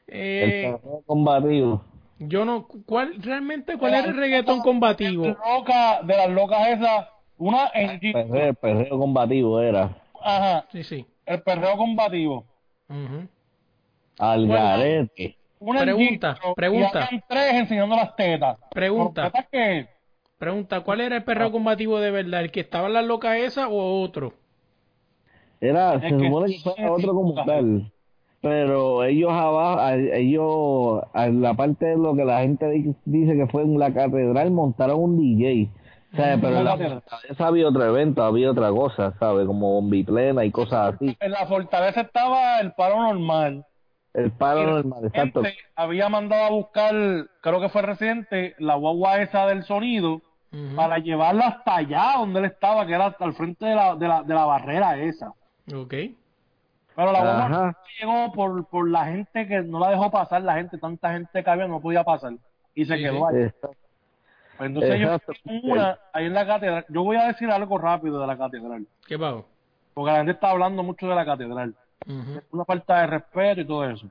[0.06, 1.82] Eh, el combativo.
[2.18, 5.26] Yo no, ¿cuál realmente cuál es el reggaetón combativo?
[5.26, 9.96] Loca, de las locas esas, una en el perreo, combativo era.
[10.20, 10.66] Ajá.
[10.72, 11.06] Sí, sí.
[11.24, 12.44] El perreo combativo.
[12.88, 13.26] Uh
[14.18, 15.36] Al garete.
[15.60, 17.08] Una pregunta, pregunta.
[17.10, 18.58] Y tres enseñando las tetas.
[18.70, 19.32] Pregunta.
[19.50, 19.88] ¿Qué?
[20.38, 21.50] Pregunta, ¿cuál era el perro ah.
[21.50, 22.42] combativo de verdad?
[22.42, 24.34] ¿El que estaba en la loca esa o otro?
[25.60, 27.92] Era, se supone que fue otro como tal.
[28.40, 33.62] Pero ellos abajo, ellos, a la parte de lo que la gente dice que fue
[33.62, 35.70] en la catedral, montaron un DJ.
[36.14, 36.38] ¿sabes?
[36.40, 39.46] Pero en la fortaleza había otro evento, había otra cosa, ¿sabes?
[39.46, 41.16] Como bombiplena y cosas así.
[41.20, 43.66] En la fortaleza estaba el paro normal.
[44.14, 45.42] El paro normal, exacto.
[45.74, 46.94] Había mandado a buscar,
[47.40, 50.22] creo que fue reciente, la guagua esa del sonido
[50.74, 54.22] para llevarla hasta allá donde él estaba, que era al frente de la, de la,
[54.22, 55.34] de la barrera esa.
[55.74, 55.94] Ok.
[56.98, 60.78] Pero la bomba llegó por, por la gente que no la dejó pasar, la gente,
[60.78, 62.32] tanta gente que había, no podía pasar.
[62.74, 63.52] Y se quedó ahí.
[63.60, 65.16] Pues entonces yo
[65.62, 68.84] una, ahí en la catedral, yo voy a decir algo rápido de la catedral.
[69.06, 69.46] ¿Qué pasó?
[69.94, 71.72] Porque la gente está hablando mucho de la catedral.
[72.50, 74.06] Una falta de respeto y todo eso.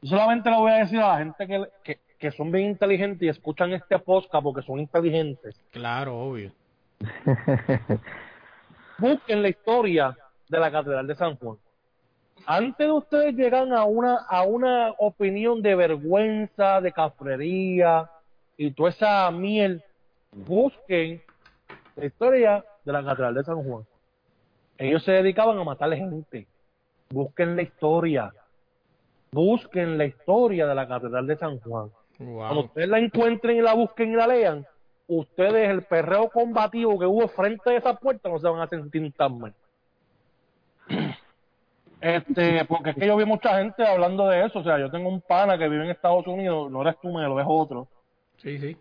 [0.00, 1.44] Yo solamente le voy a decir a la gente
[1.82, 5.60] que, que, son bien inteligentes y escuchan este podcast porque son inteligentes.
[5.72, 6.52] Claro, obvio.
[8.98, 10.16] Busquen la historia
[10.48, 11.56] de la Catedral de San Juan.
[12.46, 18.10] Antes de ustedes llegan a una, a una opinión de vergüenza, de cafrería
[18.56, 19.82] y toda esa miel,
[20.32, 21.22] busquen
[21.96, 23.84] la historia de la Catedral de San Juan.
[24.78, 26.46] Ellos se dedicaban a matar gente.
[27.10, 28.32] Busquen la historia.
[29.32, 31.90] Busquen la historia de la Catedral de San Juan.
[32.18, 34.66] Cuando ustedes la encuentren y la busquen y la lean,
[35.08, 39.12] ustedes el perreo combativo que hubo frente a esa puerta no se van a sentir
[39.12, 39.54] tan mal.
[42.00, 44.60] Este, porque es que yo vi mucha gente hablando de eso.
[44.60, 47.22] O sea, yo tengo un pana que vive en Estados Unidos, no eres tú, me
[47.22, 47.88] lo es otro.
[48.38, 48.76] Sí, sí.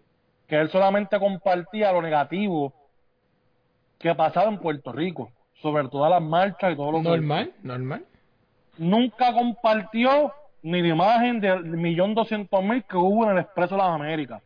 [0.48, 2.74] Que él solamente compartía lo negativo
[3.98, 5.32] que pasaba en Puerto Rico,
[5.62, 8.06] sobre todas las marchas y todo lo Normal, normal.
[8.78, 13.82] Nunca compartió ni la imagen del millón doscientos mil que hubo en el Expreso de
[13.82, 14.42] las Américas.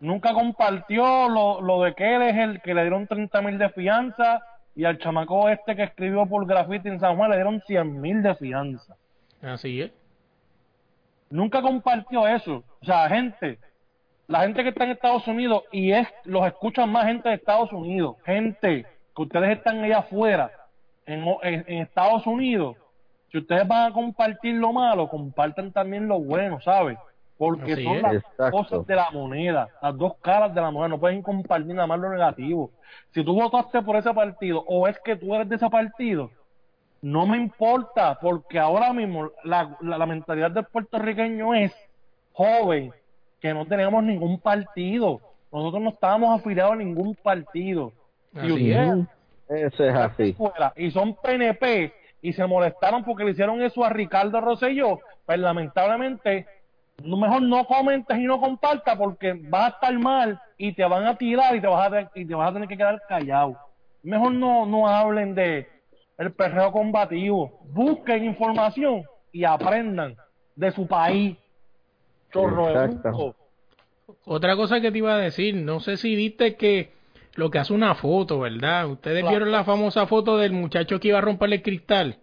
[0.00, 3.70] Nunca compartió lo, lo de que él es el que le dieron 30 mil de
[3.70, 4.42] fianza
[4.74, 8.22] y al chamaco este que escribió por grafiti en San Juan le dieron 100 mil
[8.22, 8.96] de fianza.
[9.42, 9.92] Así es.
[11.30, 12.64] Nunca compartió eso.
[12.80, 13.58] O sea, gente,
[14.26, 17.72] la gente que está en Estados Unidos y es los escuchan más gente de Estados
[17.72, 20.50] Unidos, gente que ustedes están allá afuera,
[21.06, 22.76] en, en, Estados Unidos,
[23.30, 26.98] si ustedes van a compartir lo malo, compartan también lo bueno, ¿sabes?
[27.40, 31.22] Porque son las cosas de la moneda, las dos caras de la moneda, no pueden
[31.22, 32.70] compartir nada más lo negativo.
[33.14, 36.30] Si tú votaste por ese partido o es que tú eres de ese partido,
[37.00, 41.72] no me importa, porque ahora mismo la, la, mentalidad del puertorriqueño es
[42.34, 42.92] joven,
[43.40, 45.22] que no tenemos ningún partido.
[45.50, 47.90] Nosotros no estábamos afiliados a ningún partido.
[48.34, 50.36] y Eso es así.
[50.76, 51.90] y son PNP
[52.20, 56.46] y se molestaron porque le hicieron eso a Ricardo Rosselló, pues lamentablemente
[57.02, 61.16] mejor no comentes y no compartas porque vas a estar mal y te van a
[61.16, 63.56] tirar y te vas a, y te vas a tener que quedar callado.
[64.02, 65.68] Mejor no, no hablen de
[66.18, 67.60] el perreo combativo.
[67.72, 70.16] Busquen información y aprendan
[70.54, 71.36] de su país.
[72.32, 72.68] Chorro
[74.24, 76.92] Otra cosa que te iba a decir, no sé si viste que
[77.34, 78.86] lo que hace una foto, ¿verdad?
[78.88, 82.18] Ustedes vieron la famosa foto del muchacho que iba a romperle el cristal.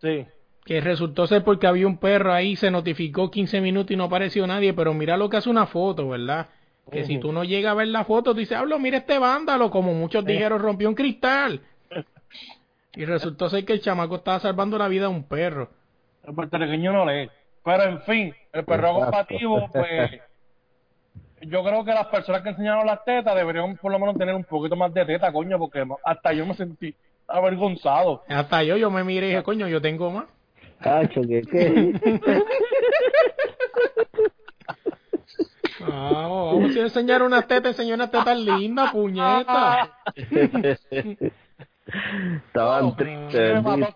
[0.00, 0.26] Sí
[0.66, 4.44] que resultó ser porque había un perro ahí, se notificó 15 minutos y no apareció
[4.48, 6.48] nadie, pero mira lo que hace una foto, ¿verdad?
[6.90, 9.70] Que si tú no llegas a ver la foto, tú dices, hablo, mira este vándalo,
[9.70, 11.60] como muchos dijeron, rompió un cristal.
[12.98, 15.68] Y resultó ser que el chamaco estaba salvando la vida de un perro.
[16.26, 17.28] El puertorriqueño no lee.
[17.62, 20.12] Pero en fin, el perro combativo, pues
[21.42, 24.44] yo creo que las personas que enseñaron las tetas deberían por lo menos tener un
[24.44, 26.94] poquito más de teta, coño, porque hasta yo me sentí
[27.28, 28.22] avergonzado.
[28.28, 30.24] Hasta yo, yo me miré y dije, coño, yo tengo más.
[30.80, 31.92] Cacho, ¿qué qué?
[35.80, 39.98] vamos a enseñar una teta, enseñar una teta linda, puñeta.
[42.46, 43.62] Estaban tristes.
[43.62, 43.86] Me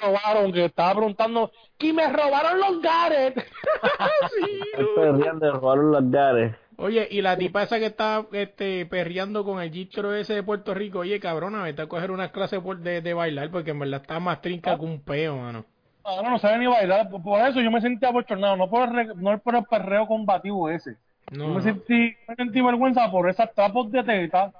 [0.00, 3.34] robaron, que estaba preguntando, ¿y me robaron los gares?
[4.34, 6.56] sí, de robaron los gares.
[6.76, 10.74] Oye, y la tipa esa que está este, perreando con el gistro ese de Puerto
[10.74, 14.18] Rico, oye, cabrona, vete a coger unas clases de, de bailar porque en verdad está
[14.18, 15.66] más trinca que un peo, mano.
[16.04, 17.08] No, no sabe ni bailar.
[17.08, 20.96] Por eso yo me sentí abochornado, no por el, no por el perreo combativo ese.
[21.32, 24.52] No, me, Sentí, me sentí vergüenza por esas tapos de teta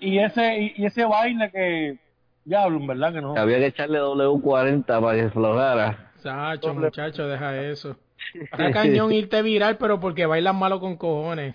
[0.00, 1.98] y ese y, ese baile que
[2.44, 3.36] diablo, ¿verdad que no?
[3.36, 6.12] Había que echarle W40 para que flojara.
[6.16, 7.96] Sacho, muchacho, deja eso.
[8.34, 11.54] Está cañón irte viral, pero porque bailas malo con cojones.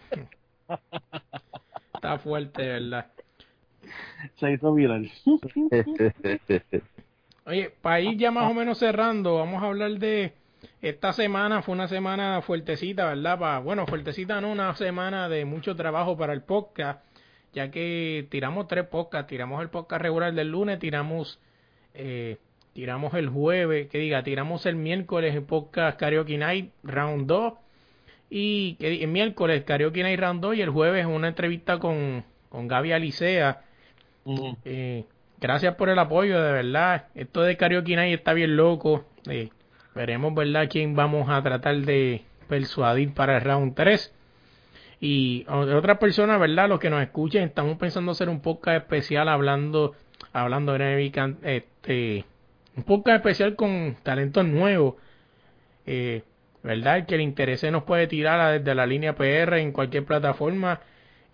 [1.93, 3.07] Está fuerte, ¿verdad?
[4.35, 5.09] Se hizo viral.
[7.45, 10.33] Oye, para ir ya más o menos cerrando, vamos a hablar de
[10.81, 11.61] esta semana.
[11.61, 13.37] Fue una semana fuertecita, ¿verdad?
[13.37, 17.03] Pa, bueno, fuertecita no, una semana de mucho trabajo para el podcast,
[17.53, 19.27] ya que tiramos tres podcasts.
[19.27, 21.37] Tiramos el podcast regular del lunes, tiramos,
[21.93, 22.37] eh,
[22.71, 27.53] tiramos el jueves, que diga, tiramos el miércoles el podcast Karaoke Night Round 2.
[28.29, 32.69] Y que el miércoles Karaoke Night Round 2 y el jueves una entrevista con, con
[32.69, 33.63] Gaby Alicea.
[34.63, 35.03] eh,
[35.43, 37.07] gracias por el apoyo, de verdad.
[37.15, 39.03] Esto de Karaoke Night está bien loco.
[39.93, 44.13] Veremos, ¿verdad?, quién vamos a tratar de persuadir para el round 3.
[45.01, 46.69] Y otras personas, ¿verdad?
[46.69, 49.95] Los que nos escuchen, estamos pensando hacer un podcast especial hablando,
[50.31, 51.11] hablando de
[51.43, 52.23] este,
[52.77, 54.95] un podcast especial con talentos nuevos.
[55.85, 56.23] Eh,
[56.63, 57.05] ¿Verdad?
[57.05, 60.79] que le interese nos puede tirar desde la línea PR en cualquier plataforma.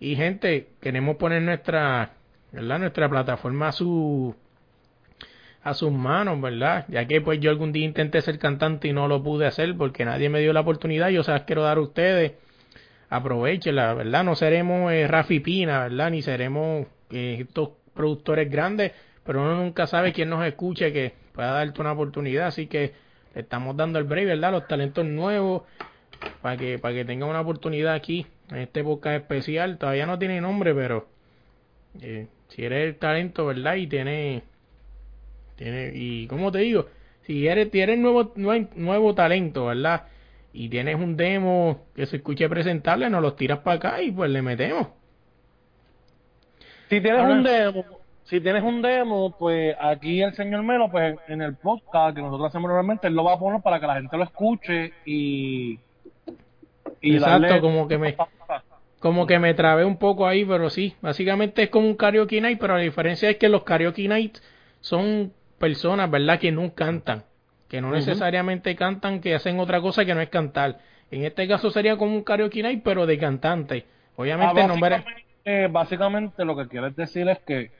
[0.00, 2.10] Y gente, queremos poner nuestra
[2.52, 2.78] ¿verdad?
[2.78, 4.34] Nuestra plataforma su
[5.62, 6.86] a sus manos, ¿verdad?
[6.88, 10.04] Ya que pues yo algún día intenté ser cantante y no lo pude hacer porque
[10.04, 12.32] nadie me dio la oportunidad, yo se las quiero dar a ustedes.
[13.10, 14.24] Aprovechenla, ¿verdad?
[14.24, 16.10] No seremos eh, Rafi Pina, ¿verdad?
[16.10, 18.92] Ni seremos eh, estos productores grandes,
[19.24, 22.94] pero uno nunca sabe quién nos escuche que pueda darte una oportunidad, así que
[23.34, 24.52] le estamos dando el break, ¿verdad?
[24.52, 25.62] Los talentos nuevos
[26.40, 29.78] para que para que tengan una oportunidad aquí en este podcast especial.
[29.78, 31.08] Todavía no tiene nombre, pero
[32.00, 33.76] eh, si eres el talento, ¿verdad?
[33.76, 34.42] Y tiene
[35.56, 36.86] tiene y como te digo,
[37.26, 40.04] si eres tienes nuevo nuevo talento, ¿verdad?
[40.52, 44.30] Y tienes un demo que se escuche presentable, nos los tiras para acá y pues
[44.30, 44.88] le metemos.
[46.88, 47.84] Si tienes un demo,
[48.24, 52.48] si tienes un demo, pues aquí el señor Melo, pues en el podcast que nosotros
[52.48, 55.78] hacemos normalmente, él lo va a poner para que la gente lo escuche y
[57.02, 58.16] Exacto, como que me
[59.00, 62.58] como que me trabé un poco ahí, pero sí, básicamente es como un karaoke night,
[62.60, 64.42] pero la diferencia es que los karaoke nights
[64.80, 67.24] son personas, ¿verdad?, que no cantan,
[67.68, 70.78] que no necesariamente cantan, que hacen otra cosa que no es cantar.
[71.10, 73.86] En este caso sería como un karaoke night, pero de cantante.
[74.16, 77.70] Obviamente, ah, básicamente, básicamente lo que quieres decir es que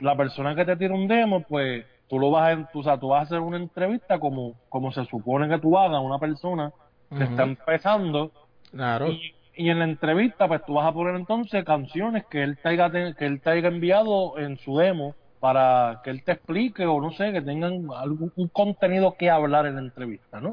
[0.00, 2.98] la persona que te tira un demo, pues tú lo vas a, tú, o sea,
[2.98, 6.72] tú vas a hacer una entrevista como, como se supone que tú hagas una persona
[7.14, 8.32] que está empezando.
[8.70, 9.08] Claro.
[9.08, 9.34] Y,
[9.66, 13.26] en la entrevista, pues tú vas a poner entonces canciones que él te haya, que
[13.26, 17.32] él te haya enviado en su demo para que él te explique o no sé,
[17.32, 20.50] que tengan algún un contenido que hablar en la entrevista, ¿no?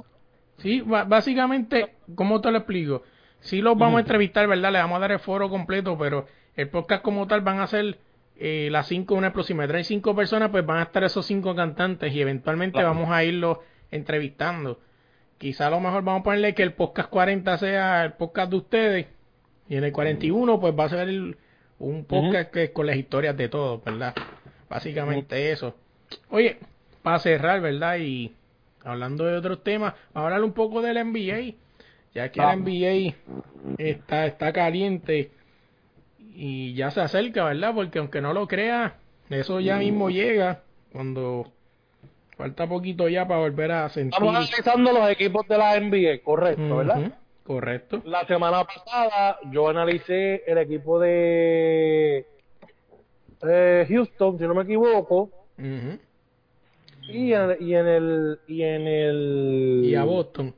[0.57, 3.03] Sí, básicamente, ¿cómo te lo explico?
[3.39, 4.71] Sí los vamos a entrevistar, ¿verdad?
[4.71, 6.25] Le vamos a dar el foro completo, pero
[6.55, 7.99] el podcast como tal van a ser
[8.37, 9.67] eh, las cinco, una próxima.
[9.67, 13.59] Traen cinco personas, pues van a estar esos cinco cantantes y eventualmente vamos a irlos
[13.91, 14.79] entrevistando.
[15.37, 18.57] Quizá a lo mejor vamos a ponerle que el podcast 40 sea el podcast de
[18.57, 19.07] ustedes
[19.67, 21.09] y en el 41 pues va a ser
[21.79, 24.15] un podcast que con las historias de todos, ¿verdad?
[24.69, 25.75] Básicamente eso.
[26.29, 26.57] Oye,
[27.01, 27.97] para cerrar, ¿verdad?
[27.97, 28.33] Y
[28.83, 31.55] hablando de otros temas, vamos a hablar un poco del NBA,
[32.13, 33.15] ya que el NBA
[33.77, 35.31] está, está caliente
[36.19, 37.73] y ya se acerca, ¿verdad?
[37.73, 38.97] Porque aunque no lo crea,
[39.29, 41.51] eso ya mismo llega cuando
[42.37, 44.13] Falta poquito ya para volver a sentir.
[44.13, 47.13] Estamos analizando los equipos de la NBA, correcto, ¿verdad?
[47.43, 48.01] Correcto.
[48.05, 52.25] La semana pasada yo analicé el equipo de
[53.47, 55.29] eh, Houston, si no me equivoco.
[57.07, 60.53] y, en, y en el y en el y a Boston.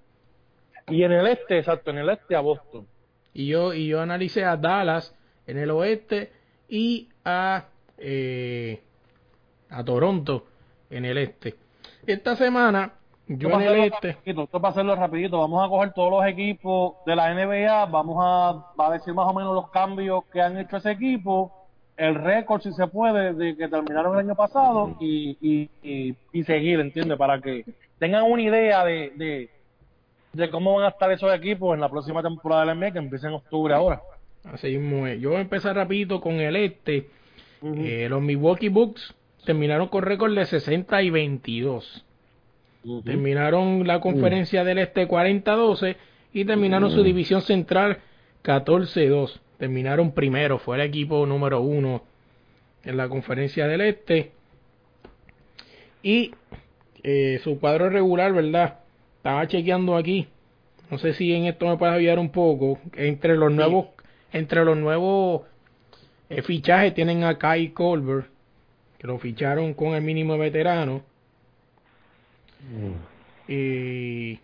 [0.88, 2.88] Y en el este, exacto, en el este a Boston.
[3.34, 5.14] Y yo y yo analicé a Dallas
[5.46, 6.32] en el oeste
[6.70, 7.66] y a
[7.98, 8.82] eh,
[9.70, 10.48] a Toronto
[10.90, 11.56] en el este.
[12.08, 12.94] Esta semana,
[13.28, 14.16] yo en el este.
[14.24, 18.92] esto para hacerlo rapidito, vamos a coger todos los equipos de la NBA, vamos a,
[18.94, 21.52] decir más o menos los cambios que han hecho ese equipo,
[21.98, 27.18] el récord, si se puede, de que terminaron el año pasado y, y, seguir, ¿entiendes?
[27.18, 27.66] Para que
[28.00, 29.50] tengan una idea de,
[30.32, 33.00] de, cómo van a estar esos equipos en la próxima temporada de la NBA que
[33.00, 34.02] empieza en octubre ahora.
[34.46, 37.10] Así mismo Yo voy a empezar rapidito con el este.
[37.62, 39.14] Eh, los Milwaukee Bucks
[39.48, 42.06] terminaron con récord de 60 y 22.
[43.06, 45.96] Terminaron la conferencia del Este 40-12
[46.34, 48.00] y terminaron su división central
[48.44, 49.40] 14-2.
[49.58, 52.04] Terminaron primero, fue el equipo número uno
[52.84, 54.32] en la conferencia del Este.
[56.04, 56.32] Y
[57.04, 58.80] eh, su cuadro regular, ¿verdad?
[59.16, 60.28] Estaba chequeando aquí.
[60.92, 62.80] No sé si en esto me puede ayudar un poco.
[62.98, 63.88] Entre los nuevos,
[64.34, 65.44] entre los nuevos
[66.30, 68.28] eh, fichajes tienen a Kai Colbert,
[68.98, 71.02] que lo ficharon con el mínimo veterano.
[72.72, 73.52] Mm.
[73.52, 74.40] Y.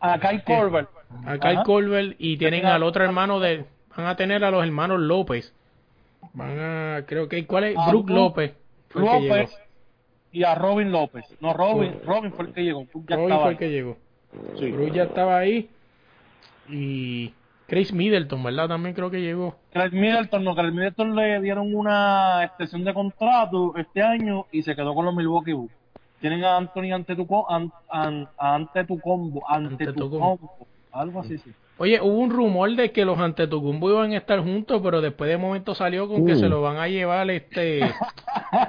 [0.00, 0.88] A Kai Colbert.
[1.26, 3.64] A Kai Colbert y tienen al otro hermano de.
[3.96, 5.52] Van a tener a los hermanos López.
[6.32, 7.04] Van a.
[7.06, 7.46] Creo que.
[7.46, 7.76] ¿Cuál es?
[7.88, 8.54] Brook López.
[8.94, 9.50] López.
[10.32, 11.24] Y a Robin López.
[11.40, 12.86] No, Robin, Robin fue el que llegó.
[12.94, 13.96] Robin fue el que llegó.
[14.58, 14.72] Sí.
[14.92, 15.68] ya estaba ahí.
[16.68, 17.32] Y
[17.70, 18.66] Chris Middleton, ¿verdad?
[18.66, 19.54] También creo que llegó.
[19.72, 24.74] Chris Middleton, no, Chris Middleton le dieron una extensión de contrato este año y se
[24.74, 25.72] quedó con los Milwaukee Bucks.
[26.20, 27.28] Tienen a Anthony ante tu,
[27.88, 30.66] ante tu combo, ante, tu combo.
[30.90, 31.52] Algo así, sí.
[31.78, 35.00] Oye, hubo un rumor de que los ante tu combo iban a estar juntos, pero
[35.00, 36.48] después de momento salió con que se uh.
[36.48, 37.82] lo van a llevar este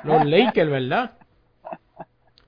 [0.03, 1.13] los Lakers, ¿verdad?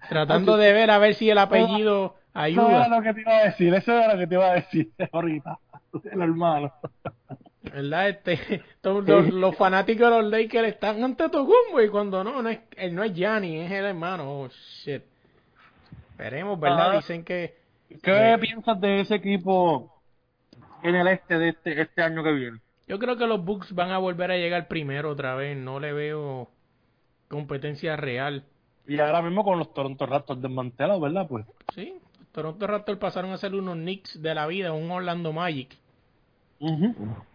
[0.08, 2.68] Tratando de ver a ver si el apellido ayuda.
[2.68, 4.54] Eso era lo que te iba a decir, eso era lo que te iba a
[4.54, 5.58] decir ahorita
[6.11, 6.74] el hermano.
[7.61, 8.10] ¿Verdad?
[8.10, 12.60] Este, todos los, fanáticos de los Lakers están ante Tocumbo y cuando no, no es,
[12.76, 14.30] él no es Gianni, es el hermano.
[14.30, 15.03] Oh, shit.
[16.18, 16.98] Veremos, ¿verdad?
[16.98, 17.56] Dicen que...
[18.02, 20.02] ¿Qué piensas de ese equipo
[20.82, 22.60] en el este de este, este año que viene?
[22.88, 25.56] Yo creo que los Bucks van a volver a llegar primero otra vez.
[25.57, 26.49] No le veo
[27.28, 28.45] competencia real
[28.88, 31.28] Y ahora mismo con los Toronto Raptors desmantelados, ¿verdad?
[31.28, 31.45] Pues.
[31.74, 35.78] Sí, los Toronto Raptors pasaron a ser unos Knicks de la vida, un Orlando Magic.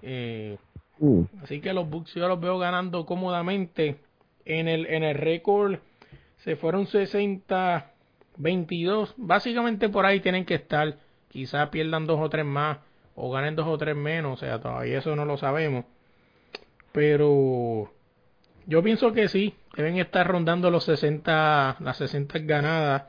[0.03, 0.57] Eh,
[0.99, 1.25] uh.
[1.43, 3.97] Así que los Bucks yo los veo ganando cómodamente.
[4.45, 5.79] En el, en el récord
[6.39, 7.93] se fueron 60
[8.39, 9.15] 22.
[9.17, 10.97] Básicamente por ahí tienen que estar.
[11.29, 12.79] Quizás pierdan dos o tres más
[13.15, 14.35] o ganen dos o tres menos.
[14.35, 15.85] O sea, todavía eso no lo sabemos.
[16.93, 17.93] Pero
[18.67, 19.55] yo pienso que sí.
[19.77, 23.05] Deben estar rondando los 60, las 60 ganadas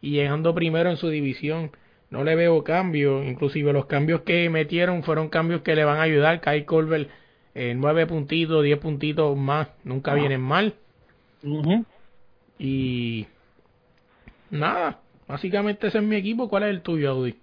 [0.00, 1.70] y llegando primero en su división.
[2.10, 3.22] No le veo cambio.
[3.22, 6.40] Inclusive los cambios que metieron fueron cambios que le van a ayudar.
[6.40, 7.08] Kai Colbert,
[7.54, 9.68] eh, 9 puntitos, 10 puntitos más.
[9.84, 10.14] Nunca ah.
[10.14, 10.74] vienen mal.
[12.58, 13.26] Y
[14.50, 16.48] nada, básicamente ese es mi equipo.
[16.48, 17.38] ¿Cuál es el tuyo, Audi?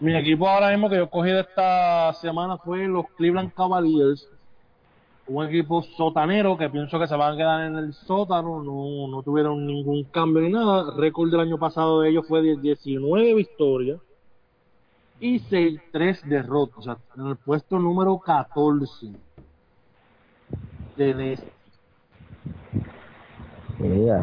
[0.00, 4.28] Mi equipo ahora mismo que yo cogí de esta semana fue los Cleveland Cavaliers.
[5.26, 9.22] Un equipo sotanero que pienso que se van a quedar en el sótano, no, no
[9.22, 10.92] tuvieron ningún cambio ni nada.
[10.92, 14.00] El récord del año pasado de ellos fue de 19 victorias
[15.20, 16.78] y 6, 3 derrotas.
[16.78, 19.12] O sea, en el puesto número 14
[20.96, 21.52] de este.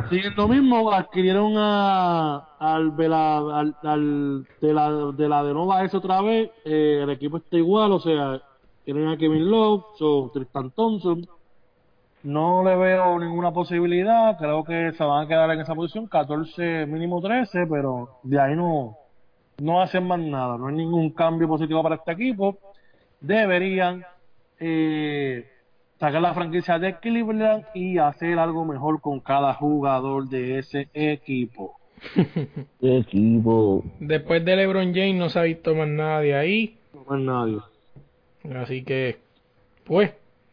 [0.09, 5.83] Sí, lo mismo, adquirieron a, al, de la, al, de la de la de Nova
[5.83, 8.41] eso otra vez, eh, el equipo está igual, o sea,
[8.91, 11.21] tienen a Kevin Love, o Tristan Thompson,
[12.23, 16.87] no le veo ninguna posibilidad, creo que se van a quedar en esa posición, 14,
[16.87, 18.97] mínimo 13, pero de ahí no,
[19.61, 22.57] no hacen más nada, no hay ningún cambio positivo para este equipo,
[23.21, 24.03] deberían
[24.59, 25.45] eh,
[25.99, 31.75] sacar la franquicia de Cleveland y hacer algo mejor con cada jugador de ese equipo.
[32.81, 33.83] equipo.
[33.99, 36.79] Después de LeBron James no se ha visto más nada de ahí.
[36.91, 37.59] No más nadie.
[38.55, 39.17] Así que,
[39.83, 40.11] pues,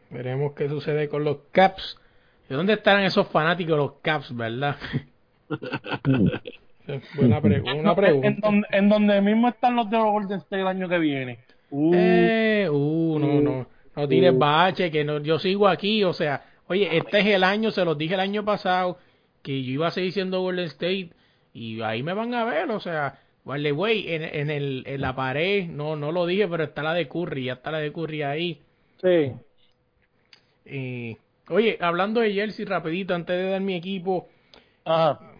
[0.09, 1.97] veremos qué sucede con los Caps.
[2.49, 4.77] ¿De dónde estarán esos fanáticos de los Caps, verdad?
[7.15, 8.49] Buena, pregunta.
[8.71, 11.39] En, donde, mismo están los de los Golden State el año que viene.
[11.69, 13.67] Uh, eh, uh, no, no.
[13.97, 17.71] No tires bache, que no, yo sigo aquí, o sea, oye, este es el año,
[17.71, 18.99] se los dije el año pasado,
[19.41, 21.09] que yo iba a seguir siendo Golden State,
[21.51, 25.15] y ahí me van a ver, o sea, vale, güey, en, en, el, en la
[25.15, 28.21] pared, no, no lo dije, pero está la de Curry, ya está la de Curry
[28.21, 28.61] ahí.
[29.01, 29.31] Sí.
[30.65, 31.17] Eh,
[31.49, 34.27] oye, hablando de Jersey, rapidito, antes de dar mi equipo,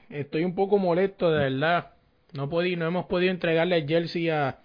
[0.10, 1.92] estoy un poco molesto, de verdad.
[2.34, 4.60] No, podí, no hemos podido entregarle el jersey a,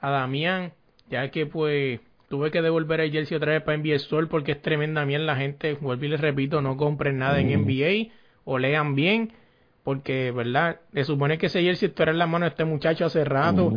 [0.00, 0.72] a Damián,
[1.08, 4.62] ya que pues tuve que devolver el jersey otra vez para NBA Store porque es
[4.62, 8.12] tremenda bien la gente, vuelvo y les repito, no compren nada en NBA
[8.44, 9.32] o lean bien
[9.88, 10.80] porque, ¿verdad?
[10.92, 13.72] Se supone que ese jersey estuviera en la mano de este muchacho hace rato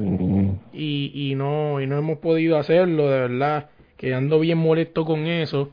[0.74, 5.72] y, y, no, y no hemos podido hacerlo, de verdad, quedando bien molesto con eso.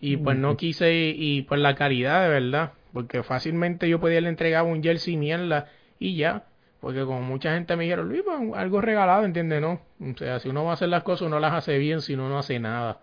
[0.00, 4.28] Y pues no quise, y pues la calidad, de verdad, porque fácilmente yo podía le
[4.28, 6.44] entregar un jersey mierda y ya.
[6.78, 9.60] Porque como mucha gente me dijeron, Luis, pues, algo regalado, ¿entiendes?
[9.60, 9.80] No.
[10.00, 12.28] O sea, si uno va a hacer las cosas, uno las hace bien, si no,
[12.28, 13.00] no hace nada.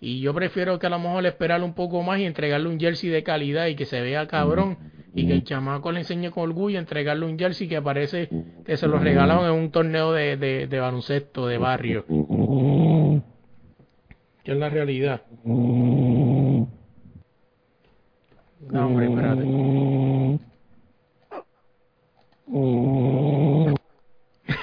[0.00, 3.10] Y yo prefiero que a lo mejor esperarle un poco más y entregarle un jersey
[3.10, 4.78] de calidad y que se vea cabrón.
[5.14, 8.28] Y que el chamaco le enseñe con orgullo entregarle un jersey que parece
[8.64, 12.04] que se lo regalaron en un torneo de, de, de baloncesto de barrio.
[14.42, 15.22] Que es la realidad.
[15.44, 16.68] No,
[18.72, 19.44] hombre, espérate.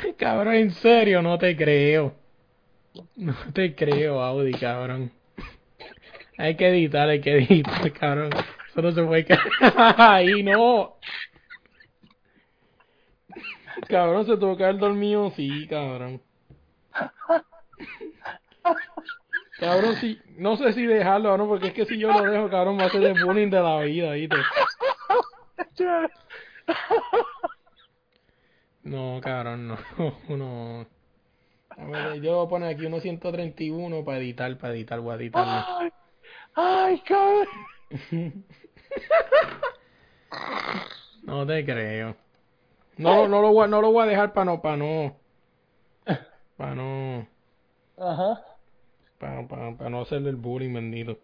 [0.18, 2.14] cabrón, en serio, no te creo.
[3.16, 5.12] No te creo, Audi, cabrón.
[6.38, 8.32] Hay que editar, hay que editar, cabrón.
[8.76, 10.96] Eso no se puede quedar ahí, no.
[13.88, 16.22] Cabrón, se tuvo que haber dormido, sí, cabrón.
[19.60, 22.50] Cabrón, sí, no sé si dejarlo o no, porque es que si yo lo dejo,
[22.50, 24.38] cabrón, va a ser el bullying de la vida, ¿viste?
[28.84, 29.78] No, cabrón, no.
[30.30, 30.88] Uno.
[31.70, 35.16] A ver, yo voy a poner aquí uno 131 para editar, para editar, voy a
[35.16, 35.66] editarlo.
[35.80, 35.92] Ay,
[36.56, 38.46] ay cabrón.
[41.24, 42.16] No te creo.
[42.98, 45.18] No, no, lo voy, no lo voy a dejar para no, para no.
[46.58, 47.28] Para no.
[47.98, 48.42] Ajá.
[49.18, 51.18] Para, para, para no hacerle el bullying, bendito.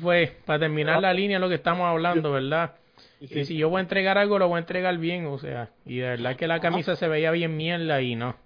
[0.00, 2.74] Pues, para terminar la línea, lo que estamos hablando, ¿verdad?
[3.20, 5.98] Y si yo voy a entregar algo, lo voy a entregar bien, o sea, y
[5.98, 8.36] de verdad que la camisa se veía bien mierda y no,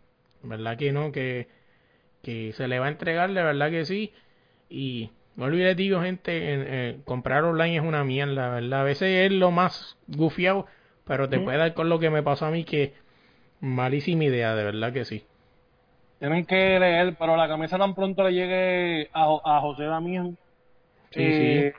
[0.42, 1.48] verdad que no, que,
[2.22, 4.12] que se le va a entregar, de verdad que sí,
[4.68, 8.80] y no olvides, digo, gente, eh, comprar online es una mierda, ¿verdad?
[8.80, 10.66] A veces es lo más gufiado,
[11.04, 12.92] pero te puede dar con lo que me pasó a mí, que
[13.60, 15.22] malísima idea, de verdad que sí.
[16.18, 20.36] Tienen que leer, pero la camisa tan pronto le llegue a, a José Damián,
[21.12, 21.72] eh,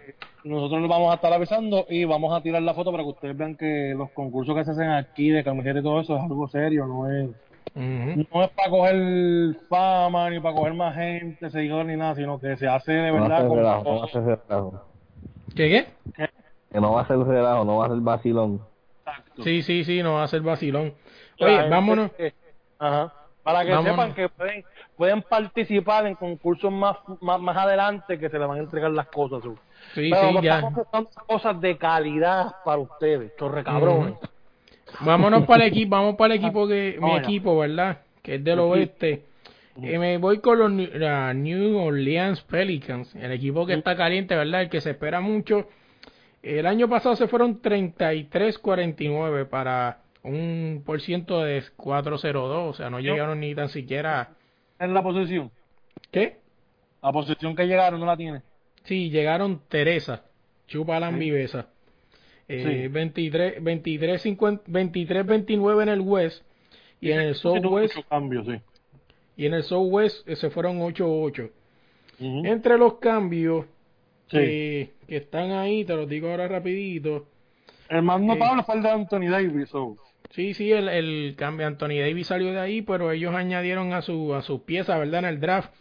[0.45, 3.35] nosotros nos vamos a estar avisando y vamos a tirar la foto para que ustedes
[3.35, 6.47] vean que los concursos que se hacen aquí de camiseta y todo eso es algo
[6.47, 7.29] serio, no es
[7.75, 12.57] no es para coger fama ni para coger más gente, seguidores ni nada, sino que
[12.57, 13.43] se hace de verdad.
[13.43, 13.55] No
[13.99, 14.85] va a ser relajo,
[15.55, 16.27] ¿Qué qué?
[16.71, 18.61] Que no va a ser relajo, no va a ser vacilón.
[19.43, 20.93] Sí, sí, sí, no va a ser vacilón.
[21.39, 22.11] Oye, vámonos.
[22.77, 23.13] ajá.
[23.43, 24.63] Para que sepan que pueden,
[24.95, 29.07] pueden participar en concursos más, más, más adelante que se les van a entregar las
[29.07, 29.41] cosas.
[29.95, 30.59] Sí, Pero sí, ya.
[30.59, 34.15] Estamos cosas de calidad para ustedes, chorre cabrones.
[35.01, 38.01] Vámonos para el equipo, vamos para el equipo que mi equipo, ¿verdad?
[38.21, 39.23] Que es del oeste.
[39.81, 44.63] Eh, me voy con los New Orleans Pelicans, el equipo que está caliente, ¿verdad?
[44.63, 45.67] El que se espera mucho.
[46.41, 52.99] El año pasado se fueron 33-49 para un por ciento de 4-0-2, o sea, no
[52.99, 54.31] llegaron ni tan siquiera.
[54.79, 55.51] ¿En la posición?
[56.11, 56.37] ¿Qué?
[57.01, 58.41] La posición que llegaron no la tiene.
[58.83, 60.23] Sí, llegaron Teresa,
[60.67, 61.67] Chupa la Viveza.
[62.51, 64.23] Eh, 23, 23,
[64.65, 66.43] 23, 29 en el West
[66.99, 67.95] y en el Southwest.
[68.09, 68.59] Cambios, sí.
[69.37, 71.51] Y en el Southwest eh, se fueron 8-8.
[72.19, 73.65] Entre los cambios
[74.27, 77.27] que, que, están ahí, te los digo ahora rapidito.
[77.87, 79.69] El más notable eh, fue el de Anthony Davis.
[80.31, 84.33] Sí, sí, el, el cambio Anthony Davis salió de ahí, pero ellos añadieron a su
[84.33, 85.19] a su pieza, ¿verdad?
[85.19, 85.71] En el draft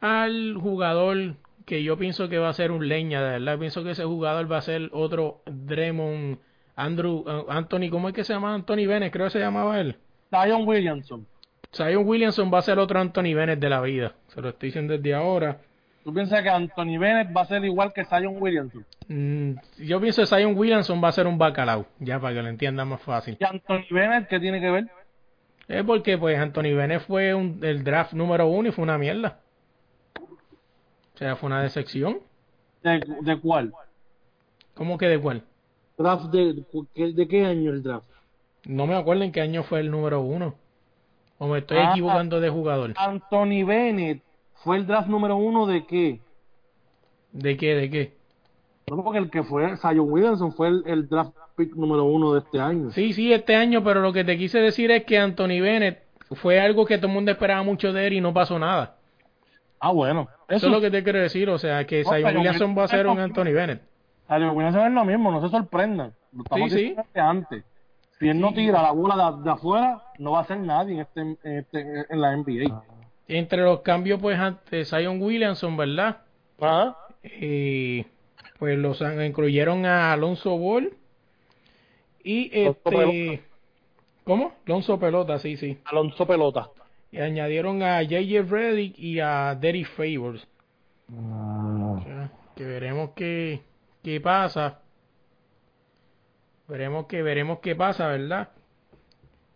[0.00, 1.36] al jugador
[1.66, 3.58] que yo pienso que va a ser un leña, de verdad.
[3.58, 6.38] Pienso que ese jugador va a ser otro Dremon
[6.76, 8.54] Andrew, uh, Anthony, ¿cómo es que se llama?
[8.54, 9.96] Anthony Bennett, creo que se llamaba él.
[10.30, 11.26] Zion Williamson.
[11.74, 14.14] Zion Williamson va a ser otro Anthony Bennett de la vida.
[14.28, 15.58] Se lo estoy diciendo desde ahora.
[16.04, 18.84] ¿Tú piensas que Anthony Bennett va a ser igual que Zion Williamson?
[19.08, 22.48] Mm, yo pienso que Zion Williamson va a ser un bacalao, ya para que lo
[22.48, 23.36] entiendan más fácil.
[23.40, 24.86] ¿Y Anthony Bennett qué tiene que ver?
[25.68, 29.40] Es porque pues Anthony Bennett fue un, el draft número uno y fue una mierda.
[31.16, 32.18] O sea, fue una decepción.
[32.82, 33.72] ¿De, cuál?
[34.74, 35.42] ¿Cómo que de cuál?
[35.96, 36.62] ¿Draft de,
[36.94, 38.06] de, qué año el draft?
[38.64, 40.54] No me acuerdo en qué año fue el número uno.
[41.38, 42.92] O me estoy ah, equivocando de jugador.
[42.96, 44.22] Anthony Bennett
[44.62, 46.20] fue el draft número uno de qué?
[47.32, 47.74] ¿De qué?
[47.74, 48.16] ¿De qué?
[48.90, 52.60] No, porque el que fue Zion Williamson fue el, draft pick número uno de este
[52.60, 52.90] año.
[52.90, 56.02] Sí, sí, este año, pero lo que te quise decir es que Anthony Bennett
[56.32, 58.95] fue algo que todo el mundo esperaba mucho de él y no pasó nada.
[59.80, 60.28] Ah, bueno.
[60.48, 63.06] Eso, es lo que te quiero decir, o sea, que Zion Williamson va a ser
[63.06, 63.82] un Anthony Bennett.
[64.26, 66.12] Zion Williamson es lo mismo, no se sorprendan.
[66.32, 67.18] Lo estamos sí, sí.
[67.18, 67.64] antes.
[68.18, 71.20] Si él no tira la bola de, afuera, no va a ser nadie en, este,
[71.20, 72.82] en, este, en la NBA.
[73.28, 76.18] Entre los cambios, pues, antes Zion Williamson, ¿verdad?
[76.60, 76.96] Ajá.
[77.22, 78.06] Y
[78.58, 80.92] pues los incluyeron a Alonso Ball
[82.22, 83.42] y este...
[84.24, 84.54] ¿Cómo?
[84.66, 85.78] Alonso Pelota, sí, sí.
[85.84, 86.70] Alonso Pelota.
[87.16, 88.42] Y añadieron a J.J.
[88.46, 90.46] Reddick y a Derry Favors.
[91.10, 92.28] Ah.
[92.54, 93.62] que veremos qué,
[94.02, 94.80] qué pasa.
[96.68, 98.48] Veremos que veremos qué pasa, ¿verdad?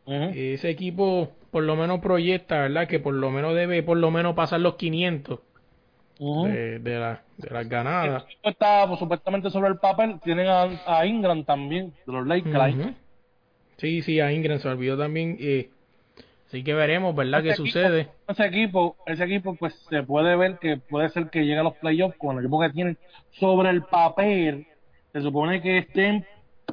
[0.07, 2.89] Ese equipo por lo menos proyecta, ¿verdad?
[2.89, 5.39] Que por lo menos debe por lo menos pasar los 500
[6.19, 8.25] de, de, la, de las ganadas.
[8.43, 10.19] está pues, supuestamente sobre el papel.
[10.23, 12.95] Tienen a, Ingram también, de los Lakers.
[13.77, 15.37] Sí, sí, a Ingram se olvidó también.
[15.41, 15.71] Eh,
[16.51, 17.45] Así que veremos, ¿verdad?
[17.45, 18.09] ¿Qué sucede?
[18.27, 21.77] Ese equipo, ese equipo, pues se puede ver que puede ser que llegue a los
[21.77, 22.99] playoffs con el equipo que tienen
[23.31, 24.67] sobre el papel.
[25.13, 26.27] Se supone que estén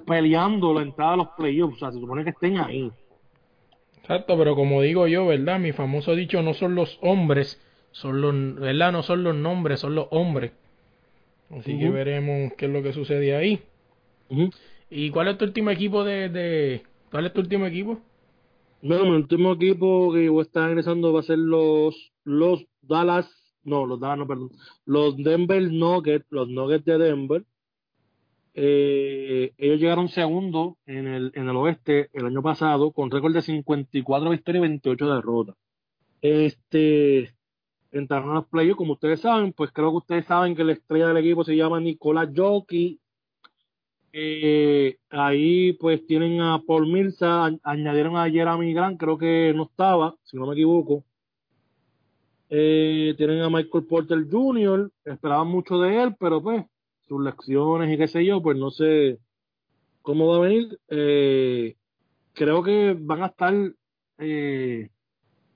[0.07, 2.91] peleando la entrada a los playoffs, o sea, se supone que estén ahí.
[3.99, 5.59] Exacto, pero como digo yo, ¿verdad?
[5.59, 8.91] Mi famoso dicho, no son los hombres, son los, ¿verdad?
[8.91, 10.53] No son los nombres, son los hombres.
[11.55, 13.61] Así que veremos qué es lo que sucede ahí.
[14.89, 16.81] ¿Y cuál es tu último equipo de, de...
[17.11, 17.99] ¿Cuál es tu último equipo?
[18.81, 23.27] Bueno, el último equipo que voy a estar ingresando va a ser los, los Dallas,
[23.63, 24.51] no, los Dallas, no, perdón,
[24.85, 27.43] los Denver Nuggets, los Nuggets de Denver.
[28.53, 33.41] Eh, ellos llegaron segundo en el, en el oeste el año pasado con récord de
[33.41, 35.55] 54 victorias y 28 derrotas.
[36.21, 37.33] Este,
[37.91, 41.07] entraron a los playoffs, como ustedes saben, pues creo que ustedes saben que la estrella
[41.07, 42.99] del equipo se llama Nicolás Jockey
[44.19, 50.38] eh, ahí pues tienen a Paul Mirza, añadieron a Jeremy creo que no estaba, si
[50.38, 51.03] no me equivoco.
[52.49, 56.65] Eh, tienen a Michael Porter Jr., esperaban mucho de él, pero pues
[57.07, 59.19] sus lecciones y qué sé yo, pues no sé
[60.02, 60.80] cómo va a venir.
[60.89, 61.76] Eh,
[62.34, 63.53] creo que van a estar,
[64.18, 64.89] eh,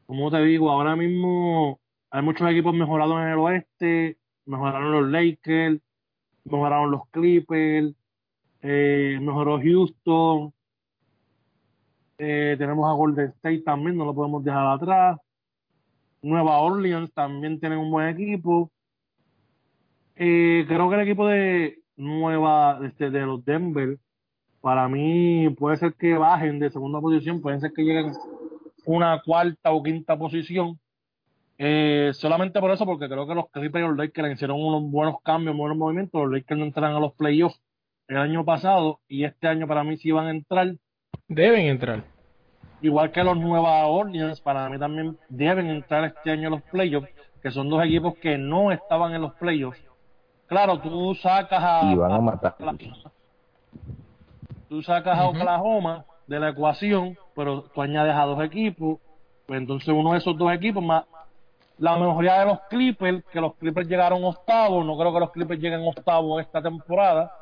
[0.06, 1.80] como te digo, ahora mismo
[2.12, 5.82] hay muchos equipos mejorados en el oeste, mejoraron los Lakers,
[6.44, 7.96] mejoraron los Clippers,
[8.62, 10.54] eh, mejoró Houston,
[12.18, 15.20] eh, tenemos a Golden State también, no lo podemos dejar atrás.
[16.22, 18.70] Nueva Orleans también tiene un buen equipo.
[20.16, 23.98] Eh, creo que el equipo de Nueva, este, de los Denver,
[24.62, 28.12] para mí puede ser que bajen de segunda posición, pueden ser que lleguen
[28.86, 30.80] una cuarta o quinta posición.
[31.58, 35.22] Eh, solamente por eso, porque creo que los Clippers y los Lakers hicieron unos buenos
[35.24, 36.22] cambios, buenos movimientos.
[36.22, 37.60] Los Lakers no entraron a los playoffs
[38.12, 40.76] el año pasado y este año para mí sí van a entrar.
[41.30, 42.04] Deben entrar.
[42.82, 47.08] Igual que los Nueva Orleans, para mí también deben entrar este año los playoffs,
[47.42, 49.80] que son dos equipos que no estaban en los playoffs.
[50.48, 51.90] Claro, tú sacas a.
[51.90, 52.56] Y van a matar.
[54.68, 59.00] tú sacas a Oklahoma de la ecuación, pero tú añades a dos equipos.
[59.46, 61.06] Pues entonces uno de esos dos equipos más
[61.78, 65.62] la mejoría de los Clippers, que los Clippers llegaron octavos, no creo que los Clippers
[65.62, 67.41] lleguen octavos esta temporada.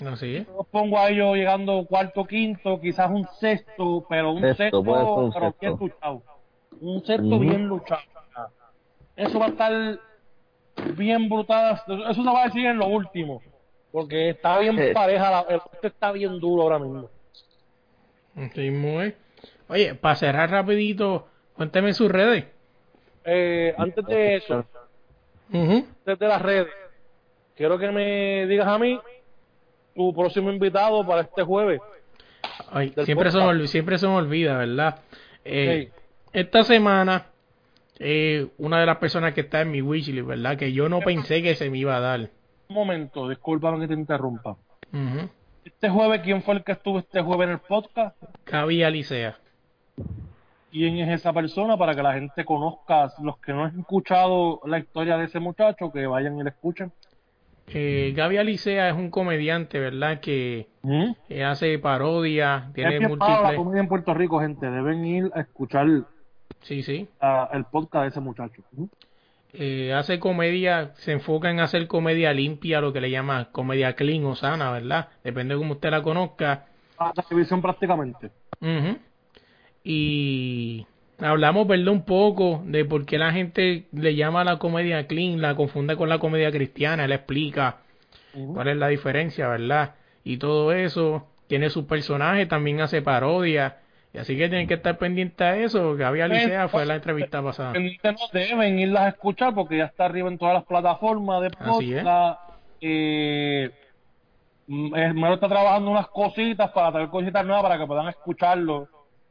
[0.00, 0.46] No, sí.
[0.46, 5.54] Yo pongo a ellos llegando cuarto, quinto, quizás un sexto, pero un sexto, un pero
[5.60, 6.22] bien luchado.
[6.80, 8.02] Un sexto bien luchado.
[9.16, 9.98] Eso va a estar
[10.96, 11.82] bien brutal.
[12.10, 13.42] Eso se va a decir en lo último.
[13.90, 17.08] Porque está bien pareja, el está bien duro ahora mismo.
[18.54, 19.14] Sí, muy.
[19.68, 22.44] Oye, para cerrar rapidito, cuénteme sus redes.
[23.24, 24.64] Eh, antes de eso,
[25.50, 26.72] desde las redes,
[27.56, 29.00] quiero que me digas a mí
[29.98, 31.80] tu próximo invitado para este jueves.
[33.04, 35.00] siempre, son, siempre se me olvida, ¿verdad?
[35.44, 35.90] Eh,
[36.32, 37.26] esta semana,
[37.98, 40.56] eh, una de las personas que está en mi wishlist, ¿verdad?
[40.56, 42.30] Que yo no pensé que se me iba a dar.
[42.68, 44.56] Un momento, discúlpame que te interrumpa.
[45.64, 48.16] Este jueves, ¿quién fue el que estuvo este jueves en el podcast?
[48.46, 49.36] Gaby Alicea.
[50.70, 54.78] ¿Quién es esa persona para que la gente conozca, los que no han escuchado la
[54.78, 56.92] historia de ese muchacho, que vayan y la escuchen?
[57.74, 60.20] Eh, Gaby Alicea es un comediante, ¿verdad?
[60.20, 61.12] Que ¿Mm?
[61.44, 63.42] hace parodia, tiene es múltiples...
[63.42, 64.70] la comedia en Puerto Rico, gente.
[64.70, 65.86] Deben ir a escuchar
[66.62, 67.08] sí, sí.
[67.52, 68.62] el podcast de ese muchacho.
[68.72, 68.84] ¿Mm?
[69.54, 74.24] Eh, hace comedia, se enfoca en hacer comedia limpia, lo que le llama comedia clean
[74.24, 75.08] o sana, ¿verdad?
[75.24, 76.66] Depende de cómo usted la conozca.
[76.98, 78.30] A la televisión prácticamente.
[79.82, 80.86] Y
[81.20, 81.88] hablamos, ¿verdad?
[81.88, 85.96] Un poco de por qué la gente le llama a la comedia clean, la confunde
[85.96, 87.78] con la comedia cristiana, él explica
[88.54, 89.94] cuál es la diferencia, ¿verdad?
[90.24, 93.78] Y todo eso, tiene su personaje, también hace parodia.
[94.12, 95.94] Y así que tienen que estar pendientes a eso.
[95.94, 97.74] Gaby Alicea fue la entrevista pasada.
[97.74, 102.40] No deben irlas a escuchar porque ya está arriba en todas las plataformas de podcast.
[102.80, 103.70] Eh,
[104.66, 108.88] me está trabajando unas cositas para traer cositas nuevas para que puedan escucharlo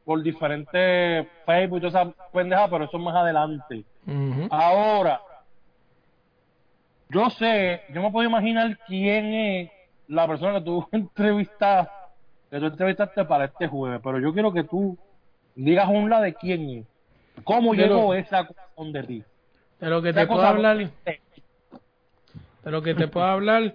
[0.08, 3.84] por diferentes Facebook y esa pendeja, pero eso más adelante.
[4.48, 5.20] Ahora,
[7.10, 9.70] yo sé, yo me puedo imaginar quién es
[10.06, 11.92] la persona que tú entrevistaste,
[12.50, 14.96] que tú entrevistaste para este jueves, pero yo quiero que tú
[15.54, 16.86] digas un lado de quién es.
[17.44, 19.22] ¿Cómo llegó esa cuestión de ti?
[19.78, 20.78] De lo que te puedo hablar,
[22.64, 23.74] de lo que te puedo hablar,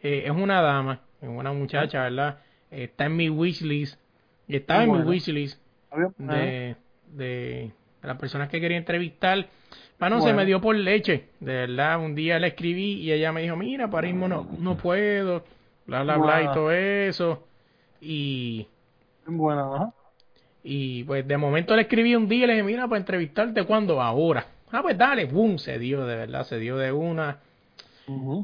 [0.00, 2.38] eh, es una dama, es una muchacha, ¿verdad?
[2.70, 3.98] está en mi wishlist,
[4.46, 5.60] y estaba en mi wishlist
[6.18, 6.76] de,
[7.08, 7.70] de,
[8.02, 9.46] las personas que quería entrevistar.
[9.98, 12.00] Mano, se me dio por leche, de verdad.
[12.00, 15.44] Un día le escribí y ella me dijo, mira, para no, no puedo,
[15.86, 17.44] bla, bla, bla, y todo eso.
[18.00, 18.66] Y...
[19.24, 19.94] Bueno,
[20.64, 24.02] Y pues de momento le escribí un día y le dije, mira, para entrevistarte, ¿cuándo?
[24.02, 24.46] Ahora.
[24.72, 27.38] Ah, pues dale, boom, se dio, de verdad, se dio de una.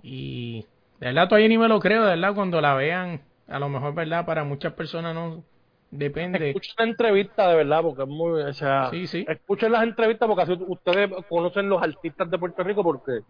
[0.05, 0.65] Y
[1.01, 3.95] de verdad todavía ni me lo creo, de verdad, cuando la vean, a lo mejor,
[3.95, 4.25] ¿verdad?
[4.25, 5.43] Para muchas personas no
[5.91, 6.51] Depende.
[6.51, 8.43] Escuchen la entrevista de verdad, porque es muy.
[8.43, 13.21] O sea, escuchen las entrevistas porque así ustedes conocen los artistas de Puerto Rico, porque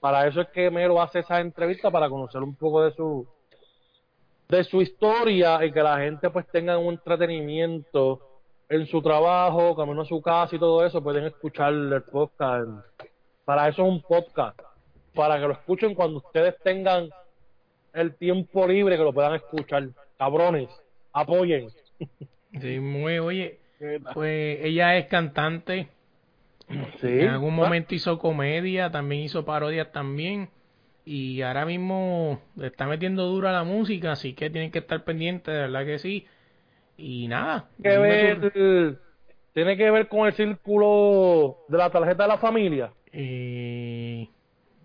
[0.00, 3.26] para eso es que Mero hace esa entrevista, para conocer un poco de su
[4.48, 8.20] de su historia y que la gente pues tenga un entretenimiento
[8.68, 12.68] en su trabajo, camino a su casa y todo eso, pueden escuchar el podcast.
[13.44, 14.58] Para eso es un podcast,
[15.14, 17.10] para que lo escuchen cuando ustedes tengan
[17.92, 19.88] el tiempo libre que lo puedan escuchar.
[20.18, 20.68] Cabrones,
[21.12, 21.68] apoyen.
[22.60, 23.58] Sí, muy, oye,
[24.14, 25.88] pues ella es cantante.
[26.68, 30.50] En algún momento hizo comedia, también hizo parodias también.
[31.04, 35.54] Y ahora mismo está metiendo duro a la música, así que tienen que estar pendientes,
[35.54, 36.26] de verdad que sí.
[36.98, 37.68] Y nada.
[39.54, 42.92] ¿Tiene que ver con el círculo de la tarjeta de la familia?
[43.12, 43.97] Eh,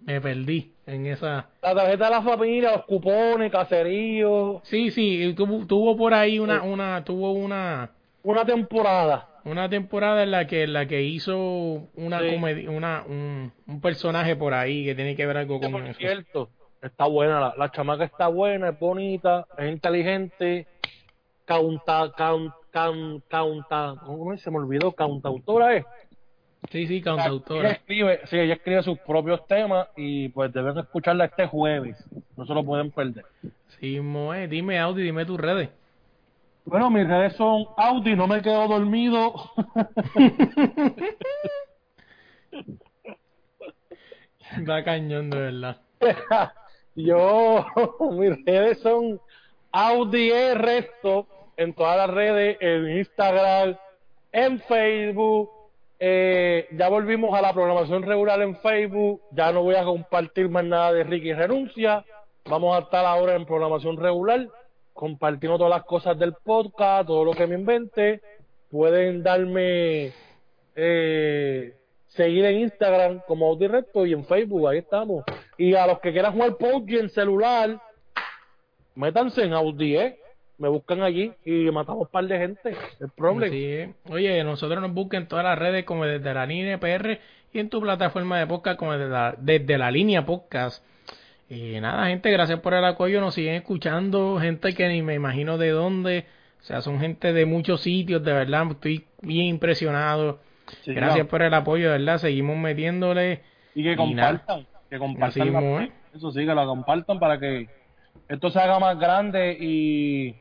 [0.05, 1.49] me perdí en esa.
[1.61, 4.61] La tarjeta de la familia, los cupones, caseríos.
[4.63, 7.91] Sí, sí, tuvo, por ahí una, una, tuvo una.
[8.23, 9.29] Una temporada.
[9.45, 14.37] Una temporada en la que, en la que hizo una comedia, una, un, un, personaje
[14.37, 15.99] por ahí que tiene que ver algo con eso.
[15.99, 16.49] cierto,
[16.81, 20.65] está buena, la, la, chamaca está buena, es bonita, es inteligente,
[21.43, 22.13] canta,
[22.71, 24.91] canta, ¿cómo se me olvidó?
[24.93, 25.85] Cantautora es.
[26.71, 27.69] Sí, sí, cantautora.
[27.69, 31.97] Ella escribe, sí, ella escribe sus propios temas y pues deben escucharla este jueves.
[32.35, 33.25] No se lo pueden perder.
[33.79, 35.69] Sí, Moe, dime Audi, dime tus redes.
[36.65, 39.33] Bueno, mis redes son Audi, no me quedo dormido.
[44.69, 45.81] Va cañón, de verdad.
[46.95, 47.65] Yo,
[48.11, 49.19] mis redes son
[49.71, 51.27] Audi Resto
[51.57, 53.75] en todas las redes, en Instagram,
[54.31, 55.49] en Facebook.
[56.05, 59.21] Eh, ya volvimos a la programación regular en Facebook.
[59.31, 62.03] Ya no voy a compartir más nada de Ricky Renuncia.
[62.43, 64.49] Vamos a estar ahora en programación regular,
[64.93, 68.19] compartiendo todas las cosas del podcast, todo lo que me invente.
[68.69, 70.11] Pueden darme
[70.75, 71.73] eh,
[72.07, 75.23] seguir en Instagram como Audi Recto y en Facebook, ahí estamos.
[75.57, 77.79] Y a los que quieran jugar PUBG en celular,
[78.95, 80.19] métanse en Audi, ¿eh?
[80.57, 82.75] Me buscan allí y matamos un par de gente.
[82.99, 83.53] El problema.
[83.53, 87.19] Sí, Oye, nosotros nos busquen en todas las redes como desde la línea PR
[87.51, 90.85] y en tu plataforma de podcast como desde la, desde la línea podcast.
[91.49, 93.19] Y nada, gente, gracias por el apoyo.
[93.19, 96.25] Nos siguen escuchando, gente que ni me imagino de dónde.
[96.61, 98.71] O sea, son gente de muchos sitios, de verdad.
[98.71, 100.39] Estoy bien impresionado.
[100.85, 102.19] gracias por el apoyo, de verdad.
[102.19, 103.41] Seguimos metiéndole.
[103.75, 104.65] Y que compartan.
[104.89, 105.91] que compartan.
[106.15, 107.67] Eso sí, que la compartan para que
[108.29, 110.35] esto se haga más grande y,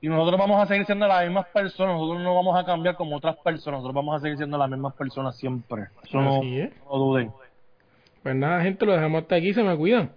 [0.00, 3.16] y nosotros vamos a seguir siendo las mismas personas, nosotros no vamos a cambiar como
[3.16, 5.88] otras personas, nosotros vamos a seguir siendo las mismas personas siempre.
[6.04, 7.32] Eso no, no duden.
[8.22, 10.12] Pues nada, gente, lo dejamos hasta aquí, se me cuidan.